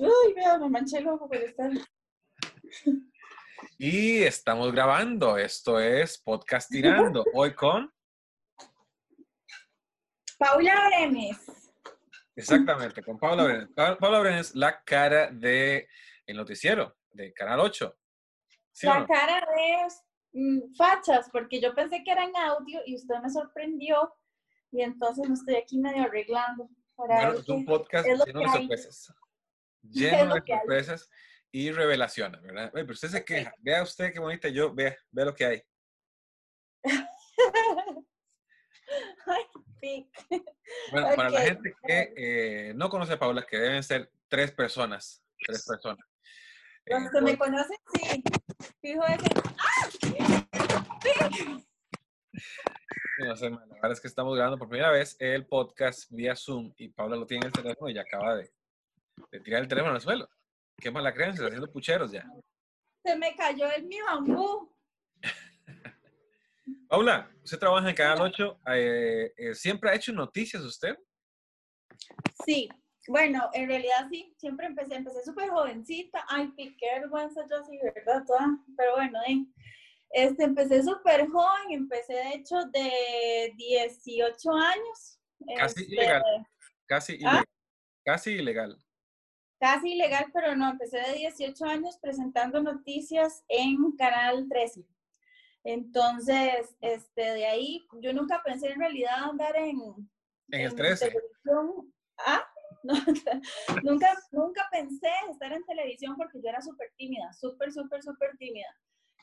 Uy, 0.00 0.34
vea, 0.34 0.58
me 0.58 0.68
manché 0.68 0.98
el 0.98 1.08
ojo 1.08 1.26
por 1.28 1.36
estar. 1.36 1.70
Y 3.78 4.22
estamos 4.22 4.72
grabando. 4.72 5.36
Esto 5.38 5.78
es 5.80 6.18
Podcast 6.18 6.70
Tirando. 6.70 7.24
Hoy 7.34 7.54
con. 7.54 7.92
Paula 10.38 10.86
Brenes. 10.88 11.38
Exactamente, 12.36 13.02
con 13.02 13.18
Paula 13.18 13.44
Brenes. 13.44 13.68
Pa- 13.74 13.98
Paula 13.98 14.20
Brenes, 14.20 14.54
la 14.54 14.82
cara 14.84 15.30
de 15.32 15.88
el 16.26 16.36
noticiero 16.36 16.96
de 17.10 17.32
Canal 17.32 17.60
8. 17.60 17.96
¿Sí 18.72 18.86
o 18.86 18.90
La 18.90 19.00
no? 19.00 19.06
cara 19.08 19.40
de 19.56 19.88
mm, 20.40 20.74
fachas, 20.76 21.28
porque 21.32 21.60
yo 21.60 21.74
pensé 21.74 22.02
que 22.04 22.12
era 22.12 22.22
en 22.24 22.36
audio 22.36 22.80
y 22.86 22.94
usted 22.94 23.16
me 23.22 23.30
sorprendió. 23.30 24.14
Y 24.70 24.82
entonces 24.82 25.26
me 25.28 25.34
estoy 25.34 25.56
aquí 25.56 25.78
medio 25.78 26.02
arreglando. 26.04 26.68
Para 26.94 27.14
Bueno, 27.16 27.40
es 27.40 27.48
un 27.48 27.64
podcast 27.64 28.06
lleno 28.26 28.40
de 28.40 28.48
sorpresas. 28.48 29.12
Lleno 29.82 30.34
de 30.34 30.42
que 30.42 30.52
hay. 30.52 30.58
sorpresas 30.60 31.10
y 31.50 31.70
revelaciones, 31.72 32.42
¿verdad? 32.42 32.70
Oye, 32.74 32.84
pero 32.84 32.92
usted 32.92 33.08
se 33.08 33.24
queja. 33.24 33.52
Vea 33.58 33.82
usted 33.82 34.12
qué 34.12 34.18
bonita 34.20 34.48
yo. 34.48 34.74
Vea, 34.74 34.96
vea 35.10 35.24
lo 35.24 35.34
que 35.34 35.44
hay. 35.46 35.62
Ay, 39.26 39.42
sí. 39.80 40.10
Bueno, 40.90 41.08
para 41.14 41.30
la 41.30 41.40
gente 41.42 41.74
que 41.86 42.12
eh, 42.16 42.72
no 42.74 42.88
conoce 42.88 43.12
a 43.14 43.18
Paula, 43.18 43.46
que 43.46 43.58
deben 43.58 43.82
ser 43.82 44.10
tres 44.28 44.50
personas. 44.52 45.22
Tres 45.46 45.64
personas. 45.66 46.04
Los 46.86 47.02
Eh, 47.02 47.08
que 47.12 47.20
me 47.20 47.36
conocen, 47.38 47.76
sí. 47.94 48.22
Fijo 48.80 49.04
ese. 49.06 49.28
No 53.20 53.36
sé, 53.36 53.50
man, 53.50 53.68
la 53.68 53.74
verdad 53.74 53.92
es 53.92 54.00
que 54.00 54.08
estamos 54.08 54.34
grabando 54.36 54.58
por 54.58 54.68
primera 54.68 54.90
vez 54.90 55.16
el 55.18 55.46
podcast 55.46 56.10
vía 56.10 56.36
Zoom 56.36 56.72
y 56.76 56.88
Paula 56.88 57.16
lo 57.16 57.26
tiene 57.26 57.42
en 57.42 57.46
el 57.48 57.52
teléfono 57.52 57.90
y 57.90 57.94
ya 57.94 58.02
acaba 58.02 58.36
de, 58.36 58.52
de 59.30 59.40
tirar 59.40 59.62
el 59.62 59.68
teléfono 59.68 59.94
al 59.94 60.00
suelo. 60.00 60.28
Qué 60.76 60.90
mala 60.90 61.12
creencia, 61.12 61.46
haciendo 61.46 61.70
pucheros 61.70 62.12
ya. 62.12 62.24
Se 63.04 63.16
me 63.16 63.34
cayó 63.34 63.70
el 63.70 63.84
mi 63.86 64.00
bambú. 64.00 64.74
Paula, 66.88 67.30
usted 67.42 67.58
trabaja 67.58 67.88
en 67.88 67.96
Canal 67.96 68.20
8, 68.20 68.60
eh, 68.74 69.32
eh, 69.36 69.54
¿siempre 69.54 69.90
ha 69.90 69.94
hecho 69.94 70.12
noticias 70.12 70.62
usted? 70.62 70.96
Sí, 72.44 72.68
bueno, 73.08 73.48
en 73.54 73.68
realidad 73.68 74.06
sí, 74.10 74.34
siempre 74.38 74.66
empecé, 74.66 74.96
empecé 74.96 75.24
súper 75.24 75.48
jovencita, 75.48 76.24
ay, 76.28 76.52
qué 76.56 76.74
vergüenza 77.00 77.40
yo 77.50 77.58
así, 77.58 77.78
¿verdad? 77.82 78.22
Toda, 78.26 78.58
pero 78.76 78.96
bueno, 78.96 79.18
eh, 79.26 79.46
este, 80.10 80.44
empecé 80.44 80.82
súper 80.82 81.26
joven, 81.28 81.70
empecé 81.70 82.12
de 82.14 82.34
hecho 82.34 82.56
de 82.72 83.52
18 83.56 84.52
años. 84.52 85.20
Casi 85.56 85.82
este, 85.82 85.94
ilegal. 85.94 86.22
Casi 86.86 87.12
¿Ah? 87.12 87.16
ilegal. 87.16 87.44
Casi 88.04 88.30
ilegal. 88.32 88.78
Casi 89.60 89.94
ilegal, 89.94 90.26
pero 90.32 90.54
no, 90.54 90.70
empecé 90.70 90.98
de 90.98 91.14
18 91.14 91.64
años 91.64 91.98
presentando 92.00 92.62
noticias 92.62 93.44
en 93.48 93.92
Canal 93.96 94.46
13. 94.48 94.84
Entonces, 95.64 96.76
este, 96.80 97.22
de 97.22 97.46
ahí, 97.46 97.86
yo 98.00 98.12
nunca 98.12 98.40
pensé 98.44 98.68
en 98.70 98.78
realidad 98.78 99.24
andar 99.24 99.56
en, 99.56 99.80
En 100.50 100.60
el 100.60 100.70
en 100.70 100.76
13. 100.76 101.08
televisión. 101.08 101.92
Ah, 102.18 102.44
no, 102.84 102.94
nunca, 103.82 104.14
nunca 104.30 104.68
pensé 104.70 105.10
estar 105.30 105.52
en 105.52 105.64
televisión 105.64 106.16
porque 106.16 106.40
yo 106.40 106.48
era 106.48 106.62
súper 106.62 106.92
tímida, 106.96 107.32
súper, 107.32 107.72
súper, 107.72 108.02
súper 108.02 108.36
tímida. 108.38 108.68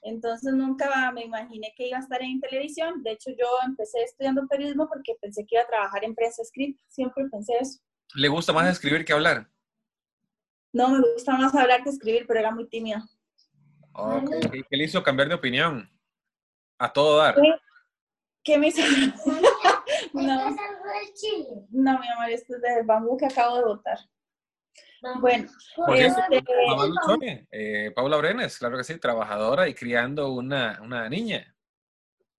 Entonces 0.01 0.53
nunca 0.53 1.11
me 1.13 1.23
imaginé 1.23 1.73
que 1.75 1.87
iba 1.87 1.97
a 1.97 2.01
estar 2.01 2.21
en 2.21 2.39
televisión. 2.39 3.01
De 3.01 3.13
hecho, 3.13 3.31
yo 3.31 3.47
empecé 3.65 4.03
estudiando 4.03 4.47
periodismo 4.47 4.87
porque 4.87 5.15
pensé 5.19 5.45
que 5.47 5.55
iba 5.55 5.63
a 5.63 5.67
trabajar 5.67 6.03
en 6.03 6.13
prensa 6.13 6.43
escrita. 6.43 6.79
Siempre 6.89 7.25
pensé 7.31 7.53
eso. 7.59 7.79
¿Le 8.13 8.27
gusta 8.27 8.53
más 8.53 8.69
escribir 8.69 9.03
que 9.03 9.13
hablar? 9.13 9.49
No, 10.75 10.89
me 10.89 10.99
gusta 11.13 11.37
más 11.37 11.55
hablar 11.55 11.83
que 11.83 11.89
escribir, 11.89 12.25
pero 12.27 12.41
era 12.41 12.51
muy 12.51 12.67
tímida. 12.67 13.01
Ok. 13.93 14.29
¿Qué 14.51 14.61
qué 14.69 14.75
le 14.75 14.83
hizo 14.83 15.01
cambiar 15.01 15.29
de 15.29 15.35
opinión? 15.35 15.89
A 16.77 16.91
todo 16.91 17.17
dar. 17.17 17.35
¿Qué 18.43 18.57
me 18.57 18.67
hizo? 18.67 18.81
No. 20.13 20.21
no, 20.23 20.49
¿Esto 20.49 20.63
es 20.63 20.69
algo 20.69 20.85
del 20.85 21.13
chile? 21.13 21.47
no, 21.69 21.99
mi 21.99 22.07
amor, 22.07 22.29
esto 22.29 22.55
es 22.55 22.61
del 22.61 22.85
bambú 22.85 23.17
que 23.17 23.25
acabo 23.25 23.57
de 23.57 23.63
botar. 23.65 23.97
Bueno, 25.19 25.47
este, 25.95 27.47
eh, 27.51 27.91
Paula 27.91 28.17
Brenes, 28.17 28.57
claro 28.57 28.77
que 28.77 28.83
sí, 28.83 28.97
trabajadora 28.97 29.67
y 29.67 29.73
criando 29.73 30.31
una, 30.31 30.79
una 30.81 31.07
niña. 31.09 31.55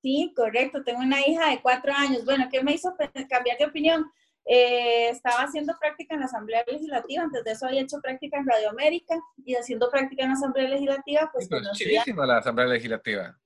Sí, 0.02 0.32
correcto. 0.34 0.82
Tengo 0.82 1.00
una 1.00 1.20
hija 1.20 1.50
de 1.50 1.60
cuatro 1.60 1.92
años. 1.92 2.24
Bueno, 2.24 2.48
¿qué 2.50 2.62
me 2.62 2.72
hizo 2.72 2.94
cambiar 3.28 3.58
de 3.58 3.66
opinión? 3.66 4.10
Eh, 4.48 5.08
estaba 5.08 5.42
haciendo 5.42 5.76
práctica 5.78 6.14
en 6.14 6.20
la 6.20 6.26
Asamblea 6.26 6.62
Legislativa. 6.66 7.24
Antes 7.24 7.42
de 7.42 7.50
eso 7.50 7.66
había 7.66 7.80
hecho 7.82 8.00
práctica 8.00 8.38
en 8.38 8.46
Radio 8.46 8.70
América 8.70 9.16
y 9.44 9.54
haciendo 9.56 9.90
práctica 9.90 10.22
en 10.22 10.28
la 10.30 10.34
Asamblea 10.36 10.68
Legislativa, 10.68 11.28
pues 11.32 11.44
Sí, 11.44 11.48
pero 11.50 11.62
es 11.62 11.66
conocía- 11.68 11.86
chidísima 12.04 12.26
la 12.26 12.38
Asamblea 12.38 12.66
Legislativa. 12.68 13.36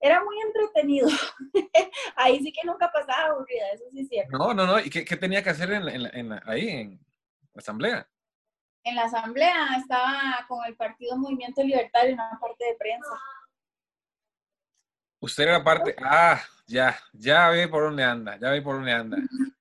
Era 0.00 0.22
muy 0.22 0.36
entretenido. 0.40 1.08
Ahí 2.16 2.40
sí 2.42 2.52
que 2.52 2.66
nunca 2.66 2.90
pasaba 2.92 3.32
aburrida, 3.32 3.70
eso 3.72 3.84
sí 3.90 4.00
es 4.02 4.08
cierto. 4.08 4.36
No, 4.36 4.52
no, 4.54 4.66
no. 4.66 4.78
¿Y 4.78 4.90
qué, 4.90 5.04
qué 5.04 5.16
tenía 5.16 5.42
que 5.42 5.50
hacer 5.50 5.72
en, 5.72 5.86
la- 5.86 5.92
en 5.92 6.02
la- 6.02 6.10
en 6.10 6.28
la- 6.28 6.42
ahí, 6.46 6.68
en 6.68 7.00
la 7.54 7.58
Asamblea? 7.60 8.08
En 8.84 8.94
la 8.96 9.04
Asamblea 9.04 9.66
estaba 9.78 10.44
con 10.46 10.64
el 10.66 10.76
Partido 10.76 11.16
Movimiento 11.16 11.62
Libertario 11.62 12.10
en 12.10 12.20
una 12.20 12.38
parte 12.40 12.64
de 12.64 12.74
prensa. 12.76 13.08
Usted 15.20 15.44
era 15.44 15.64
parte. 15.64 15.96
Ah, 16.04 16.40
ya, 16.66 16.96
ya 17.12 17.48
ve 17.50 17.66
por 17.66 17.82
dónde 17.84 18.04
anda, 18.04 18.36
ya 18.38 18.50
ve 18.50 18.62
por 18.62 18.76
dónde 18.76 18.92
anda. 18.92 19.16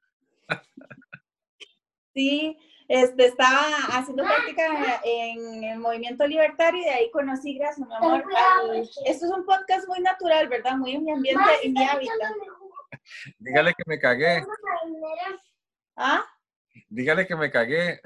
Sí, 2.13 2.57
este, 2.87 3.25
estaba 3.27 3.67
haciendo 3.91 4.23
práctica 4.23 4.99
en 5.03 5.63
el 5.63 5.79
movimiento 5.79 6.25
libertario 6.25 6.81
y 6.81 6.85
de 6.85 6.89
ahí 6.89 7.11
conocí, 7.11 7.55
gracias, 7.57 7.87
mi 7.87 7.93
amor. 7.93 8.23
al- 8.35 8.79
esto 9.05 9.25
es 9.25 9.31
un 9.31 9.45
podcast 9.45 9.87
muy 9.87 9.99
natural, 9.99 10.47
¿verdad? 10.47 10.77
Muy 10.77 10.93
en 10.95 11.03
mi 11.03 11.11
ambiente 11.11 11.43
y 11.63 11.69
mi 11.69 11.83
hábitat. 11.83 12.31
Dígale 13.39 13.73
que 13.73 13.83
me 13.85 13.99
cagué, 13.99 14.43
¿Ah? 15.95 16.23
dígale 16.89 17.27
que 17.27 17.35
me 17.35 17.51
cagué. 17.51 18.01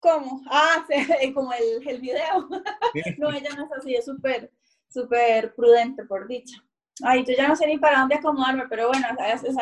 ¿Cómo? 0.00 0.42
Ah, 0.50 0.84
sí, 1.20 1.32
como 1.34 1.52
el, 1.52 1.86
el 1.86 2.00
video. 2.00 2.48
No, 3.18 3.30
ella 3.30 3.50
no 3.56 3.66
es 3.66 3.72
así, 3.72 3.94
es 3.94 4.04
súper, 4.04 4.50
súper 4.88 5.54
prudente, 5.54 6.04
por 6.06 6.26
dicha. 6.26 6.60
Ay, 7.02 7.24
yo 7.26 7.34
ya 7.36 7.48
no 7.48 7.56
sé 7.56 7.66
ni 7.66 7.78
para 7.78 8.00
dónde 8.00 8.16
acomodarme, 8.16 8.64
pero 8.68 8.88
bueno, 8.88 9.06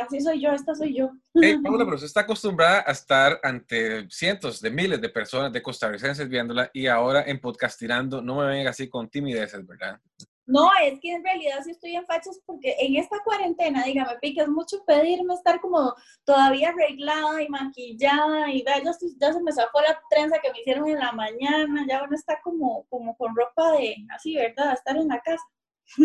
así 0.02 0.20
soy 0.20 0.40
yo, 0.40 0.50
esta 0.50 0.74
soy 0.74 0.96
yo. 0.96 1.10
Hey, 1.34 1.58
Paula, 1.62 1.84
pero 1.84 1.94
usted 1.94 2.06
está 2.06 2.20
acostumbrada 2.20 2.84
a 2.86 2.92
estar 2.92 3.38
ante 3.42 4.08
cientos 4.10 4.60
de 4.60 4.70
miles 4.70 5.00
de 5.00 5.08
personas, 5.08 5.52
de 5.52 5.62
costarricenses 5.62 6.28
viéndola 6.28 6.70
y 6.72 6.86
ahora 6.86 7.22
en 7.22 7.40
podcastirando, 7.40 8.20
no 8.20 8.36
me 8.36 8.46
venga 8.46 8.70
así 8.70 8.88
con 8.88 9.08
timideces, 9.08 9.64
¿verdad? 9.66 10.00
No, 10.48 10.70
es 10.82 10.98
que 11.00 11.12
en 11.12 11.22
realidad 11.22 11.58
sí 11.62 11.72
estoy 11.72 11.94
en 11.94 12.06
fachas 12.06 12.40
porque 12.46 12.74
en 12.80 12.96
esta 12.96 13.18
cuarentena, 13.22 13.84
dígame, 13.84 14.18
pica, 14.18 14.44
es 14.44 14.48
mucho 14.48 14.82
pedirme 14.86 15.34
estar 15.34 15.60
como 15.60 15.94
todavía 16.24 16.70
arreglada 16.70 17.42
y 17.42 17.48
maquillada 17.50 18.50
y 18.50 18.64
ya, 18.64 18.82
ya 18.82 18.92
se 18.94 19.42
me 19.42 19.52
zafó 19.52 19.82
la 19.82 20.00
trenza 20.08 20.38
que 20.42 20.50
me 20.50 20.60
hicieron 20.60 20.88
en 20.88 21.00
la 21.00 21.12
mañana, 21.12 21.84
ya 21.86 22.02
uno 22.02 22.16
está 22.16 22.40
como, 22.42 22.86
como 22.88 23.14
con 23.18 23.36
ropa 23.36 23.72
de, 23.72 23.96
así, 24.08 24.36
¿verdad? 24.36 24.72
Estar 24.72 24.96
en 24.96 25.08
la 25.08 25.20
casa. 25.20 25.44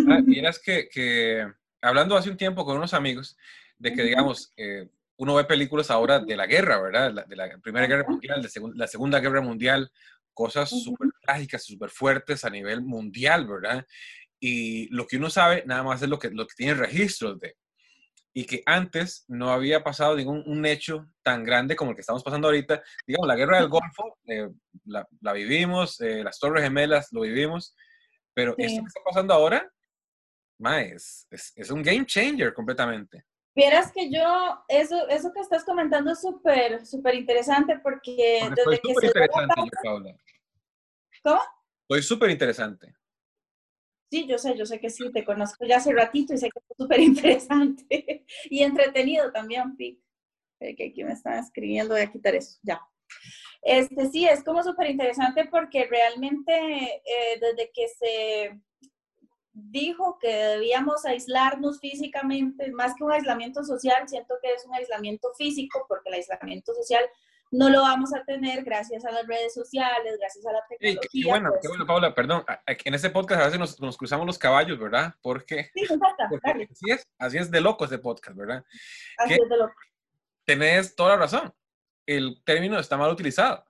Ah, 0.10 0.20
vieras 0.26 0.60
que, 0.60 0.88
que 0.90 1.46
hablando 1.82 2.16
hace 2.16 2.30
un 2.30 2.38
tiempo 2.38 2.66
con 2.66 2.78
unos 2.78 2.94
amigos, 2.94 3.38
de 3.78 3.94
que, 3.94 4.04
digamos, 4.04 4.54
eh, 4.58 4.88
uno 5.18 5.36
ve 5.36 5.44
películas 5.46 5.92
ahora 5.92 6.20
de 6.20 6.36
la 6.36 6.46
guerra, 6.48 6.82
¿verdad? 6.82 7.12
La- 7.14 7.24
de 7.24 7.36
la 7.36 7.58
Primera 7.60 7.88
Guerra 7.88 8.06
Mundial, 8.08 8.42
de 8.42 8.50
segun- 8.50 8.74
la 8.76 8.88
Segunda 8.88 9.20
Guerra 9.20 9.42
Mundial, 9.42 9.92
cosas 10.34 10.70
súper 10.70 11.10
trágicas, 11.22 11.64
súper 11.64 11.90
fuertes 11.90 12.44
a 12.46 12.50
nivel 12.50 12.82
mundial, 12.82 13.48
¿verdad? 13.48 13.86
Y 14.40 14.88
lo 14.94 15.06
que 15.06 15.18
uno 15.18 15.30
sabe 15.30 15.64
nada 15.66 15.84
más 15.84 16.02
es 16.02 16.10
lo 16.10 16.18
que, 16.20 16.30
lo 16.32 16.48
que 16.48 16.56
tiene 16.56 16.74
registros 16.74 17.40
de. 17.40 17.56
Y 18.34 18.46
que 18.46 18.64
antes 18.66 19.26
no 19.28 19.52
había 19.52 19.84
pasado 19.84 20.16
ningún 20.16 20.42
un 20.48 20.66
hecho 20.66 21.08
tan 21.22 21.44
grande 21.44 21.76
como 21.76 21.92
el 21.92 21.96
que 21.96 22.02
estamos 22.02 22.24
pasando 22.24 22.48
ahorita. 22.48 22.82
Digamos, 23.06 23.28
la 23.28 23.36
guerra 23.36 23.58
del 23.60 23.70
Golfo 23.70 24.18
eh, 24.26 24.50
la, 24.86 25.08
la 25.22 25.34
vivimos, 25.34 26.02
eh, 26.02 26.24
las 26.24 26.40
Torres 26.40 26.64
Gemelas 26.64 27.10
lo 27.12 27.22
vivimos, 27.22 27.76
pero 28.34 28.56
Sí. 28.58 28.64
esto 28.66 28.82
que 28.82 28.88
está 28.88 29.02
pasando 29.04 29.34
ahora, 29.34 29.72
ma, 30.60 30.82
es, 30.82 31.28
es, 31.30 31.52
es 31.56 31.70
un 31.72 31.82
game 31.82 32.06
changer 32.06 32.54
completamente. 32.54 33.26
Vieras 33.56 33.92
que 33.92 34.10
yo, 34.10 34.64
eso, 34.68 35.08
eso 35.10 35.32
que 35.32 35.40
estás 35.42 35.64
comentando 35.64 36.12
es 36.12 36.22
súper, 36.22 36.86
súper 36.86 37.16
interesante 37.16 37.78
porque 37.80 38.40
Porque 38.42 38.62
desde 38.66 38.82
que 38.82 38.94
súper 38.94 39.06
interesante, 39.06 39.54
yo, 39.58 39.70
Paula. 39.84 40.18
¿Cómo? 41.24 41.42
Estoy 41.88 42.02
súper 42.04 42.30
interesante. 42.32 42.96
Sí, 44.12 44.28
yo 44.28 44.38
sé, 44.38 44.58
yo 44.58 44.66
sé 44.66 44.80
que 44.80 44.90
sí, 44.90 45.12
te 45.12 45.24
conozco 45.26 45.66
ya 45.66 45.78
hace 45.78 45.92
ratito 45.94 46.34
y 46.34 46.38
sé 46.38 46.50
que 46.50 46.60
es 46.60 46.78
súper 46.78 47.00
interesante 47.00 48.26
y 48.46 48.64
entretenido 48.64 49.32
también, 49.32 49.76
Pic. 49.76 50.00
Eh, 50.60 50.76
Que 50.76 50.88
aquí 50.88 51.04
me 51.04 51.14
están 51.14 51.34
escribiendo, 51.40 51.94
voy 51.94 52.02
a 52.04 52.12
quitar 52.12 52.34
eso, 52.36 52.58
ya. 52.64 52.80
Este 53.62 54.10
sí, 54.10 54.26
es 54.26 54.44
como 54.44 54.62
súper 54.64 54.90
interesante 54.90 55.46
porque 55.46 55.88
realmente 55.90 56.54
eh, 56.54 57.40
desde 57.40 57.72
que 57.74 57.88
se 57.88 58.60
dijo 59.54 60.18
que 60.20 60.34
debíamos 60.34 61.06
aislarnos 61.06 61.80
físicamente, 61.80 62.72
más 62.72 62.94
que 62.96 63.04
un 63.04 63.12
aislamiento 63.12 63.64
social, 63.64 64.08
siento 64.10 64.36
que 64.42 64.52
es 64.54 64.66
un 64.66 64.74
aislamiento 64.74 65.30
físico 65.38 65.86
porque 65.88 66.10
el 66.10 66.16
aislamiento 66.16 66.74
social 66.74 67.04
no 67.52 67.70
lo 67.70 67.82
vamos 67.82 68.14
a 68.16 68.24
tener 68.26 68.64
gracias 68.64 69.06
a 69.06 69.12
las 69.12 69.28
redes 69.28 69.54
sociales, 69.54 70.18
gracias 70.20 70.44
a 70.46 70.54
la 70.54 70.66
tecnología. 70.68 71.00
qué, 71.02 71.22
qué 71.22 71.30
bueno, 71.30 71.50
pues. 71.50 71.62
qué 71.62 71.68
bueno, 71.68 71.86
Paula, 71.86 72.16
perdón. 72.16 72.44
En 72.66 72.94
este 72.96 73.12
podcast 73.12 73.42
a 73.42 73.46
veces 73.46 73.60
nos, 73.60 73.80
nos 73.80 73.96
cruzamos 73.96 74.26
los 74.26 74.40
caballos, 74.40 74.80
¿verdad? 74.80 75.14
Porque, 75.22 75.70
Sí, 75.76 75.86
porque 76.30 76.68
así 76.72 76.92
es, 76.92 77.08
así 77.20 77.38
es 77.38 77.52
de 77.52 77.62
loco 77.62 77.86
este 77.86 78.00
podcast, 78.00 78.36
¿verdad? 78.36 78.66
así 79.20 79.34
es 79.34 79.50
de 79.50 79.58
loco. 79.58 79.76
Tenés 80.46 80.96
toda 80.96 81.12
la 81.12 81.18
razón. 81.18 81.54
El 82.06 82.42
término 82.44 82.80
está 82.80 82.98
mal 82.98 83.12
utilizado, 83.12 83.64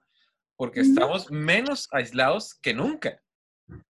porque 0.55 0.81
Ujú. 0.81 0.89
estamos 0.89 1.31
menos 1.31 1.87
aislados 1.91 2.55
que 2.55 2.73
nunca. 2.73 3.19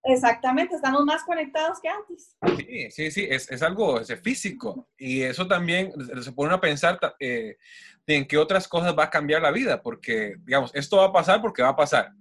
Exactamente, 0.04 0.76
estamos 0.76 1.04
más 1.04 1.24
conectados 1.24 1.80
que 1.82 1.90
antes. 1.90 2.38
Sí, 2.58 2.92
sí, 2.92 3.12
sí, 3.12 3.28
es, 3.30 3.50
es 3.50 3.62
algo 3.64 4.00
es 4.00 4.22
físico. 4.22 4.88
Y 4.98 5.24
eso 5.24 5.48
también 5.48 5.92
se 6.22 6.32
pone 6.32 6.54
a 6.54 6.62
pensar 6.62 7.00
eh, 7.20 7.58
en 8.06 8.28
qué 8.28 8.38
otras 8.38 8.68
cosas 8.68 8.96
va 8.98 9.06
a 9.06 9.10
cambiar 9.10 9.42
la 9.42 9.52
vida, 9.52 9.82
porque, 9.82 10.36
digamos, 10.44 10.72
esto 10.76 10.98
va 10.98 11.06
a 11.06 11.12
pasar 11.14 11.42
porque 11.42 11.64
va 11.64 11.70
a 11.70 11.76
pasar, 11.76 12.12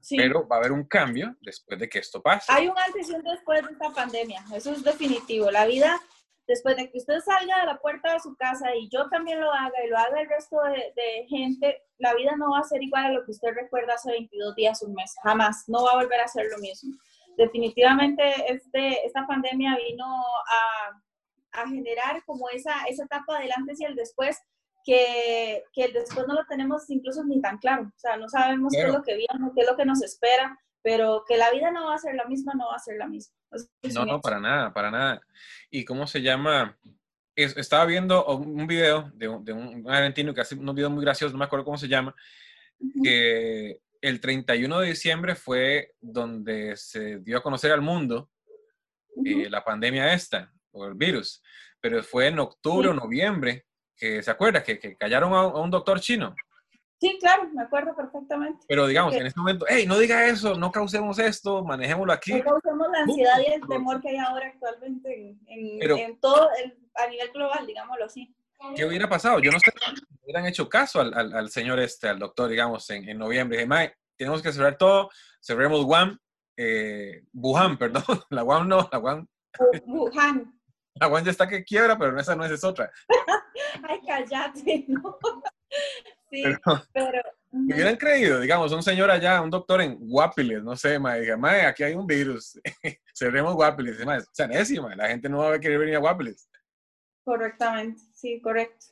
Sí. 0.00 0.16
pero 0.16 0.46
va 0.48 0.56
a 0.56 0.58
haber 0.60 0.72
un 0.72 0.84
cambio 0.84 1.36
después 1.40 1.78
de 1.78 1.88
que 1.88 1.98
esto 2.00 2.20
pase. 2.22 2.50
Hay 2.52 2.66
un 2.68 2.78
antes 2.78 3.08
y 3.08 3.12
un 3.12 3.22
después 3.22 3.64
de 3.64 3.72
esta 3.72 3.90
pandemia, 3.90 4.44
eso 4.54 4.72
es 4.72 4.82
definitivo. 4.82 5.50
La 5.50 5.66
vida, 5.66 6.00
después 6.48 6.76
de 6.76 6.90
que 6.90 6.98
usted 6.98 7.20
salga 7.20 7.60
de 7.60 7.66
la 7.66 7.78
puerta 7.78 8.14
de 8.14 8.20
su 8.20 8.34
casa 8.34 8.74
y 8.74 8.88
yo 8.88 9.08
también 9.10 9.40
lo 9.40 9.52
haga 9.52 9.84
y 9.84 9.88
lo 9.88 9.98
haga 9.98 10.20
el 10.20 10.28
resto 10.28 10.56
de, 10.62 10.92
de 10.96 11.26
gente, 11.28 11.82
la 11.98 12.14
vida 12.14 12.34
no 12.36 12.52
va 12.52 12.60
a 12.60 12.64
ser 12.64 12.82
igual 12.82 13.04
a 13.04 13.12
lo 13.12 13.24
que 13.24 13.32
usted 13.32 13.50
recuerda 13.54 13.94
hace 13.94 14.10
22 14.10 14.56
días, 14.56 14.82
un 14.82 14.94
mes, 14.94 15.14
jamás, 15.22 15.64
no 15.68 15.84
va 15.84 15.92
a 15.92 15.96
volver 15.96 16.20
a 16.20 16.26
ser 16.26 16.46
lo 16.50 16.58
mismo. 16.58 16.96
Definitivamente 17.36 18.22
este, 18.48 19.06
esta 19.06 19.26
pandemia 19.26 19.76
vino 19.76 20.06
a, 20.06 21.60
a 21.62 21.68
generar 21.68 22.24
como 22.24 22.48
esa, 22.48 22.84
esa 22.88 23.04
etapa 23.04 23.38
del 23.40 23.52
antes 23.54 23.80
y 23.80 23.84
el 23.84 23.94
después, 23.94 24.38
que, 24.84 25.64
que 25.74 25.84
el 25.84 25.92
después 25.92 26.26
no 26.26 26.34
lo 26.34 26.46
tenemos 26.46 26.88
incluso 26.88 27.22
ni 27.24 27.42
tan 27.42 27.58
claro, 27.58 27.92
o 27.94 27.98
sea, 27.98 28.16
no 28.16 28.26
sabemos 28.28 28.72
qué 28.72 28.84
es 28.86 28.92
lo 28.92 29.02
que 29.02 29.16
viene, 29.16 29.50
qué 29.54 29.60
es 29.60 29.66
lo 29.68 29.76
que 29.76 29.84
nos 29.84 30.02
espera, 30.02 30.58
pero 30.88 31.22
que 31.28 31.36
la 31.36 31.50
vida 31.50 31.70
no 31.70 31.88
va 31.88 31.96
a 31.96 31.98
ser 31.98 32.14
la 32.14 32.24
misma, 32.24 32.54
no 32.54 32.68
va 32.68 32.76
a 32.76 32.78
ser 32.78 32.96
la 32.96 33.06
misma. 33.06 33.34
Es 33.50 33.68
No, 33.94 34.06
no, 34.06 34.12
hecho. 34.14 34.20
para 34.22 34.40
nada, 34.40 34.72
para 34.72 34.90
nada. 34.90 35.20
¿Y 35.70 35.84
cómo 35.84 36.06
se 36.06 36.22
llama? 36.22 36.78
Es- 37.36 37.58
estaba 37.58 37.84
viendo 37.84 38.24
un 38.24 38.66
video 38.66 39.10
de 39.12 39.28
un, 39.28 39.44
de 39.44 39.52
un 39.52 39.84
argentino 39.90 40.32
que 40.32 40.40
hace 40.40 40.54
unos 40.54 40.74
videos 40.74 40.90
muy 40.90 41.04
graciosos, 41.04 41.34
no 41.34 41.38
me 41.40 41.44
acuerdo 41.44 41.66
cómo 41.66 41.76
se 41.76 41.88
llama, 41.88 42.14
Ujú. 42.80 43.02
que 43.02 43.80
el 44.00 44.18
31 44.18 44.80
de 44.80 44.86
diciembre 44.88 45.34
fue 45.34 45.92
donde 46.00 46.74
se 46.78 47.18
dio 47.18 47.36
a 47.36 47.42
conocer 47.42 47.70
al 47.72 47.82
mundo 47.82 48.30
Ujú. 49.14 49.26
eh, 49.26 49.50
la 49.50 49.62
pandemia 49.62 50.14
esta, 50.14 50.50
o 50.70 50.86
el 50.86 50.94
virus, 50.94 51.42
pero 51.82 52.02
fue 52.02 52.28
en 52.28 52.38
octubre 52.38 52.88
o 52.88 52.92
Sí. 52.92 52.98
noviembre, 52.98 53.66
que 53.94 54.22
se 54.22 54.30
acuerda 54.30 54.62
que, 54.62 54.78
que 54.78 54.96
callaron 54.96 55.34
a, 55.34 55.40
a 55.40 55.60
un 55.60 55.70
doctor 55.70 56.00
chino. 56.00 56.34
Sí, 57.00 57.16
claro, 57.20 57.48
me 57.52 57.62
acuerdo 57.62 57.94
perfectamente. 57.94 58.64
Pero 58.68 58.86
digamos, 58.86 59.14
Ok. 59.14 59.20
en 59.20 59.26
este 59.28 59.38
momento, 59.38 59.64
hey, 59.68 59.84
no 59.86 59.98
diga 59.98 60.26
eso, 60.26 60.56
no 60.56 60.72
causemos 60.72 61.18
esto, 61.20 61.64
manejémoslo 61.64 62.12
aquí. 62.12 62.34
No 62.34 62.42
causamos 62.44 62.88
la 62.90 62.98
ansiedad 63.00 63.38
y 63.46 63.52
el 63.52 63.60
temor 63.68 64.00
que 64.00 64.08
hay 64.08 64.16
ahora 64.16 64.46
actualmente 64.48 65.14
en, 65.14 65.40
en- 65.46 65.78
Pero- 65.78 65.96
en 65.96 66.18
todo, 66.20 66.48
el- 66.62 66.76
a 66.96 67.06
nivel 67.06 67.30
global, 67.32 67.66
digámoslo 67.66 68.04
así. 68.04 68.34
¿Qué 68.74 68.84
hubiera 68.84 69.08
pasado? 69.08 69.38
Yo 69.38 69.52
no 69.52 69.60
sé 69.60 69.70
si 69.70 70.02
hubieran 70.24 70.46
hecho 70.46 70.68
caso 70.68 71.00
al, 71.00 71.14
al- 71.14 71.32
al 71.32 71.50
señor 71.50 71.78
este, 71.78 72.08
al 72.08 72.18
doctor, 72.18 72.48
digamos, 72.48 72.90
en, 72.90 73.08
en 73.08 73.16
noviembre. 73.16 73.58
Dije, 73.58 73.68
"Mae, 73.68 73.94
tenemos 74.16 74.42
que 74.42 74.52
cerrar 74.52 74.76
todo, 74.76 75.08
cerremos 75.40 75.84
Wuhan, 75.84 76.18
eh, 76.56 77.22
Wuhan, 77.32 77.78
perdón, 77.78 78.02
la 78.30 78.42
Wuhan 78.42 78.66
no, 78.68 78.88
la 78.90 78.98
Wu- 79.00 79.28
Wuhan. 79.86 80.52
la 80.94 81.06
Wuhan 81.06 81.24
ya 81.24 81.30
está 81.30 81.46
que 81.46 81.62
quiebra, 81.62 81.96
pero 81.96 82.18
esa 82.18 82.34
no 82.34 82.44
es, 82.44 82.50
es 82.50 82.64
otra. 82.64 82.90
Ay, 83.88 84.00
cállate, 84.06 84.84
¿no? 84.88 85.18
Sí, 86.30 86.42
Pero 86.42 86.58
pero... 86.92 87.22
me 87.52 87.74
hubieran 87.74 87.96
creído, 87.96 88.38
digamos, 88.40 88.70
un 88.72 88.82
señor 88.82 89.10
allá, 89.10 89.40
un 89.40 89.48
doctor 89.48 89.80
en 89.80 89.96
Guapiles, 89.98 90.62
no 90.62 90.76
sé, 90.76 90.98
mae, 90.98 91.20
dije, 91.20 91.36
mae, 91.38 91.62
aquí 91.62 91.82
hay 91.82 91.94
un 91.94 92.06
virus, 92.06 92.60
cerremos 93.14 93.54
Guapiles. 93.54 94.04
Mae, 94.04 94.18
o 94.18 94.24
sea, 94.32 94.46
necio, 94.46 94.82
mae, 94.82 94.94
la 94.94 95.08
gente 95.08 95.26
no 95.30 95.38
va 95.38 95.54
a 95.54 95.58
querer 95.58 95.78
venir 95.78 95.96
a 95.96 96.00
Guapiles. 96.00 96.50
Correctamente, 97.24 98.02
sí, 98.12 98.42
correcto. 98.42 98.86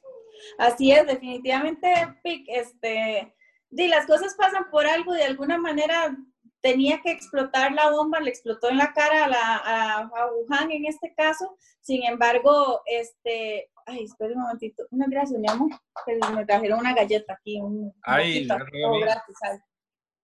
Así 0.58 0.92
es, 0.92 1.06
definitivamente, 1.06 1.92
Pic, 2.22 2.46
este, 2.48 3.34
di, 3.68 3.88
las 3.88 4.06
cosas 4.06 4.34
pasan 4.34 4.70
por 4.70 4.86
algo, 4.86 5.12
de 5.12 5.24
alguna 5.24 5.58
manera 5.58 6.16
tenía 6.60 7.00
que 7.02 7.10
explotar 7.12 7.72
la 7.72 7.90
bomba, 7.90 8.20
le 8.20 8.30
explotó 8.30 8.68
en 8.70 8.78
la 8.78 8.92
cara 8.92 9.24
a, 9.24 9.28
la, 9.28 9.56
a, 9.56 9.98
a 10.00 10.32
Wuhan 10.32 10.70
en 10.72 10.86
este 10.86 11.14
caso, 11.14 11.56
sin 11.80 12.02
embargo, 12.04 12.82
este, 12.86 13.70
ay, 13.86 14.04
espera 14.04 14.34
un 14.34 14.42
momentito, 14.42 14.84
una 14.90 15.06
gracias, 15.08 15.38
mi 15.38 15.48
amor, 15.48 15.70
que 16.04 16.18
me 16.34 16.44
trajeron 16.46 16.80
una 16.80 16.94
galleta 16.94 17.34
aquí, 17.34 17.60
un 17.60 17.92
Ay, 18.02 18.40
vi. 18.40 18.46
gratis, 18.48 19.36
ay. 19.42 19.58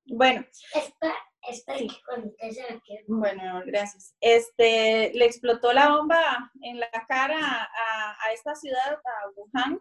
Bueno, 0.06 0.44
Espera, 0.74 1.14
espera 1.48 1.78
Sí. 1.78 1.86
que 1.88 1.94
cuando 2.06 2.26
usted 2.28 2.50
se 2.50 2.72
la 2.74 2.80
quiera. 2.80 3.04
Bueno, 3.06 3.42
mi 3.42 3.48
amor, 3.48 3.66
gracias. 3.66 4.14
Este, 4.20 5.12
le 5.14 5.24
explotó 5.26 5.72
la 5.72 5.90
bomba 5.90 6.50
en 6.60 6.80
la 6.80 6.90
cara 7.08 7.38
a, 7.38 8.16
a 8.26 8.32
esta 8.32 8.54
ciudad, 8.56 8.94
a 8.94 9.28
Wuhan. 9.36 9.80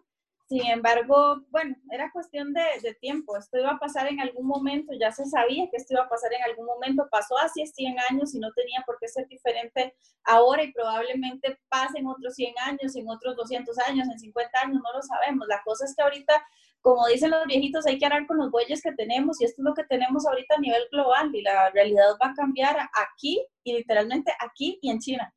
Sin 0.52 0.66
embargo, 0.66 1.46
bueno, 1.48 1.74
era 1.90 2.12
cuestión 2.12 2.52
de, 2.52 2.60
de 2.82 2.92
tiempo. 2.96 3.38
Esto 3.38 3.56
iba 3.56 3.70
a 3.70 3.78
pasar 3.78 4.06
en 4.08 4.20
algún 4.20 4.46
momento, 4.46 4.92
ya 5.00 5.10
se 5.10 5.24
sabía 5.24 5.66
que 5.70 5.78
esto 5.78 5.94
iba 5.94 6.02
a 6.02 6.10
pasar 6.10 6.30
en 6.34 6.42
algún 6.42 6.66
momento. 6.66 7.08
Pasó 7.10 7.38
hace 7.38 7.64
100 7.64 7.96
años 8.10 8.34
y 8.34 8.38
no 8.38 8.52
tenía 8.52 8.82
por 8.84 8.98
qué 9.00 9.08
ser 9.08 9.26
diferente 9.28 9.94
ahora 10.24 10.62
y 10.62 10.70
probablemente 10.74 11.58
pase 11.70 12.00
en 12.00 12.06
otros 12.06 12.34
100 12.34 12.52
años, 12.66 12.94
en 12.94 13.08
otros 13.08 13.34
200 13.34 13.78
años, 13.88 14.06
en 14.12 14.18
50 14.18 14.60
años, 14.60 14.82
no 14.84 14.92
lo 14.92 15.00
sabemos. 15.00 15.48
La 15.48 15.62
cosa 15.64 15.86
es 15.86 15.96
que 15.96 16.02
ahorita 16.02 16.34
como 16.82 17.06
dicen 17.06 17.30
los 17.30 17.46
viejitos, 17.46 17.86
hay 17.86 17.98
que 17.98 18.04
arar 18.04 18.26
con 18.26 18.36
los 18.36 18.50
bueyes 18.50 18.82
que 18.82 18.92
tenemos 18.92 19.40
y 19.40 19.46
esto 19.46 19.62
es 19.62 19.64
lo 19.64 19.72
que 19.72 19.84
tenemos 19.84 20.26
ahorita 20.26 20.56
a 20.56 20.60
nivel 20.60 20.82
global 20.90 21.34
y 21.34 21.40
la 21.40 21.70
realidad 21.70 22.04
va 22.22 22.30
a 22.30 22.34
cambiar 22.34 22.76
aquí 22.76 23.42
y 23.64 23.72
literalmente 23.72 24.34
aquí 24.38 24.78
y 24.82 24.90
en 24.90 24.98
China. 24.98 25.32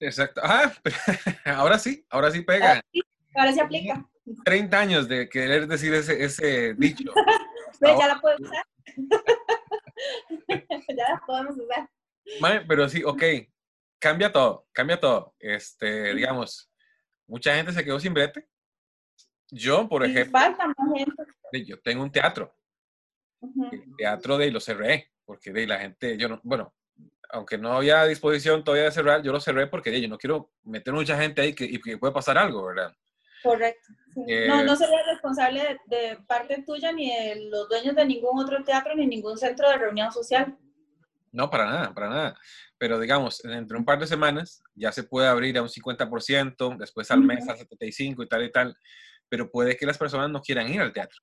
Exacto. 0.00 0.40
Ah, 0.42 0.72
ahora 1.44 1.78
sí, 1.78 2.04
ahora 2.10 2.32
sí 2.32 2.40
pega. 2.40 2.80
Ahora 3.36 3.52
se 3.52 3.60
aplica. 3.60 4.04
30 4.44 4.78
años 4.78 5.08
de 5.08 5.28
querer 5.28 5.66
decir 5.66 5.94
ese, 5.94 6.22
ese 6.24 6.74
dicho. 6.78 7.12
Ya 7.80 8.08
la 8.08 8.18
puedo 8.20 8.36
usar. 8.40 8.64
ya 10.96 11.10
la 11.12 11.22
podemos 11.26 11.56
usar. 11.58 11.90
Mae, 12.40 12.60
pero 12.66 12.88
sí, 12.88 13.02
ok, 13.04 13.22
cambia 13.98 14.32
todo, 14.32 14.66
cambia 14.72 14.98
todo. 14.98 15.34
Este, 15.38 16.14
digamos, 16.14 16.70
mucha 17.26 17.54
gente 17.54 17.72
se 17.72 17.84
quedó 17.84 18.00
sin 18.00 18.14
brete. 18.14 18.48
Yo, 19.50 19.88
por 19.88 20.06
Y 20.06 20.10
ejemplo, 20.10 20.40
falta 20.40 20.66
más 20.66 20.76
gente. 20.96 21.64
yo 21.66 21.78
tengo 21.80 22.02
un 22.02 22.10
teatro, 22.10 22.56
Ujú. 23.40 23.68
el 23.70 23.96
teatro 23.96 24.38
de 24.38 24.50
lo 24.50 24.58
cerré, 24.60 25.12
porque 25.24 25.52
de 25.52 25.66
la 25.66 25.78
gente, 25.78 26.16
yo 26.16 26.28
no, 26.28 26.40
bueno, 26.42 26.74
aunque 27.28 27.58
no 27.58 27.72
había 27.74 28.04
disposición 28.06 28.64
todavía 28.64 28.84
de 28.86 28.92
cerrar, 28.92 29.22
yo 29.22 29.32
lo 29.32 29.40
cerré 29.40 29.66
porque 29.66 29.90
de, 29.90 30.00
yo 30.00 30.08
no 30.08 30.18
quiero 30.18 30.50
meter 30.64 30.92
mucha 30.94 31.16
gente 31.18 31.42
ahí 31.42 31.54
que, 31.54 31.64
y 31.64 31.80
que 31.80 31.98
puede 31.98 32.12
pasar 32.14 32.38
algo, 32.38 32.64
¿verdad? 32.66 32.92
Correcto. 33.46 33.88
sí. 34.14 34.22
Eh, 34.28 34.46
no, 34.48 34.64
no 34.64 34.76
sería 34.76 35.02
responsable 35.06 35.78
de, 35.88 35.96
de 35.96 36.16
parte 36.26 36.62
tuya 36.66 36.92
ni 36.92 37.08
de 37.10 37.48
los 37.50 37.68
dueños 37.68 37.94
de 37.94 38.04
ningún 38.04 38.38
otro 38.38 38.62
teatro 38.64 38.94
ni 38.94 39.06
ningún 39.06 39.38
centro 39.38 39.68
de 39.68 39.78
reunión 39.78 40.12
social. 40.12 40.56
No, 41.32 41.50
para 41.50 41.66
nada, 41.66 41.94
para 41.94 42.08
nada. 42.08 42.38
Pero 42.78 42.98
digamos, 42.98 43.44
entre 43.44 43.76
un 43.76 43.84
par 43.84 43.98
de 43.98 44.06
semanas 44.06 44.62
ya 44.74 44.90
se 44.90 45.02
puede 45.02 45.28
abrir 45.28 45.58
a 45.58 45.62
un 45.62 45.68
50%, 45.68 46.76
después 46.78 47.10
al 47.10 47.20
mes 47.20 47.44
Ujú. 47.44 47.52
a 47.52 47.56
75 47.56 48.22
y 48.22 48.28
tal 48.28 48.44
y 48.44 48.50
tal, 48.50 48.76
pero 49.28 49.50
puede 49.50 49.76
que 49.76 49.86
las 49.86 49.98
personas 49.98 50.30
no 50.30 50.40
quieran 50.40 50.72
ir 50.72 50.80
al 50.80 50.92
teatro. 50.92 51.18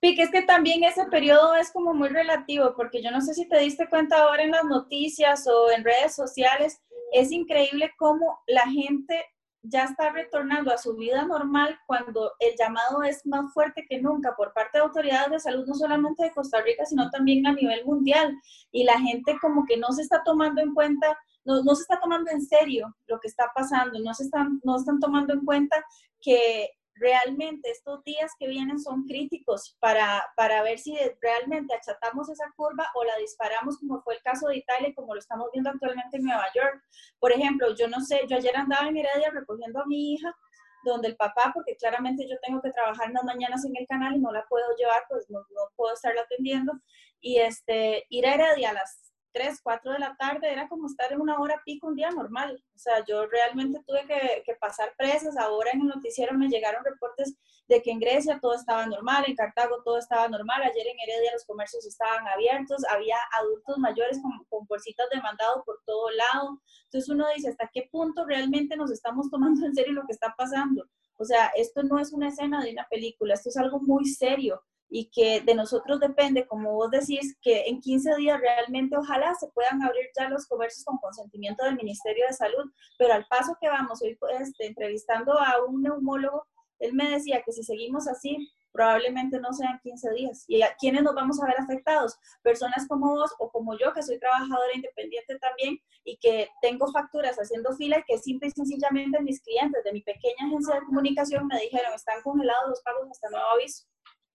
Pique, 0.00 0.22
es 0.22 0.30
que 0.30 0.42
también 0.42 0.82
ese 0.84 1.04
periodo 1.06 1.56
es 1.56 1.70
como 1.72 1.92
muy 1.92 2.08
relativo, 2.08 2.74
porque 2.74 3.02
yo 3.02 3.10
no 3.10 3.20
sé 3.20 3.34
si 3.34 3.48
te 3.48 3.58
diste 3.58 3.88
cuenta 3.88 4.22
ahora 4.22 4.42
en 4.42 4.52
las 4.52 4.64
noticias 4.64 5.46
o 5.46 5.70
en 5.70 5.84
redes 5.84 6.14
sociales, 6.14 6.80
es 7.12 7.32
increíble 7.32 7.92
cómo 7.98 8.38
la 8.46 8.62
gente 8.62 9.26
ya 9.62 9.84
está 9.84 10.10
retornando 10.10 10.72
a 10.72 10.78
su 10.78 10.96
vida 10.96 11.24
normal 11.26 11.78
cuando 11.86 12.32
el 12.38 12.54
llamado 12.58 13.02
es 13.02 13.24
más 13.26 13.52
fuerte 13.52 13.84
que 13.88 14.00
nunca 14.00 14.34
por 14.36 14.52
parte 14.52 14.78
de 14.78 14.84
autoridades 14.84 15.30
de 15.30 15.40
salud, 15.40 15.66
no 15.66 15.74
solamente 15.74 16.24
de 16.24 16.32
Costa 16.32 16.62
Rica, 16.62 16.84
sino 16.86 17.10
también 17.10 17.46
a 17.46 17.52
nivel 17.52 17.84
mundial. 17.84 18.34
Y 18.72 18.84
la 18.84 18.98
gente 18.98 19.36
como 19.40 19.64
que 19.66 19.76
no 19.76 19.92
se 19.92 20.02
está 20.02 20.22
tomando 20.24 20.62
en 20.62 20.72
cuenta, 20.72 21.16
no, 21.44 21.62
no 21.62 21.74
se 21.74 21.82
está 21.82 22.00
tomando 22.00 22.30
en 22.30 22.42
serio 22.42 22.96
lo 23.06 23.20
que 23.20 23.28
está 23.28 23.50
pasando, 23.54 23.98
no 24.00 24.14
se 24.14 24.24
están, 24.24 24.60
no 24.64 24.76
están 24.76 24.98
tomando 24.98 25.34
en 25.34 25.44
cuenta 25.44 25.84
que 26.20 26.70
realmente 27.00 27.70
estos 27.70 28.04
días 28.04 28.30
que 28.38 28.46
vienen 28.46 28.78
son 28.78 29.04
críticos 29.06 29.76
para, 29.80 30.22
para 30.36 30.62
ver 30.62 30.78
si 30.78 30.96
realmente 31.20 31.74
achatamos 31.74 32.28
esa 32.28 32.52
curva 32.54 32.86
o 32.94 33.04
la 33.04 33.16
disparamos 33.16 33.78
como 33.78 34.02
fue 34.02 34.14
el 34.14 34.22
caso 34.22 34.48
de 34.48 34.58
Italia 34.58 34.90
y 34.90 34.94
como 34.94 35.14
lo 35.14 35.20
estamos 35.20 35.48
viendo 35.52 35.70
actualmente 35.70 36.18
en 36.18 36.24
Nueva 36.24 36.46
York. 36.54 36.84
Por 37.18 37.32
ejemplo, 37.32 37.74
yo 37.74 37.88
no 37.88 38.00
sé, 38.00 38.20
yo 38.28 38.36
ayer 38.36 38.54
andaba 38.54 38.86
en 38.88 38.98
Heredia 38.98 39.30
recogiendo 39.30 39.80
a 39.80 39.86
mi 39.86 40.12
hija, 40.12 40.36
donde 40.84 41.08
el 41.08 41.16
papá, 41.16 41.50
porque 41.54 41.76
claramente 41.76 42.28
yo 42.28 42.36
tengo 42.42 42.60
que 42.60 42.70
trabajar 42.70 43.08
en 43.08 43.14
las 43.14 43.24
mañanas 43.24 43.64
en 43.64 43.76
el 43.76 43.86
canal 43.86 44.14
y 44.16 44.20
no 44.20 44.32
la 44.32 44.46
puedo 44.46 44.64
llevar, 44.76 45.02
pues 45.08 45.28
no, 45.30 45.40
no 45.40 45.62
puedo 45.76 45.94
estarla 45.94 46.22
atendiendo, 46.22 46.72
y 47.20 47.38
este, 47.38 48.06
ir 48.08 48.26
a 48.26 48.34
Heredia 48.34 48.70
a 48.70 48.74
las 48.74 49.09
3, 49.32 49.60
4 49.62 49.92
de 49.92 49.98
la 49.98 50.16
tarde, 50.16 50.52
era 50.52 50.68
como 50.68 50.86
estar 50.86 51.12
en 51.12 51.20
una 51.20 51.38
hora 51.40 51.60
pico 51.64 51.86
un 51.88 51.96
día 51.96 52.10
normal. 52.10 52.62
O 52.74 52.78
sea, 52.78 53.04
yo 53.06 53.26
realmente 53.26 53.82
tuve 53.86 54.06
que, 54.06 54.54
pasar 54.60 54.92
presas. 54.96 55.36
Ahora 55.38 55.70
en 55.72 55.82
el 55.82 55.86
noticiero 55.88 56.36
me 56.36 56.48
llegaron 56.48 56.84
reportes 56.84 57.34
de 57.68 57.80
que 57.82 57.90
en 57.90 58.00
Grecia 58.00 58.38
todo 58.40 58.54
estaba 58.54 58.84
normal, 58.86 59.24
en 59.26 59.36
Cartago 59.36 59.82
todo 59.84 59.98
estaba 59.98 60.28
normal, 60.28 60.62
ayer 60.62 60.86
en 60.86 60.98
Heredia 60.98 61.32
los 61.32 61.44
comercios 61.44 61.86
estaban 61.86 62.26
abiertos, 62.26 62.82
había 62.90 63.16
adultos 63.38 63.78
mayores 63.78 64.20
con, 64.20 64.32
con 64.48 64.66
bolsitas 64.66 65.08
de 65.10 65.22
mandado 65.22 65.62
por 65.64 65.80
todo 65.86 66.10
lado. 66.10 66.60
Entonces 66.84 67.08
uno 67.08 67.26
dice, 67.34 67.50
¿hasta 67.50 67.70
qué 67.72 67.88
punto 67.90 68.26
realmente 68.26 68.76
nos 68.76 68.90
estamos 68.90 69.30
tomando 69.30 69.64
en 69.64 69.74
serio 69.74 69.92
lo 69.92 70.06
que 70.06 70.12
está 70.12 70.34
pasando? 70.36 70.84
O 71.16 71.24
sea, 71.24 71.48
esto 71.54 71.82
no 71.82 71.98
es 71.98 72.12
una 72.12 72.28
escena 72.28 72.62
de 72.62 72.72
una 72.72 72.86
película, 72.88 73.34
esto 73.34 73.50
es 73.50 73.56
algo 73.56 73.80
muy 73.80 74.04
serio 74.06 74.62
y 74.90 75.08
que 75.10 75.40
de 75.40 75.54
nosotros 75.54 76.00
depende, 76.00 76.46
como 76.46 76.74
vos 76.74 76.90
decís, 76.90 77.36
que 77.40 77.68
en 77.68 77.80
15 77.80 78.16
días 78.16 78.40
realmente 78.40 78.96
ojalá 78.96 79.34
se 79.36 79.46
puedan 79.48 79.82
abrir 79.82 80.06
ya 80.18 80.28
los 80.28 80.46
comercios 80.46 80.84
con 80.84 80.98
consentimiento 80.98 81.64
del 81.64 81.76
Ministerio 81.76 82.26
de 82.26 82.34
Salud, 82.34 82.70
pero 82.98 83.14
al 83.14 83.24
paso 83.26 83.56
que 83.60 83.68
vamos, 83.68 84.02
hoy 84.02 84.18
este, 84.40 84.66
entrevistando 84.66 85.38
a 85.38 85.64
un 85.64 85.82
neumólogo, 85.82 86.44
él 86.80 86.92
me 86.94 87.08
decía 87.08 87.42
que 87.44 87.52
si 87.52 87.62
seguimos 87.62 88.08
así, 88.08 88.50
probablemente 88.72 89.38
no 89.40 89.52
sean 89.52 89.78
15 89.82 90.10
días. 90.12 90.44
¿Y 90.48 90.62
a 90.62 90.74
quiénes 90.76 91.02
nos 91.02 91.14
vamos 91.14 91.40
a 91.40 91.46
ver 91.46 91.56
afectados? 91.58 92.16
Personas 92.42 92.86
como 92.88 93.14
vos 93.14 93.30
o 93.38 93.50
como 93.50 93.76
yo, 93.78 93.92
que 93.92 94.02
soy 94.02 94.18
trabajadora 94.18 94.74
independiente 94.74 95.38
también 95.38 95.78
y 96.04 96.16
que 96.18 96.48
tengo 96.62 96.90
facturas 96.92 97.36
haciendo 97.36 97.76
fila 97.76 97.98
y 97.98 98.04
que 98.04 98.18
simple 98.18 98.48
y 98.48 98.50
sencillamente 98.52 99.20
mis 99.20 99.42
clientes 99.42 99.84
de 99.84 99.92
mi 99.92 100.02
pequeña 100.02 100.46
agencia 100.46 100.76
de 100.76 100.86
comunicación 100.86 101.46
me 101.46 101.60
dijeron, 101.60 101.92
están 101.94 102.22
congelados 102.22 102.70
los 102.70 102.82
pagos 102.82 103.08
hasta 103.10 103.28
nuevo 103.28 103.46
aviso. 103.54 103.84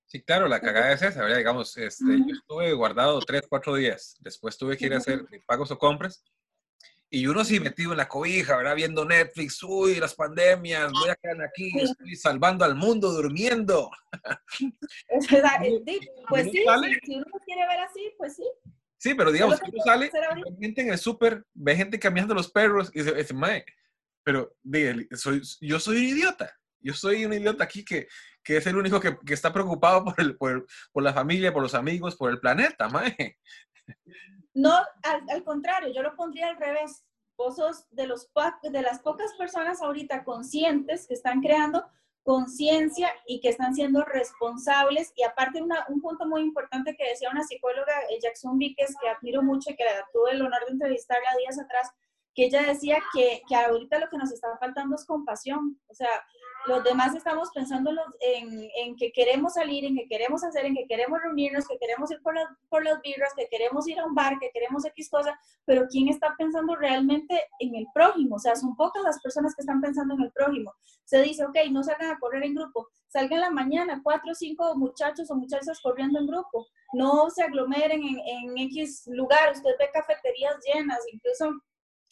Sí, 0.08 0.22
claro, 0.22 0.48
la 0.48 0.60
cagada 0.60 0.94
es 0.94 1.02
esa, 1.02 1.22
¿verdad? 1.22 1.38
Digamos, 1.38 1.76
este, 1.78 2.06
yo 2.06 2.34
estuve 2.34 2.74
guardado 2.74 3.20
tres, 3.20 3.44
cuatro 3.50 3.76
días, 3.76 4.16
después 4.20 4.58
tuve 4.58 4.78
que 4.78 4.86
ir 4.86 4.94
a 4.94 4.98
hacer 4.98 5.26
pagos 5.48 5.72
o 5.72 5.78
compras, 5.78 6.24
y 7.10 7.28
uno 7.28 7.46
sí 7.46 7.60
metido 7.60 7.92
en 7.92 7.98
la 7.98 8.08
cobija, 8.08 8.58
¿verdad? 8.58 8.76
Viendo 8.76 9.06
Netflix, 9.06 9.62
uy, 9.64 9.96
las 9.96 10.16
pandemias, 10.16 10.92
voy 10.92 11.10
a 11.10 11.16
quedar 11.16 11.42
aquí, 11.44 11.72
estoy 11.80 12.16
salvando 12.16 12.66
al 12.66 12.76
mundo 12.76 13.12
durmiendo. 13.12 13.90
pues 16.30 16.46
sí, 16.46 16.66
si 17.04 17.16
uno 17.16 17.26
quiere 17.46 17.68
ver 17.68 17.80
así, 17.80 18.12
pues 18.18 18.36
sí. 18.36 18.44
Sí, 18.98 19.14
pero 19.14 19.32
digamos, 19.32 19.60
uno 19.62 19.84
sale, 19.84 20.12
gente 20.60 20.82
en 20.82 20.90
el 20.90 20.98
súper, 20.98 21.46
ve 21.54 21.76
gente 21.76 22.00
cambiando 22.00 22.34
los 22.34 22.52
perros 22.52 22.92
y 22.94 23.04
dice, 23.04 23.34
mae, 23.34 23.64
pero 24.24 24.56
soy, 25.12 25.42
yo 25.62 25.80
soy 25.80 25.98
un 25.98 26.18
idiota. 26.18 26.52
Yo 26.86 26.94
soy 26.94 27.25
un 27.25 27.34
idiota 27.34 27.63
aquí 27.63 27.84
que, 27.84 28.08
que 28.44 28.58
es 28.58 28.68
el 28.68 28.77
único 28.77 29.00
que, 29.00 29.18
que 29.25 29.34
está 29.34 29.51
preocupado 29.51 30.04
por, 30.04 30.13
el, 30.20 30.38
por, 30.38 30.68
por, 30.92 31.01
la 31.01 31.13
familia, 31.13 31.51
por 31.51 31.63
los 31.63 31.74
amigos, 31.74 32.15
por 32.15 32.30
el 32.30 32.39
planeta, 32.39 32.88
mae. 32.89 33.38
No, 34.54 34.72
al, 35.01 35.24
al, 35.30 35.44
contrario, 35.44 35.92
yo 35.92 36.04
lo 36.04 36.15
pondría 36.15 36.48
al 36.48 36.58
revés. 36.58 37.04
Vos 37.38 37.58
de, 37.89 38.08
los, 38.08 38.30
de 38.62 38.82
las 38.82 39.00
pocas 39.00 39.34
personas 39.34 39.82
ahorita 39.82 40.24
conscientes 40.24 41.08
que 41.08 41.15
están 41.15 41.42
creando 41.42 41.84
conciencia 42.24 43.12
y 43.27 43.42
que 43.42 43.50
están 43.50 43.74
siendo 43.74 44.04
responsables. 44.04 45.12
Y 45.15 45.24
aparte, 45.24 45.62
una, 45.62 45.86
un 45.89 46.01
punto 46.01 46.27
muy 46.27 46.42
importante 46.42 46.96
que 46.96 47.10
decía 47.10 47.30
una 47.32 47.44
psicóloga, 47.44 47.94
eh, 48.10 48.20
Jackson 48.22 48.58
Víquez, 48.60 48.94
que 49.01 49.10
admiro 49.10 49.42
mucho 49.42 49.72
y 49.72 49.75
que 49.75 49.86
tuve 50.13 50.32
el 50.32 50.42
honor 50.42 50.65
de 50.65 50.74
entrevistarla 50.74 51.36
días 51.39 51.60
atrás, 51.60 51.92
que 52.36 52.46
ella 52.46 52.62
decía 52.63 53.01
que, 53.13 53.42
que 53.48 53.56
ahorita 53.56 53.98
lo 53.98 54.10
que 54.10 54.18
nos 54.18 54.32
está 54.32 54.56
faltando 54.60 54.96
es 54.96 55.06
compasión. 55.06 55.80
O 55.88 55.94
sea, 55.94 56.10
los 56.68 56.84
demás 56.84 57.15
estamos 57.15 57.50
pensando 57.54 57.92
en, 58.20 58.70
en, 58.75 58.96
que 58.96 59.12
queremos 59.12 59.54
salir, 59.54 59.86
en 59.86 59.96
que 59.96 60.08
queremos 60.08 60.44
hacer, 60.44 60.65
en 60.65 60.75
que 60.75 60.88
queremos 60.88 61.20
reunirnos, 61.22 61.68
que 61.68 61.77
queremos 61.77 62.12
ir 62.12 62.22
por 62.22 62.36
las, 62.36 62.48
por 62.70 62.84
las 62.84 63.01
birras, 63.01 63.34
que 63.36 63.48
queremos 63.50 63.88
ir 63.88 64.00
a 64.00 64.06
un 64.06 64.15
bar, 64.15 64.38
que 64.39 64.50
queremos 64.51 64.84
X 64.86 65.10
cosa, 65.10 65.39
pero 65.63 65.88
¿quién 65.89 66.10
está 66.10 66.36
pensando 66.38 66.75
realmente 66.75 67.42
en 67.60 67.75
el 67.75 67.88
prójimo? 67.94 68.36
O 68.36 68.39
sea, 68.39 68.56
son 68.56 68.75
pocas 68.75 69.04
las 69.04 69.22
personas 69.22 69.56
que 69.56 69.62
están 69.62 69.80
pensando 69.80 70.15
en 70.15 70.22
el 70.24 70.32
prójimo. 70.32 70.74
Se 71.06 71.22
dice, 71.22 71.46
ok, 71.46 71.56
no 71.72 71.84
salgan 71.84 72.12
a 72.12 72.20
correr 72.20 72.44
en 72.44 72.56
grupo, 72.56 72.89
salgan 73.08 73.42
la 73.42 73.51
mañana, 73.51 74.01
cuatro 74.04 74.32
o 74.32 74.36
cinco 74.36 74.75
muchachos 74.75 75.30
o 75.30 75.36
muchachas 75.36 75.80
corriendo 75.82 76.20
en 76.20 76.27
grupo, 76.27 76.68
no 76.94 77.30
se 77.30 77.44
aglomeren 77.44 78.01
en, 78.01 78.20
en 78.20 78.58
X 78.58 79.04
lugar, 79.08 79.54
usted 79.54 79.72
ve 79.80 79.89
cafeterías 79.94 80.56
llenas, 80.65 81.00
incluso 81.13 81.62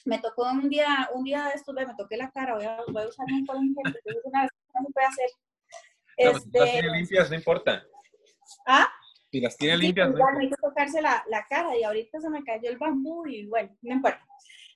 me 0.06 0.20
tocó 0.20 0.50
un 0.52 0.70
día, 0.70 1.10
un 1.14 1.24
día 1.24 1.46
de 1.46 1.56
estos, 1.56 1.74
me 1.74 1.86
toqué 1.98 2.18
la 2.18 2.32
cara, 2.32 2.56
voy 2.56 2.66
a, 2.66 2.80
voy 2.88 3.04
a 3.04 3.08
usar 3.08 3.26
un 3.32 3.46
colín, 3.46 3.76
es 3.84 4.16
una 4.24 4.44
vez 4.44 4.52
no 4.74 4.86
se 4.86 4.94
puede 4.94 5.08
hacer. 5.08 5.30
No, 6.20 6.32
este, 6.32 6.50
si 6.52 6.60
las 6.60 6.72
tiene 6.72 6.98
limpias, 6.98 7.30
no 7.30 7.36
importa. 7.36 7.84
¿Ah? 8.68 8.88
Si 9.32 9.42
las 9.42 9.58
tiene 9.58 9.78
limpias, 9.78 10.08
sí, 10.08 10.14
no 10.14 10.20
importa. 10.20 10.40
hay 10.40 10.50
que 10.50 10.56
tocarse 10.62 11.02
la, 11.02 11.24
la, 11.28 11.46
cara 11.48 11.76
y 11.78 11.84
ahorita 11.84 12.20
se 12.20 12.30
me 12.30 12.44
cayó 12.44 12.70
el 12.70 12.78
bambú 12.78 13.26
y 13.28 13.48
bueno, 13.48 13.76
no 13.82 13.94
importa. 13.94 14.26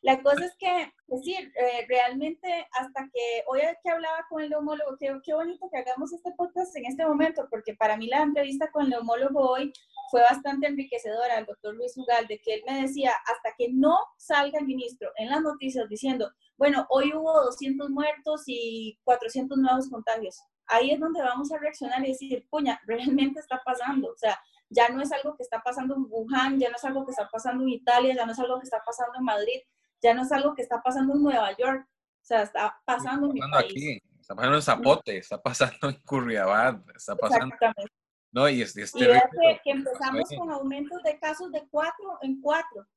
La 0.01 0.21
cosa 0.21 0.45
es 0.45 0.55
que, 0.57 0.93
decir, 1.07 1.51
eh, 1.55 1.85
realmente 1.87 2.67
hasta 2.79 3.09
que 3.13 3.43
hoy 3.47 3.61
que 3.83 3.89
hablaba 3.89 4.25
con 4.29 4.41
el 4.41 4.49
neumólogo, 4.49 4.97
qué, 4.99 5.17
qué 5.23 5.33
bonito 5.33 5.69
que 5.71 5.77
hagamos 5.77 6.13
este 6.13 6.31
podcast 6.33 6.75
en 6.75 6.85
este 6.85 7.05
momento, 7.05 7.47
porque 7.49 7.75
para 7.75 7.97
mí 7.97 8.07
la 8.07 8.21
entrevista 8.21 8.69
con 8.71 8.83
el 8.83 8.89
neumólogo 8.89 9.51
hoy 9.51 9.73
fue 10.11 10.21
bastante 10.21 10.67
enriquecedora, 10.67 11.39
el 11.39 11.45
doctor 11.45 11.75
Luis 11.75 11.97
Ugalde, 11.97 12.39
que 12.43 12.55
él 12.55 12.63
me 12.67 12.81
decía, 12.81 13.11
hasta 13.25 13.55
que 13.57 13.69
no 13.71 13.97
salga 14.17 14.59
el 14.59 14.65
ministro 14.65 15.11
en 15.17 15.29
las 15.29 15.41
noticias 15.41 15.87
diciendo, 15.89 16.31
bueno, 16.57 16.85
hoy 16.89 17.13
hubo 17.13 17.43
200 17.43 17.89
muertos 17.89 18.43
y 18.47 18.99
400 19.03 19.57
nuevos 19.57 19.89
contagios, 19.89 20.41
ahí 20.67 20.91
es 20.91 20.99
donde 20.99 21.21
vamos 21.21 21.51
a 21.51 21.57
reaccionar 21.57 22.03
y 22.05 22.09
decir, 22.09 22.47
puña, 22.49 22.79
realmente 22.87 23.39
está 23.39 23.61
pasando, 23.65 24.09
o 24.11 24.17
sea, 24.17 24.39
ya 24.69 24.89
no 24.89 25.01
es 25.01 25.11
algo 25.11 25.35
que 25.35 25.43
está 25.43 25.61
pasando 25.61 25.95
en 25.95 26.05
Wuhan, 26.09 26.59
ya 26.59 26.69
no 26.69 26.75
es 26.75 26.83
algo 26.83 27.05
que 27.05 27.11
está 27.11 27.29
pasando 27.29 27.63
en 27.63 27.69
Italia, 27.69 28.15
ya 28.15 28.25
no 28.25 28.33
es 28.33 28.39
algo 28.39 28.59
que 28.59 28.65
está 28.65 28.81
pasando 28.85 29.17
en 29.17 29.23
Madrid, 29.23 29.61
ya 30.01 30.13
no 30.13 30.23
es 30.23 30.31
algo 30.31 30.53
que 30.55 30.61
está 30.61 30.81
pasando 30.81 31.13
en 31.13 31.23
Nueva 31.23 31.55
York, 31.57 31.87
o 31.87 32.25
sea, 32.25 32.43
está 32.43 32.79
pasando 32.85 33.27
en 33.27 33.33
mi 33.33 33.39
país. 33.39 33.71
Aquí, 33.71 34.01
está 34.19 34.35
pasando 34.35 34.55
en 34.55 34.61
Zapote, 34.61 35.17
está 35.17 35.41
pasando 35.41 35.89
en 35.89 35.95
Curriabad, 36.01 36.81
está 36.95 37.15
pasando... 37.15 37.53
Exactamente. 37.53 37.93
No, 38.31 38.47
y 38.49 38.61
es, 38.61 38.75
es 38.75 38.93
y 38.95 39.05
vea 39.05 39.27
que, 39.31 39.59
que, 39.63 39.71
empezamos 39.71 40.29
con 40.37 40.51
aumentos 40.51 41.01
de 41.03 41.17
casos 41.17 41.51
de 41.51 41.65
4 41.71 42.19
en 42.21 42.41
4. 42.41 42.87